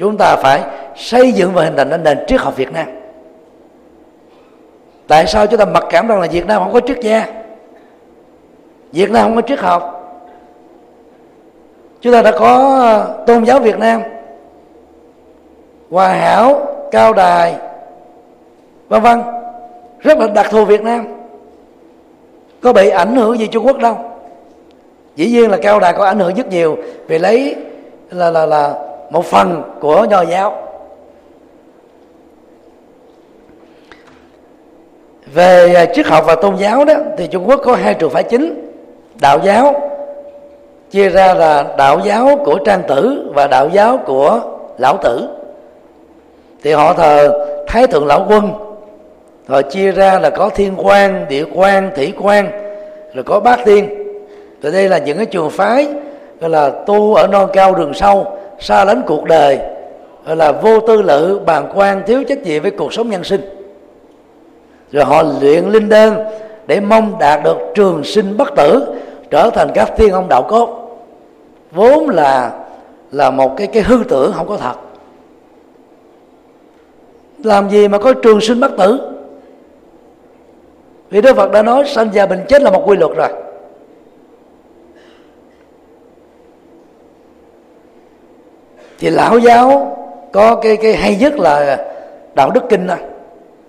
[0.00, 0.62] chúng ta phải
[0.96, 2.86] xây dựng và hình thành nên nền triết học Việt Nam.
[5.08, 7.26] Tại sao chúng ta mặc cảm rằng là Việt Nam không có triết gia?
[8.92, 9.96] Việt Nam không có triết học.
[12.00, 14.02] Chúng ta đã có tôn giáo Việt Nam,
[15.90, 17.54] hòa hảo, cao đài,
[18.88, 19.22] vân vân.
[19.98, 21.06] Rất là đặc thù Việt Nam.
[22.62, 23.96] Có bị ảnh hưởng gì Trung Quốc đâu?
[25.16, 27.56] Dĩ nhiên là cao đài có ảnh hưởng rất nhiều vì lấy
[28.10, 30.62] là là là một phần của nho giáo.
[35.34, 38.22] Về à, triết học và tôn giáo đó, thì Trung Quốc có hai trường phái
[38.22, 38.72] chính.
[39.20, 39.90] Đạo giáo,
[40.90, 44.40] chia ra là đạo giáo của trang tử và đạo giáo của
[44.78, 45.28] lão tử.
[46.62, 48.52] Thì họ thờ thái thượng lão quân.
[49.48, 52.50] Rồi chia ra là có thiên quan địa quan thủy quan
[53.14, 53.88] rồi có bát tiên.
[54.62, 55.88] Rồi đây là những cái trường phái,
[56.40, 58.26] gọi là tu ở non cao đường sâu
[58.60, 59.58] xa lánh cuộc đời,
[60.26, 63.40] gọi là vô tư lự bàn quan, thiếu trách nhiệm với cuộc sống nhân sinh.
[64.92, 66.14] Rồi họ luyện linh đơn
[66.66, 68.84] để mong đạt được trường sinh bất tử,
[69.30, 70.98] trở thành các thiên ông đạo cốt.
[71.72, 72.52] Vốn là
[73.12, 74.74] là một cái cái hư tưởng không có thật.
[77.44, 79.00] Làm gì mà có trường sinh bất tử?
[81.10, 83.28] Vì đức phật đã nói, sanh già bệnh chết là một quy luật rồi.
[89.00, 89.96] Thì lão giáo
[90.32, 91.86] có cái cái hay nhất là
[92.34, 93.00] đạo đức kinh này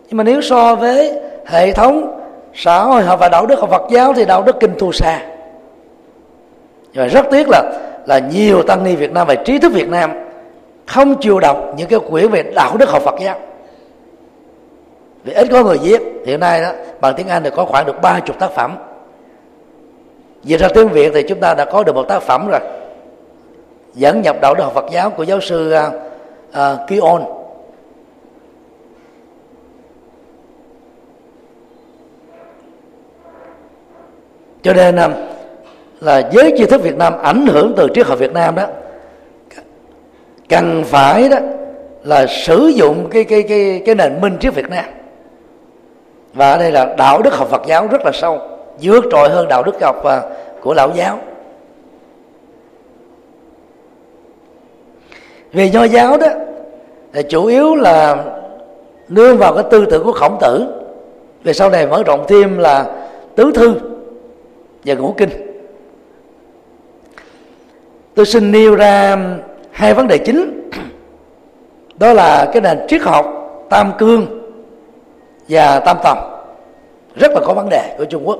[0.09, 2.19] nhưng mà nếu so với hệ thống
[2.53, 5.19] xã hội học và đạo đức học Phật giáo thì đạo đức kinh thua xa.
[6.93, 7.63] Và rất tiếc là
[8.05, 10.11] là nhiều tăng ni Việt Nam và trí thức Việt Nam
[10.87, 13.39] không chịu đọc những cái quyển về đạo đức học Phật giáo.
[15.23, 16.01] Vì ít có người viết.
[16.25, 16.69] Hiện nay đó,
[17.01, 18.77] bằng tiếng Anh thì có khoảng được ba chục tác phẩm.
[20.43, 22.59] Về ra tiếng Việt thì chúng ta đã có được một tác phẩm rồi
[23.93, 25.93] dẫn nhập đạo đức học Phật giáo của giáo sư uh,
[26.49, 27.23] uh, Kion.
[34.61, 35.11] Cho nên uh,
[35.99, 38.67] là giới tri thức Việt Nam ảnh hưởng từ triết học Việt Nam đó
[40.49, 41.37] cần phải đó
[42.03, 44.85] là sử dụng cái cái cái cái nền minh triết Việt Nam.
[46.33, 48.39] Và ở đây là đạo đức học Phật giáo rất là sâu
[48.81, 50.13] vượt trội hơn đạo đức học uh,
[50.61, 51.19] của lão giáo.
[55.53, 56.27] Về nho giáo đó,
[57.13, 58.25] thì chủ yếu là
[59.09, 60.67] nương vào cái tư tưởng của khổng tử.
[61.43, 62.85] Về sau này mở rộng thêm là
[63.35, 63.73] tứ thư
[64.85, 65.29] và ngũ kinh.
[68.15, 69.17] Tôi xin nêu ra
[69.71, 70.69] hai vấn đề chính.
[71.95, 73.25] Đó là cái nền triết học
[73.69, 74.25] tam cương
[75.49, 76.43] và tam tòng.
[77.15, 78.39] Rất là có vấn đề của trung quốc.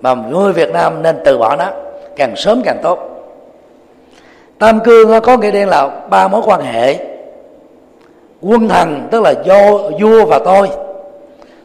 [0.00, 1.70] Mà người việt nam nên từ bỏ nó,
[2.16, 3.15] càng sớm càng tốt
[4.58, 6.96] tam cương có nghĩa đen là ba mối quan hệ.
[8.40, 10.68] Quân thần tức là do vua và tôi.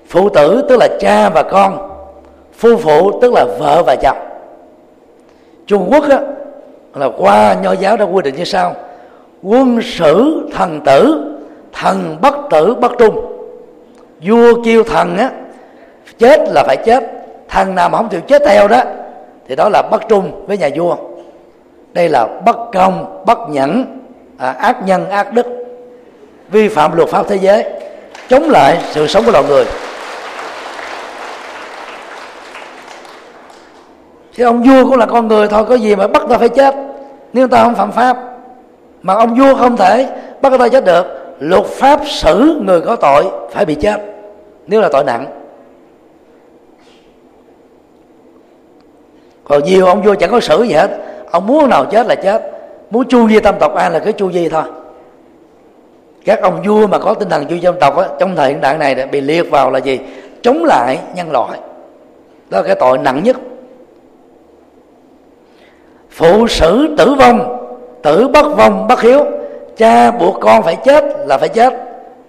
[0.08, 1.90] Phụ tử tức là cha và con.
[2.58, 4.18] Phu phụ tức là vợ và chồng.
[5.68, 6.20] Trung quốc á,
[6.96, 8.76] là qua nho giáo đã quy định như sau.
[9.44, 11.28] Quân sử thần tử
[11.74, 13.26] thần bất tử bất trung.
[14.22, 15.32] Vua kêu thần á
[16.20, 17.04] chết là phải chết.
[17.50, 18.82] Thần nào mà không chịu chết theo đó
[19.48, 20.96] thì đó là bất trung với nhà vua
[21.94, 24.00] đây là bất công bất nhẫn
[24.38, 25.46] à, ác nhân ác đức
[26.50, 27.66] vi phạm luật pháp thế giới
[28.30, 29.66] chống lại sự sống của loài người.
[34.36, 36.76] Thì ông vua cũng là con người thôi có gì mà bắt ta phải chết?
[37.34, 38.18] Nếu ta không phạm pháp
[39.02, 40.08] mà ông vua không thể
[40.42, 41.06] bắt ta chết được
[41.40, 44.02] luật pháp xử người có tội phải bị chết
[44.68, 45.26] nếu là tội nặng.
[49.44, 50.92] Còn nhiều ông vua chẳng có xử gì hết
[51.32, 52.42] ông muốn nào chết là chết.
[52.92, 54.64] Muốn chu di tâm tộc ai là cứ chu di thôi.
[56.26, 58.62] Các ông vua mà có tinh thần chu di tâm tộc á, trong thời hiện
[58.62, 60.00] đại này bị liệt vào là gì?
[60.42, 61.60] Chống lại nhân loại.
[62.50, 63.38] Đó là cái tội nặng nhất.
[66.10, 67.58] Phụ sử tử vong
[68.02, 69.26] tử bất vong bất hiếu.
[69.78, 71.74] Cha buộc con phải chết là phải chết.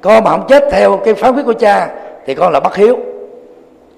[0.01, 1.89] Con mà không chết theo cái phán quyết của cha
[2.27, 2.99] thì con là bất hiếu.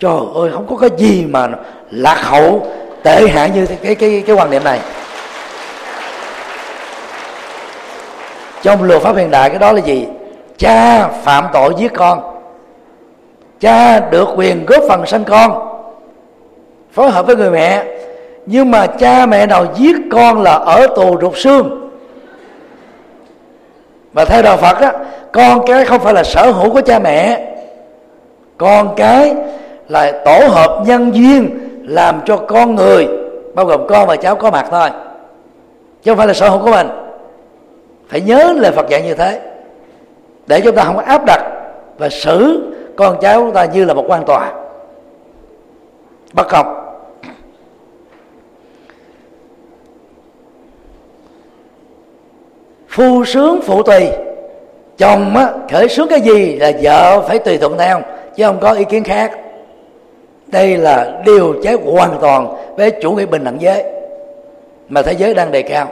[0.01, 1.49] Trời ơi không có cái gì mà
[1.91, 2.67] lạc hậu
[3.05, 4.81] tệ hại như cái cái cái, quan niệm này.
[8.63, 10.07] Trong luật pháp hiện đại cái đó là gì?
[10.59, 12.41] Cha phạm tội giết con.
[13.61, 15.69] Cha được quyền góp phần sanh con.
[16.93, 17.85] Phối hợp với người mẹ.
[18.47, 21.91] Nhưng mà cha mẹ nào giết con là ở tù rụt xương.
[24.13, 24.93] Và theo đạo phật á
[25.33, 27.41] con cái không phải là sở hữu của cha mẹ.
[28.59, 29.35] Con cái
[29.89, 33.09] là tổ hợp nhân duyên làm cho con người
[33.55, 34.91] bao gồm con và cháu có mặt thôi
[36.03, 36.89] chứ không phải là sở hữu của mình.
[38.09, 39.41] Phải nhớ lời Phật dạy như thế
[40.47, 41.43] để chúng ta không áp đặt
[41.99, 44.53] và xử con cháu chúng ta như là một quan tòa.
[46.33, 46.81] Bất công.
[52.89, 54.09] Phu sướng phụ tùy
[54.99, 58.01] chồng á, khởi sướng cái gì là vợ phải tùy thuận theo
[58.37, 59.44] chứ không có ý kiến khác
[60.55, 63.85] đây là điều trái hoàn toàn với chủ nghĩa bình đẳng giới
[64.89, 65.89] mà thế giới đang đề cao.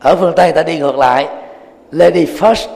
[0.00, 1.28] Ở phương tây ta đi ngược lại,
[1.92, 2.68] lady first.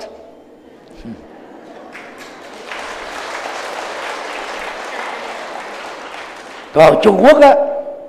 [6.73, 7.55] Còn trung quốc á,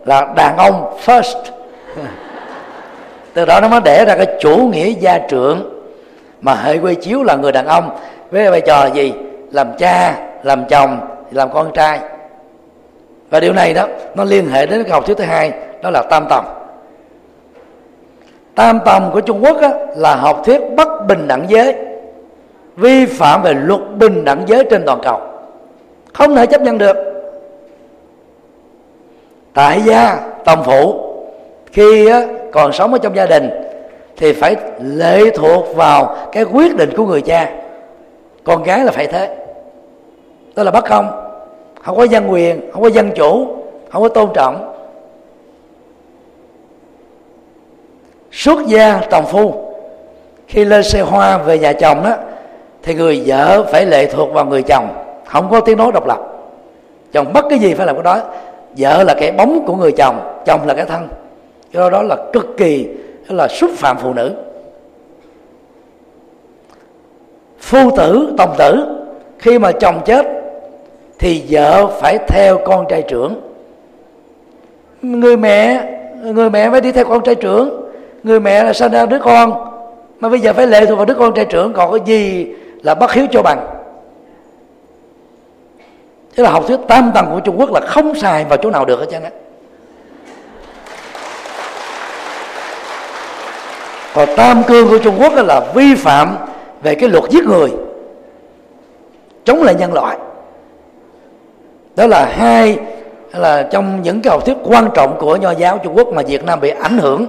[0.06, 1.44] là đàn ông first.
[3.34, 5.84] Từ đó nó mới để ra cái chủ nghĩa gia trưởng
[6.42, 7.98] mà hệ quy chiếu là người đàn ông
[8.32, 9.14] với vai trò gì?
[9.52, 11.00] Làm cha, làm chồng,
[11.32, 12.00] làm con trai
[13.36, 15.52] và điều này đó nó liên hệ đến cái học thuyết thứ hai
[15.82, 16.46] đó là tam tầm.
[18.56, 21.76] Tam tầm của trung quốc á, là học thuyết bất bình đẳng giới
[22.76, 25.20] vi phạm về luật bình đẳng giới trên toàn cầu.
[26.14, 26.96] Không thể chấp nhận được.
[29.54, 31.00] Tại gia tòng phụ
[31.72, 33.50] khi á, còn sống ở trong gia đình
[34.18, 37.52] thì phải lệ thuộc vào cái quyết định của người cha.
[38.44, 39.36] Con gái là phải thế.
[40.56, 41.25] Đó là bất công
[41.86, 43.48] không có dân quyền, không có dân chủ,
[43.92, 44.76] không có tôn trọng.
[48.32, 49.54] Xuất gia tòng phu.
[50.48, 52.16] Khi lên xe hoa về nhà chồng đó,
[52.84, 54.88] thì người vợ phải lệ thuộc vào người chồng.
[55.26, 56.20] Không có tiếng nói độc lập.
[57.12, 58.22] Chồng bất cái gì phải làm cái đó.
[58.78, 61.08] Vợ là cái bóng của người chồng chồng là cái thân.
[61.72, 62.88] Do đó là cực kỳ
[63.28, 64.32] là xúc phạm phụ nữ.
[67.60, 68.86] Phu tử, tòng tử,
[69.40, 70.26] khi mà chồng chết
[71.20, 73.42] thì vợ phải theo con trai trưởng.
[75.02, 77.82] Người mẹ người mẹ phải đi theo con trai trưởng.
[78.24, 79.72] Người mẹ là sinh ra đứa con?
[80.20, 82.48] Mà bây giờ phải lệ thuộc vào đứa con trai trưởng, còn có gì
[82.84, 83.68] là bất hiếu cho bằng?
[86.36, 88.86] Thế là học thuyết tam tầng của trung quốc là không xài vào chỗ nào
[88.86, 89.30] được hết trơn á.
[94.14, 96.38] Còn tam cương của trung quốc là vi phạm
[96.82, 97.70] về cái luật giết người,
[99.46, 100.18] chống lại nhân loại
[101.96, 102.80] đó là hai,
[103.34, 106.44] là trong những cái học thuyết quan trọng của nho giáo Trung Quốc mà Việt
[106.44, 107.26] Nam bị ảnh hưởng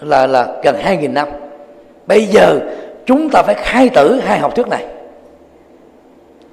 [0.00, 1.28] là là gần hai nghìn năm.
[2.06, 2.60] Bây giờ
[3.06, 4.84] chúng ta phải khai tử hai học thuyết này.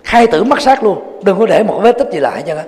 [0.03, 2.61] Khai tử mất sát luôn, đừng có để một vết tích gì lại cho nó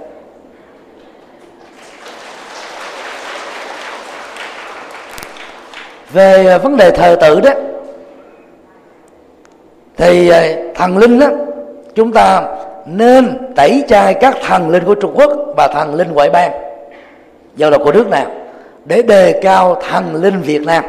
[6.11, 7.51] về à, vấn đề thờ tự đó,
[9.97, 10.43] thì à,
[10.75, 11.27] thần linh đó,
[11.95, 12.41] chúng ta
[12.85, 16.51] nên tẩy chay các thần linh của Trung Quốc và thần linh ngoại bang.
[17.55, 18.25] Giàu là của nước nào?
[18.85, 20.83] Để đề cao thần linh Việt Nam.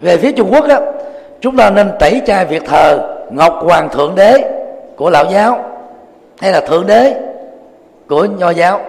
[0.00, 0.80] Về phía Trung Quốc á,
[1.40, 4.44] chúng ta nên tẩy chay việc thờ Ngọc Hoàng Thượng Đế
[4.96, 5.64] của Lão giáo
[6.40, 7.14] hay là Thượng Đế
[8.08, 8.80] của Nho giáo.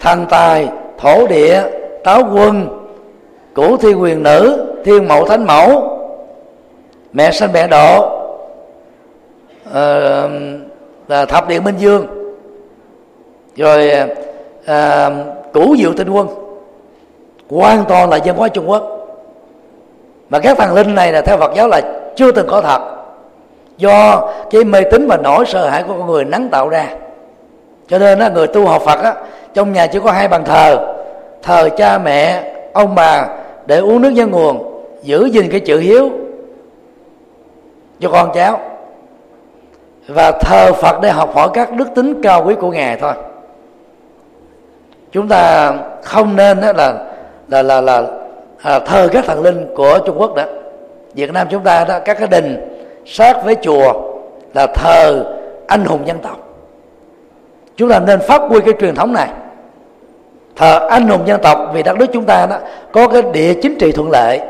[0.00, 0.68] Thần tài
[0.98, 1.62] thổ địa
[2.04, 2.68] táo quân
[3.54, 5.98] cửu thiên quyền nữ thiên mẫu thánh mẫu
[7.12, 8.19] mẹ sanh mẹ độ
[9.72, 10.30] Ờ, ờ,
[11.08, 12.06] là thập điện minh dương
[13.56, 13.92] rồi
[14.66, 15.10] à,
[15.52, 16.28] cửu diệu tinh quân.
[17.50, 18.82] Hoàn toàn là dân hóa trung quốc.
[20.30, 21.80] Mà các thần linh này là theo phật giáo là
[22.16, 22.80] chưa từng có thật.
[23.76, 26.86] Do cái mê tín và nỗi sợ hãi của con người nắng tạo ra.
[27.88, 29.14] Cho nên á người tu học phật á,
[29.54, 30.94] trong nhà chỉ có hai bàn thờ.
[31.42, 33.28] Thờ cha mẹ ông bà
[33.66, 36.10] để uống nước nhân nguồn giữ gìn cái chữ hiếu
[38.00, 38.60] cho con cháu
[40.14, 43.12] và thờ phật để học hỏi các đức tính cao quý của ngài thôi.
[45.12, 45.72] Chúng ta
[46.02, 46.94] không nên là
[47.48, 48.02] là là là
[48.62, 50.44] à, thờ các thần linh của trung quốc đó.
[51.14, 53.92] Việt nam chúng ta đó các cái đình sát với chùa
[54.54, 55.24] là thờ
[55.66, 56.36] anh hùng dân tộc.
[57.76, 59.28] Chúng ta nên phát huy cái truyền thống này.
[60.56, 62.56] Thờ anh hùng dân tộc vì đất nước chúng ta đó
[62.92, 64.40] có cái địa chính trị thuận lợi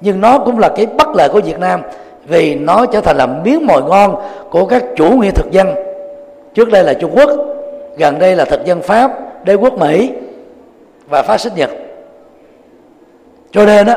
[0.00, 1.82] nhưng nó cũng là cái bất lợi của việt nam
[2.26, 4.16] vì nó trở thành là miếng mồi ngon
[4.50, 5.74] của các chủ nghĩa thực dân
[6.54, 7.30] trước đây là trung quốc,
[7.96, 9.10] gần đây là thực dân pháp,
[9.44, 10.12] đế quốc mỹ
[11.06, 11.70] và phát xít nhật
[13.52, 13.94] cho nên đó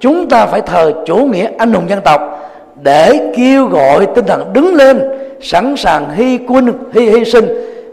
[0.00, 2.50] chúng ta phải thờ chủ nghĩa anh hùng dân tộc
[2.82, 5.02] để kêu gọi tinh thần đứng lên,
[5.42, 7.46] sẵn sàng hy quân, hy hy sinh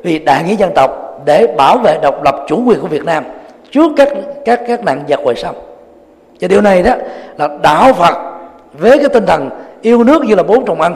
[0.04, 3.24] vì đại nghĩa dân tộc để bảo vệ độc lập chủ quyền của Việt Nam
[3.72, 4.10] trước các
[4.46, 5.56] các các nạn giặc ngoại xâm.
[6.42, 6.96] Và điều này đó
[7.38, 8.18] là đạo Phật
[8.74, 9.50] với cái tinh thần
[9.88, 10.96] yêu nước như là bốn trồng ăn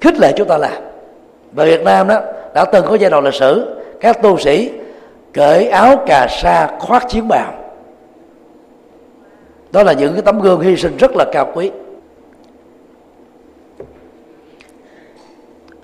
[0.00, 0.82] khích lệ chúng ta làm.
[1.52, 2.20] Và Việt Nam đó
[2.54, 4.70] đã từng có giai đoạn lịch sử, các tu sĩ
[5.32, 7.52] cởi áo cà sa khoác chiến bào.
[9.72, 11.70] Đó là những cái tấm gương hy sinh rất là cao quý.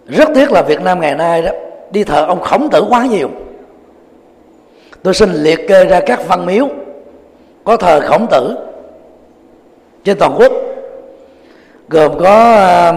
[0.07, 1.51] Rất tiếc là Việt Nam ngày nay đó,
[1.91, 3.31] đi thờ ông khổng tử quá nhiều.
[5.03, 6.69] Tôi xin liệt kê ra các văn miếu
[7.65, 8.57] có thờ khổng tử
[10.05, 10.53] trên toàn quốc
[11.93, 12.93] gồm có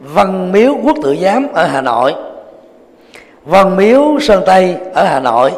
[0.00, 2.14] văn miếu quốc tự giám ở hà nội,
[3.44, 5.52] văn miếu sơn tây ở hà nội,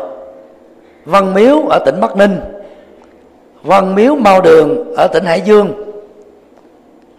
[1.04, 2.40] văn miếu ở tỉnh bắc ninh,
[3.62, 5.72] văn miếu mao đường ở tỉnh hải dương,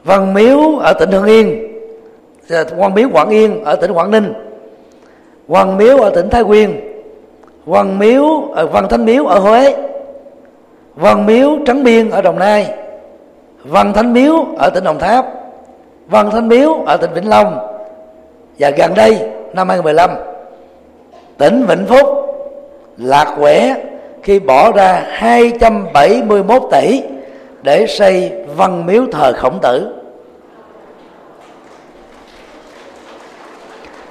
[0.03, 1.67] văn miếu ở tỉnh hưng yên
[2.49, 4.33] ờ, văn miếu quảng yên ở tỉnh quảng ninh,
[5.47, 6.79] Văn Miếu ở tỉnh Thái Nguyên,
[7.65, 9.75] Văn Miếu ở Văn Thánh Miếu ở Huế,
[10.95, 12.73] Văn Miếu Trắng Biên ở Đồng Nai
[13.63, 15.25] Văn Thánh Miếu ở tỉnh Đồng Tháp,
[16.07, 17.67] Văn Thánh Miếu ở tỉnh Vĩnh Long.
[18.59, 20.09] Và gần đây, năm 2015
[21.37, 22.07] tỉnh Vĩnh Phúc
[22.97, 23.75] lạc quẻ
[24.23, 27.01] khi bỏ ra 271 tỷ
[27.61, 29.95] để xây văn miếu thờ khổng tử.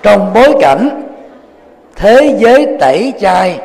[0.03, 1.03] Trong bối cảnh
[1.97, 3.61] thế giới tẩy chay,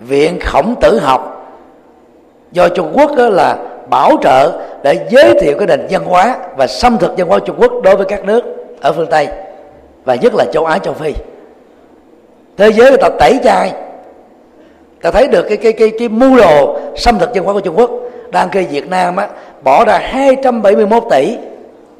[0.00, 1.52] viện khổng tử học
[2.52, 3.58] do Trung Quốc đó là
[3.90, 4.52] bảo trợ
[4.82, 7.96] để giới thiệu cái nền văn hóa và xâm thực văn hóa Trung Quốc đối
[7.96, 8.44] với các nước
[8.80, 9.28] ở phương Tây
[10.04, 11.14] và nhất là châu Á châu Phi.
[12.56, 13.72] Thế giới người ta tẩy chay
[15.02, 17.78] ta thấy được cái cái cái cái mưu đồ xâm thực văn hóa của Trung
[17.78, 17.90] Quốc
[18.30, 19.28] đang khi Việt Nam á,
[19.62, 21.36] bỏ ra 271 tỷ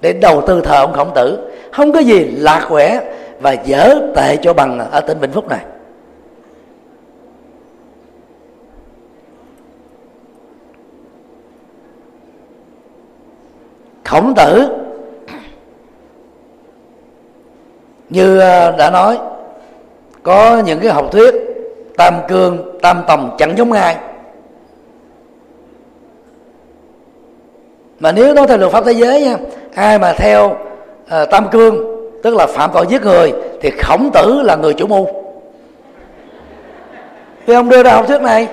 [0.00, 1.50] để đầu tư thờ ông khổng tử.
[1.72, 3.00] Không có gì lạc quẻ
[3.40, 5.60] và dở tệ cho bằng ở tỉnh Vĩnh Phúc này.
[14.06, 14.68] Khổng tử.
[18.10, 19.18] Như ờ, đã nói
[20.22, 21.34] có những cái học thuyết
[21.96, 23.96] tam cương tam tòng chẳng giống ai.
[28.00, 29.36] Mà nếu nói theo luật pháp thế giới nha
[29.74, 34.42] ai mà theo uh, tam cương tức là phạm tội giết người thì khổng tử
[34.42, 35.06] là người chủ mưu.
[37.46, 38.48] Thì ông đưa ra học thuyết này?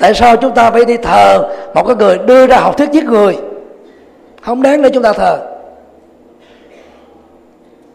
[0.00, 3.04] Tại sao chúng ta phải đi thờ một cái người đưa ra học thuyết giết
[3.04, 3.38] người?
[4.42, 5.38] Không đáng để chúng ta thờ.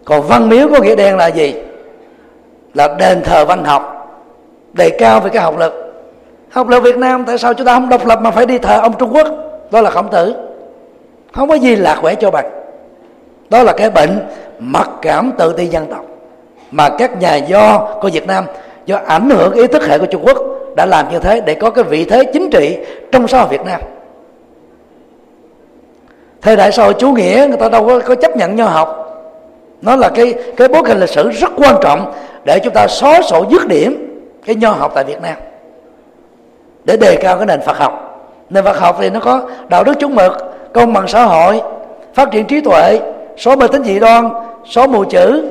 [0.05, 1.55] Còn văn miếu có nghĩa đen là gì?
[2.73, 3.91] Là đền thờ văn học
[4.73, 5.73] đề cao về cái học lực.
[6.49, 8.79] Học lực việt nam tại sao chúng ta không độc lập mà phải đi thờ
[8.81, 9.27] ông trung quốc?
[9.71, 10.35] Đó là khổng tử.
[11.33, 12.45] Không có gì lạc quẻ cho bạn.
[13.49, 14.19] đó là cái bệnh
[14.59, 16.05] mặc cảm tự ti dân tộc,
[16.71, 18.45] mà các nhà do của việt nam
[18.85, 20.37] do ảnh hưởng ý thức hệ của trung quốc
[20.75, 22.77] đã làm như thế để có cái vị thế chính trị
[23.11, 23.81] trong xã hội việt nam.
[26.41, 29.01] Thời đại xã hội chủ nghĩa người ta đâu có, có chấp nhận nho học.
[29.81, 33.21] Nó là cái cái bối cảnh lịch sử rất quan trọng để chúng ta xóa
[33.21, 35.35] sổ dứt điểm cái nho học tại Việt Nam.
[36.85, 38.01] Để đề cao cái nền Phật học.
[38.49, 40.33] Nền Phật học thì nó có đạo đức chuẩn mực
[40.73, 41.61] công bằng xã hội
[42.13, 42.99] phát triển trí tuệ
[43.37, 44.29] số mê tính dị đoan
[44.65, 45.45] số mù chữ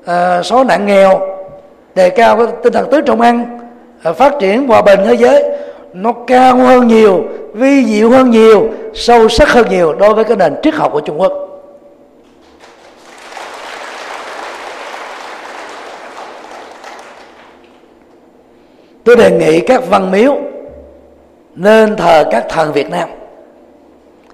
[0.00, 1.20] uh, số nạn nghèo
[1.94, 3.58] đề cao cái tinh thần tứ trọng ăn
[4.06, 5.44] à, phát triển hòa bình thế giới
[5.92, 10.36] nó cao hơn nhiều vi diệu hơn nhiều sâu sắc hơn nhiều đối với cái
[10.36, 11.32] nền triết học của Trung Quốc.
[19.04, 20.36] Tôi đề nghị các văn miếu
[21.54, 23.08] nên thờ các thần Việt Nam.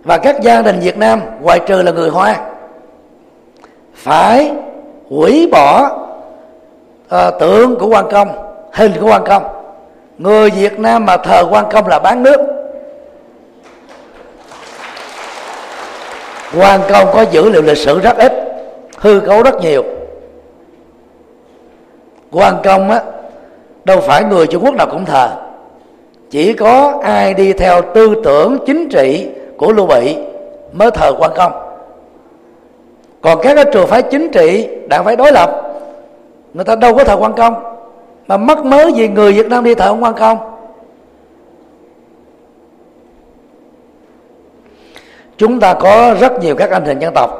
[0.05, 2.37] Và các gia đình Việt Nam ngoài trừ là người Hoa
[3.95, 4.53] phải
[5.11, 5.91] hủy bỏ
[7.15, 8.29] uh, tượng của quan công
[8.73, 9.62] hình của quan công
[10.23, 12.41] người Việt Nam mà thờ quan công là bán nước.
[16.59, 18.33] Quan công có dữ liệu lịch sử rất ít,
[18.97, 19.85] hư cấu rất nhiều.
[22.33, 23.03] Quan công á,
[23.85, 25.31] đâu phải người trung quốc nào cũng thờ.
[26.31, 30.17] Chỉ có ai đi theo tư tưởng chính trị của lưu bị
[30.73, 31.53] mới thờ quan công.
[33.21, 35.63] Còn các cái trường phái chính trị đảng phái đối lập,
[36.55, 37.72] người ta đâu có thờ quan công
[38.33, 40.39] mà mắc mớ gì người việt nam đi thờ quan công.
[45.37, 47.31] Chúng ta có rất nhiều các anh hình dân tộc.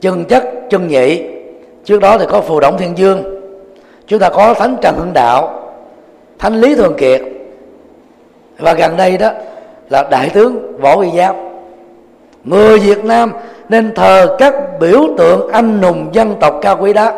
[0.00, 1.22] Chân chất, chân nhị.
[1.84, 3.22] Trước đó thì có phù động thiên dương.
[4.06, 5.72] Chúng ta có thánh trần hưng đạo,
[6.38, 7.22] thánh lý thường kiệt.
[8.58, 9.30] Và gần đây đó
[9.90, 11.36] là đại tướng võ uy giáp.
[12.44, 13.32] Người việt nam
[13.68, 17.12] nên thờ các biểu tượng anh hùng dân tộc cao quý đó.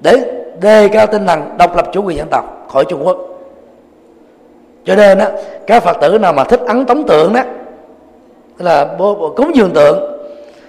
[0.00, 3.16] Để đề cao tinh thần độc lập chủ quyền dân tộc khỏi trung quốc.
[4.84, 5.28] Cho nên á
[5.66, 7.42] các phật tử nào mà thích ấn tống tượng đó
[8.58, 8.88] là
[9.36, 10.18] cúng dường tượng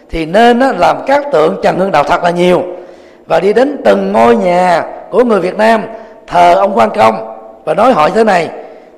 [0.09, 2.63] thì nên á, làm các tượng trần hương đạo thật là nhiều.
[3.25, 5.83] Và đi đến từng ngôi nhà của người Việt Nam
[6.27, 8.49] thờ ông quan công và nói hỏi thế này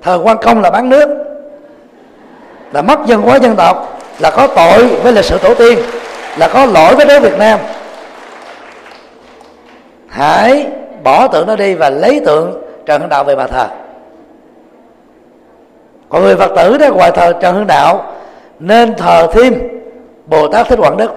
[0.01, 1.09] thờ quan công là bán nước
[2.73, 5.79] là mất dân hóa dân tộc là có tội với lịch sử tổ tiên
[6.37, 7.59] là có lỗi với đất Việt Nam.
[10.07, 10.67] Hãy
[11.03, 13.67] bỏ tượng nó đi và lấy tượng Trần Hưng Đạo về mà thờ.
[16.09, 18.13] Còn người Phật tử đó, ngoài thờ Trần Hưng Đạo,
[18.59, 19.61] nên thờ thêm
[20.25, 21.11] Bồ Tát Thích Quảng Đức.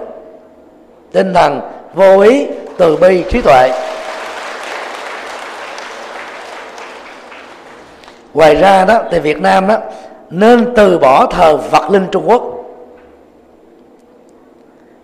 [1.11, 1.61] Tinh thần
[1.93, 2.47] vô ý
[2.77, 3.71] từ bi trí tuệ.
[8.33, 9.77] Ngoài ra đó, thì Việt Nam đó,
[10.29, 12.43] nên từ bỏ thờ vật linh Trung Quốc.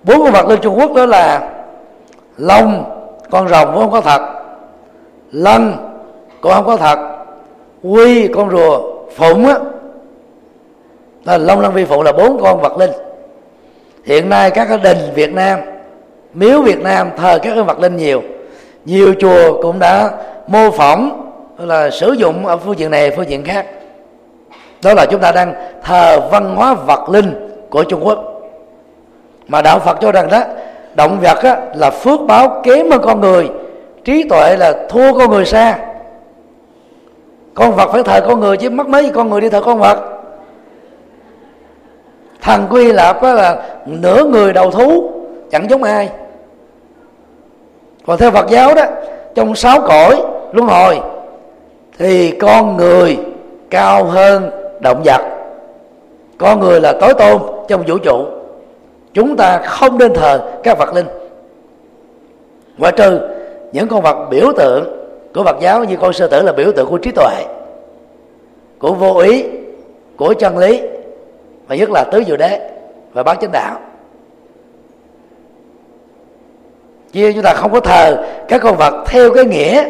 [0.03, 1.49] Bốn con vật linh Trung Quốc đó là
[2.38, 2.84] lông
[3.30, 4.40] con rồng vốn không có thật
[5.32, 5.74] lân
[6.41, 6.99] cũng không có thật.
[7.84, 8.82] Quy con rùa
[9.16, 9.56] phụng á
[11.26, 12.91] là long lân vi phụ là bốn con vật linh.
[14.06, 15.60] Hiện nay các cái đình việt nam
[16.34, 18.22] miếu việt nam thờ các cái vật linh nhiều.
[18.86, 20.12] Nhiều chùa cũng đã
[20.48, 23.66] mô phỏng là sử dụng ở phương diện này phương diện khác.
[24.84, 25.53] Đó là chúng ta đang
[25.84, 28.41] thờ văn hóa vật linh của trung quốc.
[29.48, 30.41] Mà đạo phật cho rằng đó
[30.94, 33.49] động vật á, là phước báo kém hơn con người
[34.03, 35.80] trí tuệ là thua con người xa.
[37.53, 39.98] Con vật phải thờ con người, chứ mất mấy con người đi thờ con vật.
[42.41, 45.11] Thằng quy lạp là nửa người đầu thú,
[45.52, 46.10] chẳng giống ai.
[48.06, 48.84] Còn theo phật giáo đó,
[49.36, 50.22] trong sáu cõi
[50.52, 50.99] luân hồi,
[51.98, 53.18] thì con người
[53.69, 55.22] cao hơn động vật.
[56.38, 58.26] Con người là tối tôn trong vũ trụ.
[59.14, 61.07] Chúng ta không nên thờ các vật linh.
[62.78, 63.19] Ngoại trừ
[63.72, 64.98] những con vật biểu tượng
[65.34, 67.45] của Phật giáo như con sư tử là biểu tượng của trí tuệ,
[68.80, 69.45] của vô ý,
[70.18, 70.81] của chân lý,
[71.68, 72.69] và nhất là tứ diệu đế
[73.14, 73.80] và bát chánh đạo.
[77.11, 79.84] Chứ chúng ta không có thờ các con vật theo cái nghĩa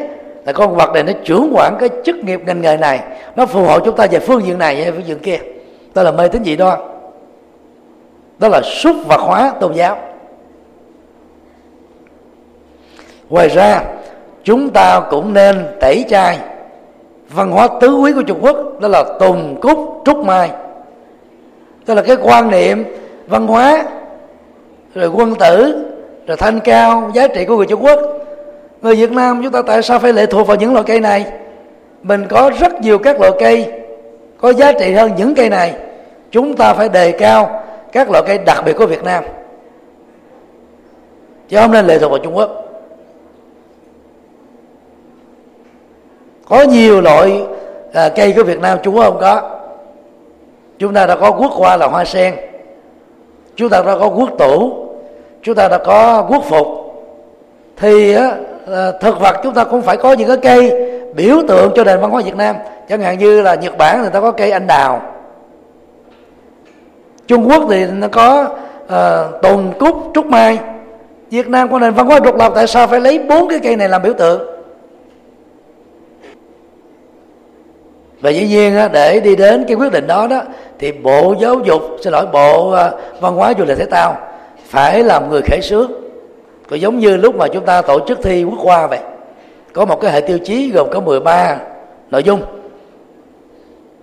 [0.46, 3.00] là con vật này nó trưởng quản cái chức nghiệp ngành nghề này,
[3.36, 5.38] nó phù hộ chúng ta về phương diện này về phương diện kia.
[5.94, 6.80] Đó là mê tín dị đoan.
[8.40, 9.98] Đó là xúc vật hóa tôn giáo.
[13.32, 13.84] Ngoài ra,
[14.44, 16.40] chúng ta cũng nên tẩy chay
[17.30, 20.50] văn hóa tứ quý của trung quốc, đó là tùng cúc trúc mai.
[21.86, 22.84] Tức là cái quan niệm
[23.28, 23.84] văn hóa,
[24.96, 25.86] rồi quân tử,
[26.28, 28.00] rồi thanh cao, giá trị của người trung quốc.
[28.82, 31.26] Người việt nam chúng ta tại sao phải lệ thuộc vào những loại cây này?
[32.04, 33.72] Mình có rất nhiều các loại cây
[34.38, 35.74] có giá trị hơn những cây này.
[36.32, 39.24] Chúng ta phải đề cao các loại cây đặc biệt của việt nam.
[41.50, 42.50] Chứ không nên lệ thuộc vào trung quốc.
[46.52, 47.44] Có nhiều loại
[47.94, 49.42] à, cây của việt nam chúng ta không có.
[50.80, 52.36] Chúng ta đã có quốc hoa là hoa sen.
[53.56, 54.74] Chúng ta đã có quốc tủ.
[55.42, 56.68] Chúng ta đã có quốc phục.
[57.78, 58.32] Thì á,
[58.72, 60.72] à, thực vật chúng ta cũng phải có những cái cây
[61.16, 62.56] biểu tượng cho nền văn hóa Việt Nam.
[62.90, 65.02] Chẳng hạn như là Nhật Bản người ta có cây anh đào.
[67.28, 68.48] Trung Quốc thì nó có
[68.88, 70.60] à, uh, tùng cúc trúc mai.
[71.30, 73.76] Việt Nam có nền văn hóa độc lập tại sao phải lấy bốn cái cây
[73.76, 74.61] này làm biểu tượng?
[78.22, 80.42] Và dĩ nhiên để đi đến cái quyết định đó đó,
[80.80, 84.18] thì bộ giáo dục, xin lỗi, bộ à, văn hóa du lịch thể thao
[84.68, 85.92] phải làm người khởi xướng.
[86.70, 89.00] Còn giống như lúc mà chúng ta tổ chức thi quốc hoa vậy,
[89.74, 91.58] có một cái hệ tiêu chí gồm có 13
[92.12, 92.42] nội dung.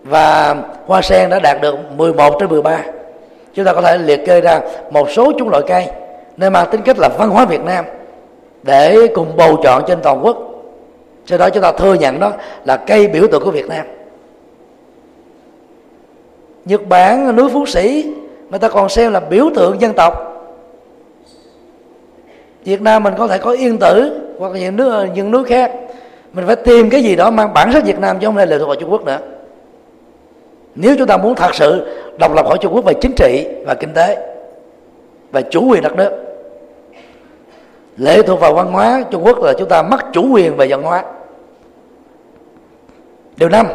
[0.03, 2.81] Và hoa sen đã đạt được 11 trên 13
[3.59, 5.87] chúng ta có thể liệt kê ra một số chúng loại cây
[6.37, 7.85] nên mang tính cách là văn hóa Việt Nam
[8.63, 10.39] để cùng bầu chọn trên toàn quốc.
[11.27, 12.33] Sau đó chúng ta thừa nhận đó
[12.65, 13.87] là cây biểu tượng của Việt Nam.
[16.69, 18.15] Nhật Bản, núi Phú Sĩ,
[18.51, 20.13] người ta còn xem là biểu tượng dân tộc.
[22.65, 25.73] Việt Nam mình có thể có yên tử hoặc những nước những nước khác.
[26.33, 28.59] Mình phải tìm cái gì đó mang bản sắc Việt Nam chứ không thể lệ
[28.59, 29.19] thuộc vào Trung Quốc nữa.
[30.75, 31.87] Nếu chúng ta muốn thật sự
[32.19, 34.35] độc lập khỏi Trung Quốc về chính trị và kinh tế
[35.33, 36.11] và chủ quyền đất nước,
[37.97, 40.83] lệ thuộc vào văn hóa Trung Quốc là chúng ta mất chủ quyền về văn
[40.83, 41.05] hóa.
[43.37, 43.67] Điều năm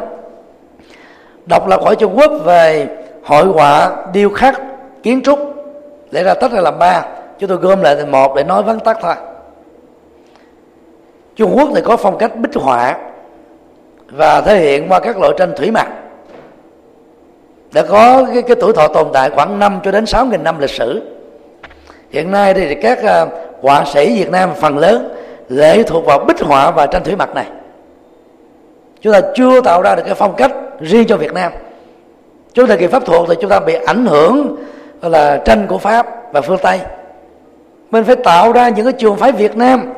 [1.46, 2.88] độc lập khỏi Trung Quốc về
[3.24, 4.62] hội họa điêu khắc
[5.04, 5.40] kiến trúc.
[6.12, 7.06] Để ra tách ra làm ba.
[7.40, 9.16] Chúng tôi gom lại thành một để nói vắn tắt thôi.
[11.36, 12.98] Trung Quốc thì có phong cách bích họa
[14.12, 15.88] và thể hiện qua các loại tranh thủy mặc.
[17.74, 20.60] Đã có cái, cái tuổi thọ tồn tại khoảng 5 cho đến 6 nghìn năm
[20.60, 21.02] lịch sử.
[22.10, 23.30] Hiện nay thì các uh,
[23.62, 25.16] họa sĩ Việt Nam phần lớn
[25.50, 27.46] lệ thuộc vào bích họa và tranh thủy mặc này.
[29.02, 31.52] Chúng ta chưa tạo ra được cái phong cách riêng cho Việt Nam.
[32.54, 34.56] Chúng ta kỳ pháp thuộc thì chúng ta bị ảnh hưởng
[35.02, 36.80] là tranh của Pháp và phương Tây.
[37.92, 39.94] Mình phải tạo ra những cái trường phái Việt Nam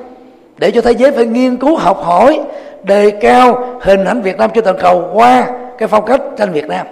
[0.57, 2.39] để cho thế giới phải nghiên cứu, học hỏi,
[2.84, 5.47] đề cao hình ảnh Việt Nam trên toàn cầu qua
[5.77, 6.88] cái phong cách tranh Việt Nam.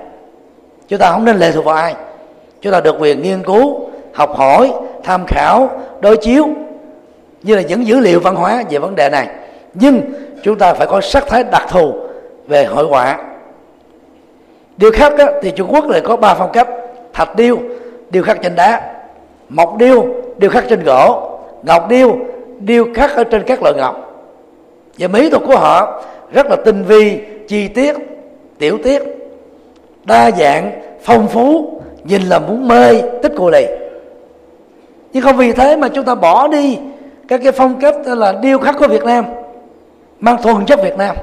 [0.88, 1.96] Chúng ta không nên lệ thuộc vào ai.
[2.62, 4.72] Chúng ta được quyền nghiên cứu, học hỏi,
[5.04, 5.70] tham khảo,
[6.00, 6.48] đối chiếu
[7.44, 9.28] như là những dữ liệu văn hóa về vấn đề này.
[9.74, 10.02] Nhưng
[10.44, 11.94] chúng ta phải có sắc thái đặc thù
[12.48, 13.20] về hội họa
[14.78, 16.68] điêu khắc á, thì trung quốc lại có ba phong cách.
[17.14, 17.60] Thạch điêu
[18.10, 18.94] điêu khắc trên đá.
[19.50, 20.06] Mộc điêu
[20.38, 21.30] điêu khắc trên gỗ.
[21.64, 22.18] Ngọc điêu
[22.60, 24.26] điêu khắc ở trên các loại ngọc.
[24.98, 27.96] Và mỹ thuật của họ rất là tinh vi chi tiết
[28.58, 29.02] tiểu tiết.
[30.04, 30.72] Đa dạng
[31.04, 31.74] phong phú
[32.04, 33.68] nhìn là muốn mê tích cô lì
[35.14, 36.78] nhưng không vì thế mà chúng ta bỏ đi
[37.28, 39.26] các cái phong cách là điêu khắc của Việt Nam
[40.20, 41.16] mang thuần chất Việt Nam.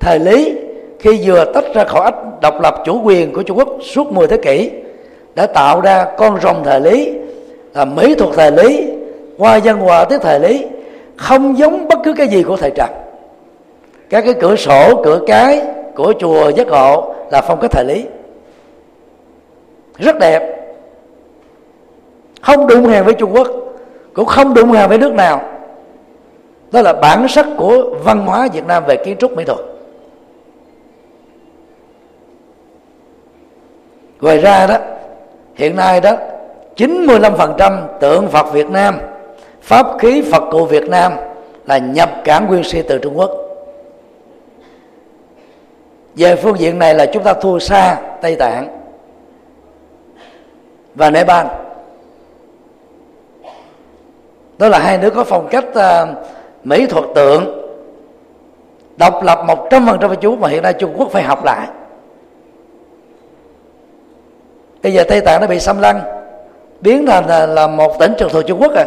[0.00, 0.54] Thời lý
[1.02, 4.26] khi vừa tách ra khỏi ách độc lập chủ quyền của Trung Quốc suốt 10
[4.26, 4.70] thế kỷ,
[5.34, 7.12] đã tạo ra con rồng thời lý,
[7.74, 8.86] là mỹ thuật thời lý,
[9.38, 10.64] hoa văn hòa tới thời lý,
[11.16, 12.90] không giống bất cứ cái gì của thời trần.
[14.10, 15.62] Các cái cửa sổ, cửa cái
[15.94, 18.04] của chùa giác ngộ là phong cách thời lý.
[19.98, 20.58] Rất đẹp.
[22.40, 23.48] Không đụng hàng với trung quốc,
[24.12, 25.42] cũng không đụng hàng với nước nào.
[26.72, 29.58] Đó là bản sắc của văn hóa việt nam về kiến trúc mỹ thuật.
[34.22, 34.76] Ngoài ra đó
[35.54, 36.16] hiện nay đó
[36.76, 38.98] 95% tượng Phật Việt Nam
[39.62, 41.12] pháp khí Phật cụ Việt Nam
[41.66, 43.30] là nhập cảng nguyên si từ Trung Quốc.
[46.14, 48.78] Về phương diện này là chúng ta thua xa Tây Tạng
[50.94, 51.46] và Nepal.
[54.58, 56.08] Đó là hai nước có phong cách uh,
[56.64, 57.62] mỹ thuật tượng
[58.96, 61.44] độc lập một trăm phần trăm với chú mà hiện nay Trung Quốc phải học
[61.44, 61.68] lại
[64.82, 66.00] bây giờ Tây Tạng nó bị xâm lăng
[66.80, 68.84] biến thành là, là một tỉnh trực thuộc Trung Quốc à.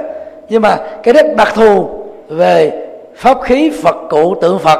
[0.49, 1.89] Nhưng mà cái đất đặc thù
[2.27, 4.79] về pháp khí Phật cụ tượng Phật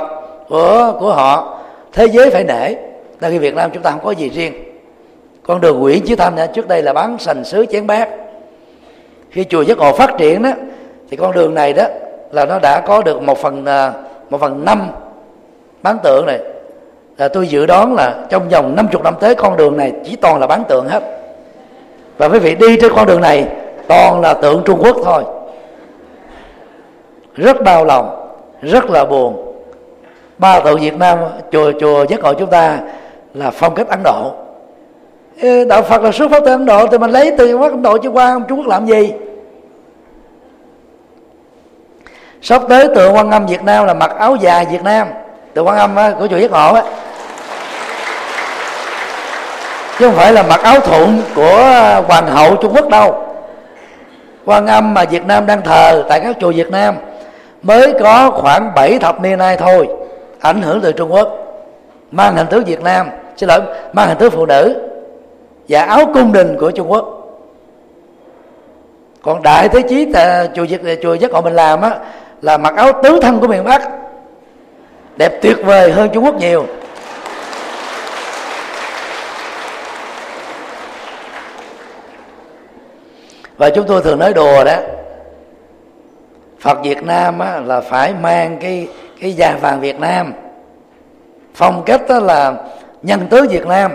[0.49, 1.59] của của họ
[1.93, 2.73] thế giới phải nể
[3.19, 4.53] tại vì Việt Nam chúng ta không có gì riêng.
[5.43, 8.09] Con đường Nguyễn Chí Thanh trước đây là bán sành sứ chén bát.
[9.29, 10.51] Khi chùa Giác Ngộ phát triển đó
[11.09, 11.83] thì con đường này đó
[12.31, 13.93] là nó đã có được một phần à,
[14.29, 14.91] một phần năm
[15.83, 16.39] bán tượng này
[17.17, 20.39] là tôi dự đoán là trong vòng 50 năm tới con đường này chỉ toàn
[20.39, 21.03] là bán tượng hết.
[22.17, 23.47] Và quý vị đi trên con đường này,
[23.87, 25.23] toàn là tượng Trung Quốc thôi.
[27.35, 28.31] Rất đau lòng,
[28.61, 29.55] rất là buồn.
[30.37, 31.19] Ba tượng Việt Nam,
[31.51, 32.79] chùa chùa giác ngộ chúng ta
[33.33, 34.31] là phong cách Ấn Độ.
[35.67, 38.09] Đạo Phật là xuất phát từ Ấn Độ thì mình lấy từ Ấn Độ chứ
[38.09, 39.13] qua Trung Quốc làm gì?
[42.41, 45.07] Sắp tới tượng quan âm Việt Nam là mặc áo dài Việt Nam.
[45.53, 46.83] Tượng quan âm của chùa giác ngộ á
[49.99, 53.25] chứ không phải là mặc áo thụng của à, hoàng hậu Trung Quốc đâu.
[54.45, 56.95] Quan âm mà Việt Nam đang thờ tại các chùa Việt Nam
[57.63, 59.87] mới có khoảng 7 thập niên nay thôi,
[60.39, 61.29] ảnh hưởng từ Trung Quốc,
[62.11, 63.61] mang hình tướng Việt Nam, xin lỗi,
[63.93, 64.75] mang hình tướng phụ nữ
[65.69, 67.05] và áo cung đình của Trung Quốc.
[69.21, 71.91] Còn đại thế chí tại chùa Việt à, chùa giác ngộ mình làm á,
[72.41, 73.89] là mặc áo tứ thân của miền Bắc,
[75.17, 76.65] đẹp tuyệt vời hơn Trung Quốc nhiều.
[83.57, 84.75] Và chúng tôi thường nói đùa đó.
[86.59, 88.87] Phật Việt Nam á, là phải mang cái
[89.21, 90.33] cái da vàng Việt Nam.
[91.55, 92.53] Phong cách đó là
[93.01, 93.91] nhân tứ Việt Nam.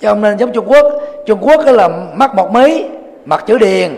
[0.00, 0.92] Chứ không nên giống Trung Quốc.
[1.26, 2.84] Trung Quốc đó là mắc một mí
[3.24, 3.96] mặt chữ điền.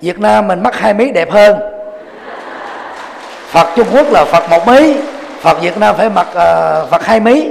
[0.00, 1.58] Việt Nam mình mắc hai mí đẹp hơn.
[3.46, 4.96] Phật Trung Quốc là Phật một mí
[5.40, 7.48] Phật Việt Nam phải mặc uh, Phật hai mí.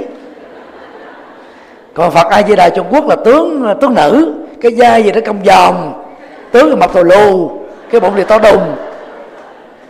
[1.94, 5.20] Còn Phật A Di Đà Trung Quốc là tướng tướng nữ cái da gì nó
[5.26, 6.04] cong vòng
[6.52, 7.50] tướng là mập thù lù,
[7.90, 8.76] cái bụng thì to đùng.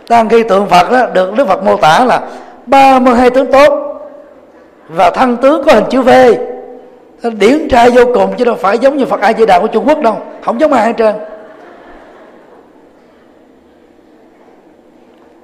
[0.09, 2.21] Đang khi tượng Phật đó, được Đức Phật mô tả là
[2.65, 3.73] 32 tướng tốt
[4.89, 6.09] và thân tướng có hình chữ V.
[7.39, 9.87] Điển trai vô cùng chứ đâu phải giống như Phật A Di Đà của Trung
[9.87, 11.15] Quốc đâu, không giống ai hết trơn.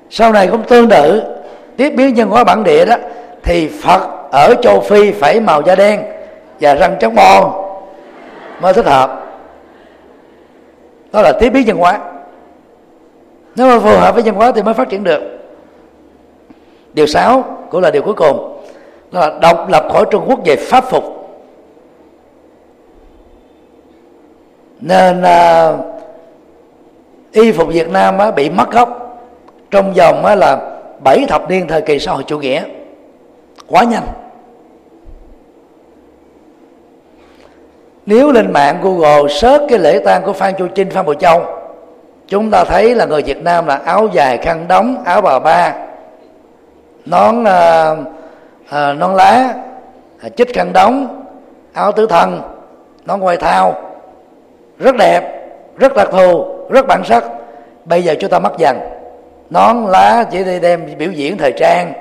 [0.10, 1.24] Sau này cũng tương tự,
[1.78, 2.96] tiếp biến nhân hóa bản địa đó,
[3.44, 4.02] thì Phật
[4.32, 6.02] ở châu Phi phải màu da đen
[6.60, 7.69] và răng trắng bòn
[8.62, 9.26] mới thích hợp.
[11.12, 12.00] Đó là tiếp biến nhân hóa.
[13.56, 15.22] Nếu mà phù hợp với nhân hóa thì mới phát triển được.
[16.94, 18.62] Điều sáu cũng là điều cuối cùng.
[19.12, 21.04] Đó là độc lập khỏi trung quốc về pháp phục.
[24.82, 25.80] Nên uh,
[27.32, 29.20] y phục việt nam á, bị mất gốc.
[29.72, 32.64] Trong vòng á, là bảy thập niên thời kỳ xã hội chủ nghĩa.
[33.68, 34.08] Quá nhanh.
[38.10, 41.44] Nếu lên mạng google search cái lễ tang của phan chu trinh phan bội châu
[42.28, 45.74] chúng ta thấy là người việt nam là áo dài khăn đóng áo bà ba
[47.06, 47.98] nón uh,
[48.66, 49.54] uh, nón lá
[50.26, 51.26] uh, chích khăn đóng
[51.74, 52.42] áo tứ thân
[53.06, 53.76] nón quay thao.
[54.80, 57.24] Rất đẹp rất đặc thù rất bản sắc.
[57.86, 58.80] Bây giờ chúng ta mất dần.
[59.50, 61.94] Nón lá chỉ đi đem biểu diễn thời trang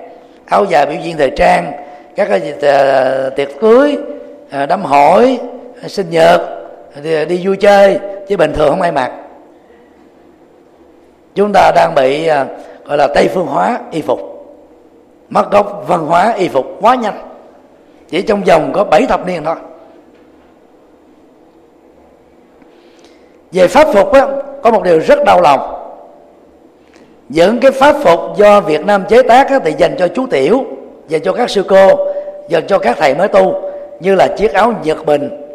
[0.46, 1.72] áo dài biểu diễn thời trang
[2.16, 3.96] các cái uh, tiệc cưới
[4.62, 5.38] uh, đám hỏi
[5.86, 6.40] sinh nhật
[7.02, 7.98] đi, đi vui chơi
[8.28, 9.12] chứ bình thường không ai mặc.
[11.34, 12.46] Chúng ta đang bị à,
[12.84, 14.20] gọi là tây phương hóa y phục
[15.28, 17.18] mất gốc văn hóa y phục quá nhanh
[18.08, 19.56] chỉ trong vòng có bảy thập niên thôi.
[23.52, 24.26] Về pháp phục á,
[24.62, 25.74] có một điều rất đau lòng.
[27.28, 30.64] Những cái pháp phục do Việt Nam chế tác á, thì dành cho chú tiểu
[31.08, 32.08] dành cho các sư cô
[32.48, 33.62] dành cho các thầy mới tu
[34.00, 35.47] như là chiếc áo Nhật Bình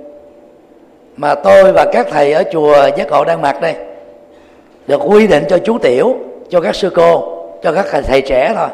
[1.18, 3.76] mà tôi và các thầy ở chùa giác ngộ đang mặc đây
[4.88, 6.16] được quy định cho chú tiểu,
[6.50, 8.68] cho các sư cô, cho các thầy trẻ thôi.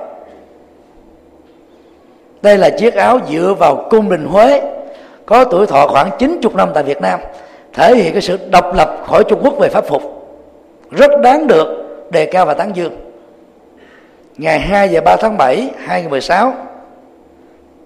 [2.41, 4.61] Đây là chiếc áo dựa vào cung đình Huế,
[5.25, 7.19] có tuổi thọ khoảng 90 năm tại Việt Nam,
[7.73, 10.01] thể hiện cái sự độc lập khỏi Trung Quốc về pháp phục.
[10.91, 11.67] Rất đáng được
[12.11, 12.97] đề cao và tán dương.
[14.37, 16.53] Ngày 2 và 3 tháng 7 2016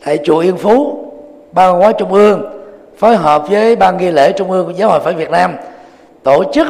[0.06, 1.06] tại chùa Yên Phú,
[1.52, 2.63] ban văn hóa trung ương
[2.98, 5.56] phối hợp với ban nghi lễ trung ương của giáo hội phật Việt Nam
[6.24, 6.68] tổ chức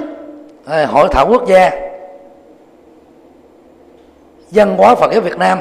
[0.65, 1.71] à, hội thảo quốc gia
[4.51, 5.59] văn hóa Phật giáo Việt Nam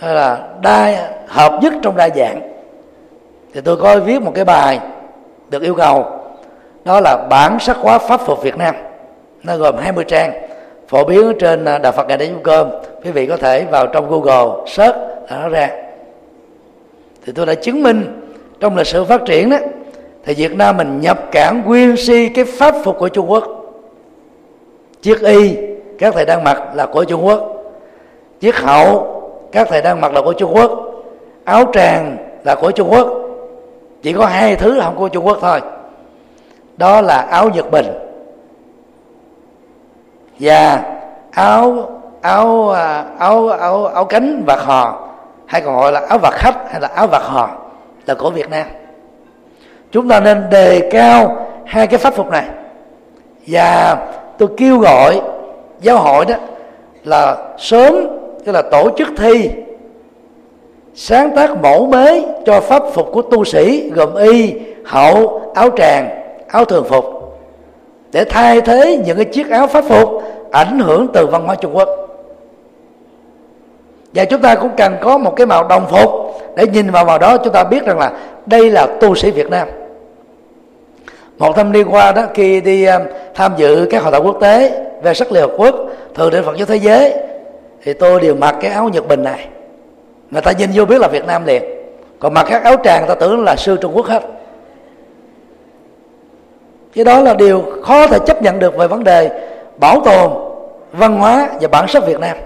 [0.00, 2.40] là đa, hợp nhất trong đa dạng.
[3.54, 4.80] Thì tôi có viết một cái bài
[5.50, 6.06] được yêu cầu,
[6.84, 8.74] đó là bản sắc hóa pháp phục Việt Nam.
[9.42, 10.32] Nó gồm 20 trang,
[10.88, 12.70] phổ biến trên à, đạo Phật ngày đến cơm.
[13.04, 14.96] Quý vị có thể vào trong Google search
[15.30, 15.70] là nó ra.
[17.26, 18.21] Thì tôi đã chứng minh
[18.62, 19.56] trong lịch sử phát triển đó,
[20.24, 23.44] thì Việt Nam mình nhập cảng nguyên si, cái pháp phục của Trung Quốc.
[25.02, 25.56] Chiếc y,
[25.98, 27.40] các thầy đang mặc là của Trung Quốc.
[28.40, 29.22] Chiếc hậu,
[29.52, 30.70] các thầy đang mặc là của Trung Quốc.
[31.44, 33.08] Áo tràng là của Trung Quốc.
[34.02, 35.60] Chỉ có hai thứ không của Trung Quốc thôi.
[36.76, 37.86] Đó là áo Nhật Bình
[40.40, 40.82] và
[41.30, 41.90] áo
[42.20, 45.08] áo à, áo áo áo cánh vạt hò
[45.46, 47.61] hay còn gọi là áo vạt khách hay là áo vạt hò
[48.06, 48.66] là của Việt Nam.
[49.92, 52.44] Chúng ta nên đề cao hai cái pháp phục này.
[53.46, 53.96] Và
[54.38, 55.20] tôi kêu gọi
[55.80, 56.34] giáo hội đó
[57.04, 57.94] là sớm,
[58.44, 59.50] tức là tổ chức thi,
[60.94, 64.54] sáng tác mẫu mới cho pháp phục của tu sĩ gồm y,
[64.84, 66.08] hậu, áo tràng,
[66.48, 67.04] áo thường phục,
[68.12, 71.76] để thay thế những cái chiếc áo pháp phục ảnh hưởng từ văn hóa trung
[71.76, 71.88] quốc
[74.14, 76.10] và chúng ta cũng cần có một cái màu đồng phục
[76.56, 78.12] để nhìn vào màu đó, chúng ta biết rằng là
[78.46, 79.68] đây là tu sĩ việt nam.
[81.38, 83.00] Một thâm niên qua đó khi đi à,
[83.34, 85.74] tham dự các hội thảo quốc tế về sắc liên hợp quốc
[86.14, 87.14] thường đến phật giáo thế giới,
[87.82, 89.46] thì tôi đều mặc cái áo nhật bình này.
[90.30, 91.62] Người ta nhìn vô biết là việt nam liền.
[92.18, 94.22] Còn mặc các áo tràng, ta tưởng là sư trung quốc hết.
[96.94, 99.30] Cái đó là điều khó thể chấp nhận được về vấn đề
[99.76, 100.30] bảo tồn
[100.92, 102.36] văn hóa và bản sắc việt nam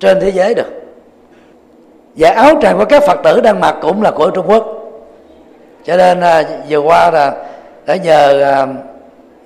[0.00, 0.82] trên thế giới được.
[2.16, 4.64] Và áo tràng của các phật tử đang mặc cũng là của trung quốc.
[5.84, 7.34] Cho nên à, vừa qua là
[7.86, 8.66] đã nhờ à,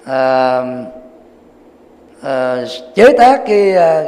[0.07, 0.63] à,
[2.23, 2.57] à,
[2.95, 4.03] chế tác cái à,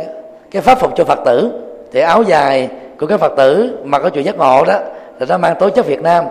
[0.50, 1.50] cái pháp phục cho phật tử.
[1.92, 2.68] Thì áo dài
[3.00, 4.78] của các phật tử mặc ở chùa giác ngộ đó
[5.18, 6.24] là nó mang tố chất việt nam.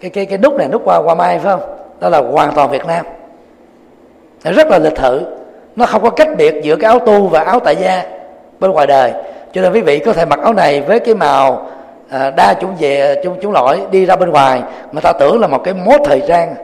[0.00, 1.76] Cái cái cái nút này nút qua qua mai phải không?
[2.00, 3.06] Đó là hoàn toàn việt nam.
[4.44, 5.20] Nó rất là lịch thự.
[5.76, 8.04] Nó không có cách biệt giữa cái áo tu và áo tại gia
[8.60, 9.12] bên ngoài đời
[9.56, 11.68] cho nên quý vị có thể mặc áo này với cái màu
[12.10, 14.62] à, đa chủng về chủng, chủng loại đi ra bên ngoài
[14.92, 16.54] mà ta tưởng là một cái mốt thời trang.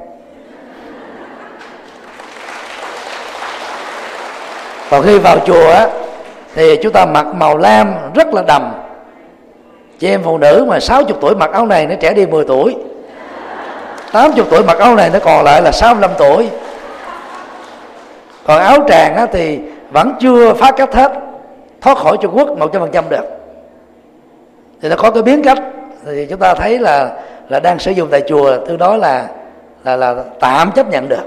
[4.91, 5.89] Còn khi vào chùa á
[6.55, 8.73] thì chúng ta mặc màu lam rất là đầm.
[9.99, 12.77] Chị em phụ nữ mà 60 tuổi mặc áo này nó trẻ đi 10 tuổi.
[14.13, 16.49] 80 tuổi mặc áo này nó còn lại là 65 tuổi.
[18.47, 19.59] Còn áo tràng á, thì
[19.91, 21.32] vẫn chưa phá cách hết
[21.83, 23.25] thoát khỏi Trung Quốc một trăm phần trăm được.
[24.83, 25.59] Thì nó có cái biến cách.
[26.07, 27.11] Thì chúng ta thấy là
[27.49, 29.29] là đang sử dụng tại chùa tương đối là
[29.85, 31.25] là là tạm chấp nhận được.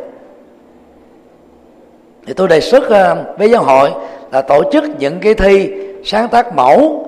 [2.28, 3.92] Thì tôi đề xuất ờ, với giáo hội
[4.32, 5.74] là tổ chức những cái thi
[6.06, 7.08] sáng tác mẫu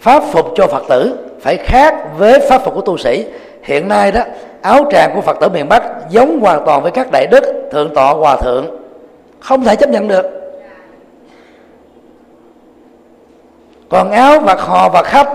[0.00, 3.26] pháp phục cho phật tử, phải khác với pháp phục của tu sĩ.
[3.62, 4.20] Hiện nay đó,
[4.62, 7.94] áo tràng của phật tử miền bắc giống hoàn toàn với các đại đức, thượng
[7.94, 8.66] tọa, hòa thượng,
[9.40, 10.35] không thể chấp nhận được.
[13.88, 15.28] Còn áo vạt hò và khắp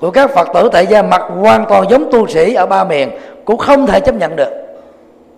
[0.00, 3.10] của các phật tử tại gia mặc hoàn toàn giống tu sĩ ở ba miền
[3.44, 4.50] cũng không thể chấp nhận được.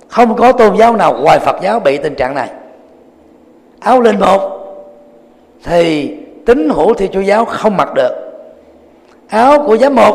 [0.09, 2.49] Không có tôn giáo nào ngoài phật giáo bị tình trạng này.
[3.81, 4.41] Áo linh mục
[5.65, 6.15] thì
[6.47, 8.13] tín hữu thì chúa giáo không mặc được.
[9.29, 10.15] Áo của giám mục,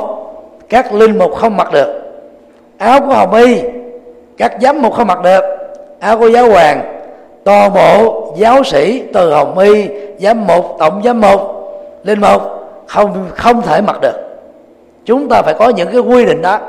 [0.70, 2.02] các linh mục không mặc được.
[2.78, 3.62] Áo của hồng y,
[4.38, 5.42] các giám mục không mặc được.
[6.00, 7.02] Áo của giáo hoàng,
[7.44, 9.88] toàn bộ giáo sĩ từ hồng y,
[10.20, 11.61] giám mục, tổng giám mục
[12.04, 12.42] linh mục
[12.88, 14.16] không không thể mặc được.
[15.06, 16.60] Chúng ta phải có những cái quy định đó.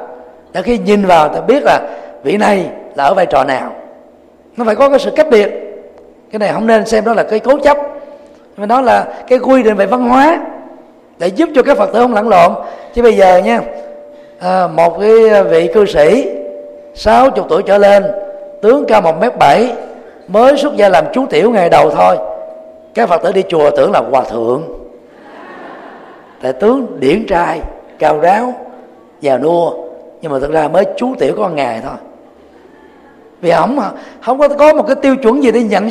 [0.52, 1.80] Để khi nhìn vào ta biết là
[2.22, 3.72] vị này là ở vai trò nào.
[4.56, 5.50] Nó phải có cái sự cách biệt.
[6.32, 7.76] Cái này không nên xem đó là cái cố chấp.
[8.56, 10.38] Mà nó là cái quy định về văn hóa
[11.18, 12.52] để giúp cho các phật tử không lẫn lộn.
[12.94, 13.60] Chứ bây giờ nha
[14.40, 16.28] à, một cái vị cư sĩ
[16.94, 18.04] 60 tuổi trở lên
[18.62, 19.72] tướng cao một m bảy
[20.28, 22.16] mới xuất gia làm chú tiểu ngày đầu thôi.
[22.94, 24.81] Các phật tử đi chùa tưởng là hòa thượng
[26.42, 27.60] tại tướng điển trai
[27.98, 28.54] cao ráo
[29.20, 29.72] già nua.
[30.20, 31.96] Nhưng mà thực ra mới chú tiểu có ngày thôi.
[33.40, 33.80] Vì không
[34.20, 35.88] không có có một cái tiêu chuẩn gì để nhận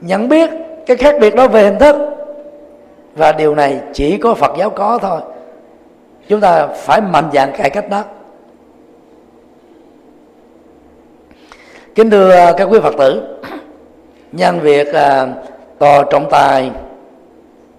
[0.00, 0.50] nhận biết
[0.86, 1.96] cái khác biệt đó về hình thức.
[3.14, 5.20] Và điều này chỉ có phật giáo có thôi.
[6.28, 8.02] Chúng ta phải mạnh dạn cải cách đó.
[11.94, 13.22] Kính thưa à, các quý phật tử
[14.32, 15.26] nhân việc à,
[15.78, 16.70] tòa trọng tài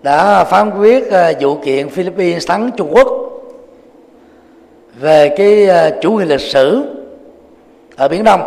[0.04, 3.08] đã phán quyết ờ, vụ kiện Philippines thắng Trung Quốc
[5.00, 6.84] về cái ờ, chủ quyền lịch sử
[7.96, 8.42] ở biển Đông.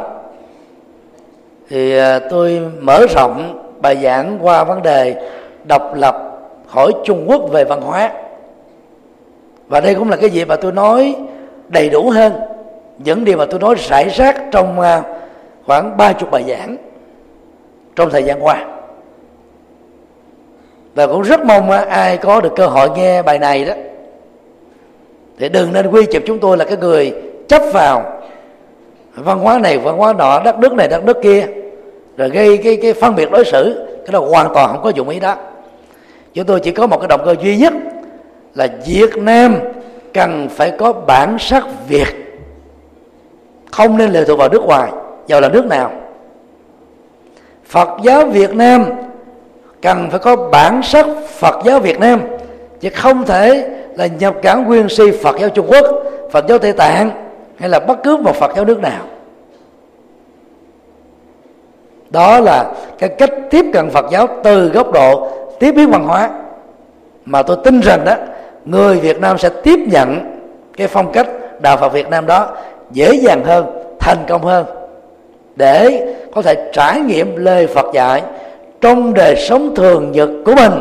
[1.69, 5.15] Thì ờ, tôi mở rộng bài giảng qua vấn đề
[5.65, 6.17] độc lập
[6.67, 8.13] khỏi Trung Quốc về văn hóa.
[9.69, 11.17] Và đây cũng là cái gì mà tôi nói
[11.69, 12.33] đầy đủ hơn,
[12.99, 14.79] những điều mà tôi nói rải rác trong
[15.67, 16.77] khoảng ba chục bài giảng
[17.97, 18.80] trong thời gian qua
[21.01, 23.75] và cũng rất mong ai có được cơ hội nghe bài này đó,
[25.39, 27.15] thì đừng nên quy chụp chúng tôi là cái người
[27.49, 28.23] chấp vào
[29.15, 31.47] văn hóa này, văn hóa nọ, đất nước này, đất nước kia,
[32.17, 35.09] rồi gây cái cái phân biệt đối xử, cái đó hoàn toàn không có dụng
[35.09, 35.37] ý đó.
[36.35, 37.73] Chúng tôi chỉ có một cái động cơ duy nhất
[38.55, 39.57] là Việt Nam
[40.15, 42.41] cần phải có bản sắc Việt,
[43.71, 44.93] không nên lệ thuộc vào nước ngoài,
[45.27, 45.93] giàu là nước nào.
[47.67, 48.85] Phật giáo Việt Nam
[49.82, 51.07] cần phải có bản sắc
[51.39, 52.20] Phật giáo Việt Nam,
[52.81, 55.85] chứ không thể là nhập cản nguyên si Phật giáo Trung Quốc,
[56.31, 57.11] Phật giáo Tây Tạng,
[57.57, 59.02] hay là bất cứ một Phật giáo nước nào.
[62.11, 66.31] Đó là cái cách tiếp cận Phật giáo từ góc độ tiếp biến văn hóa.
[67.24, 68.15] Mà tôi tin rằng đó,
[68.65, 70.36] người Việt Nam sẽ tiếp nhận
[70.77, 71.28] cái phong cách
[71.61, 72.57] đạo Phật Việt Nam đó
[72.90, 73.66] dễ dàng hơn,
[73.98, 74.66] thành công hơn,
[75.57, 78.23] để có thể trải nghiệm lời Phật dạy
[78.81, 80.73] trong đời sống thường nhật của mình,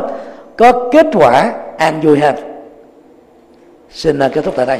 [0.58, 2.34] có kết quả an vui hơn.
[3.90, 4.78] Xin kết thúc tại đây.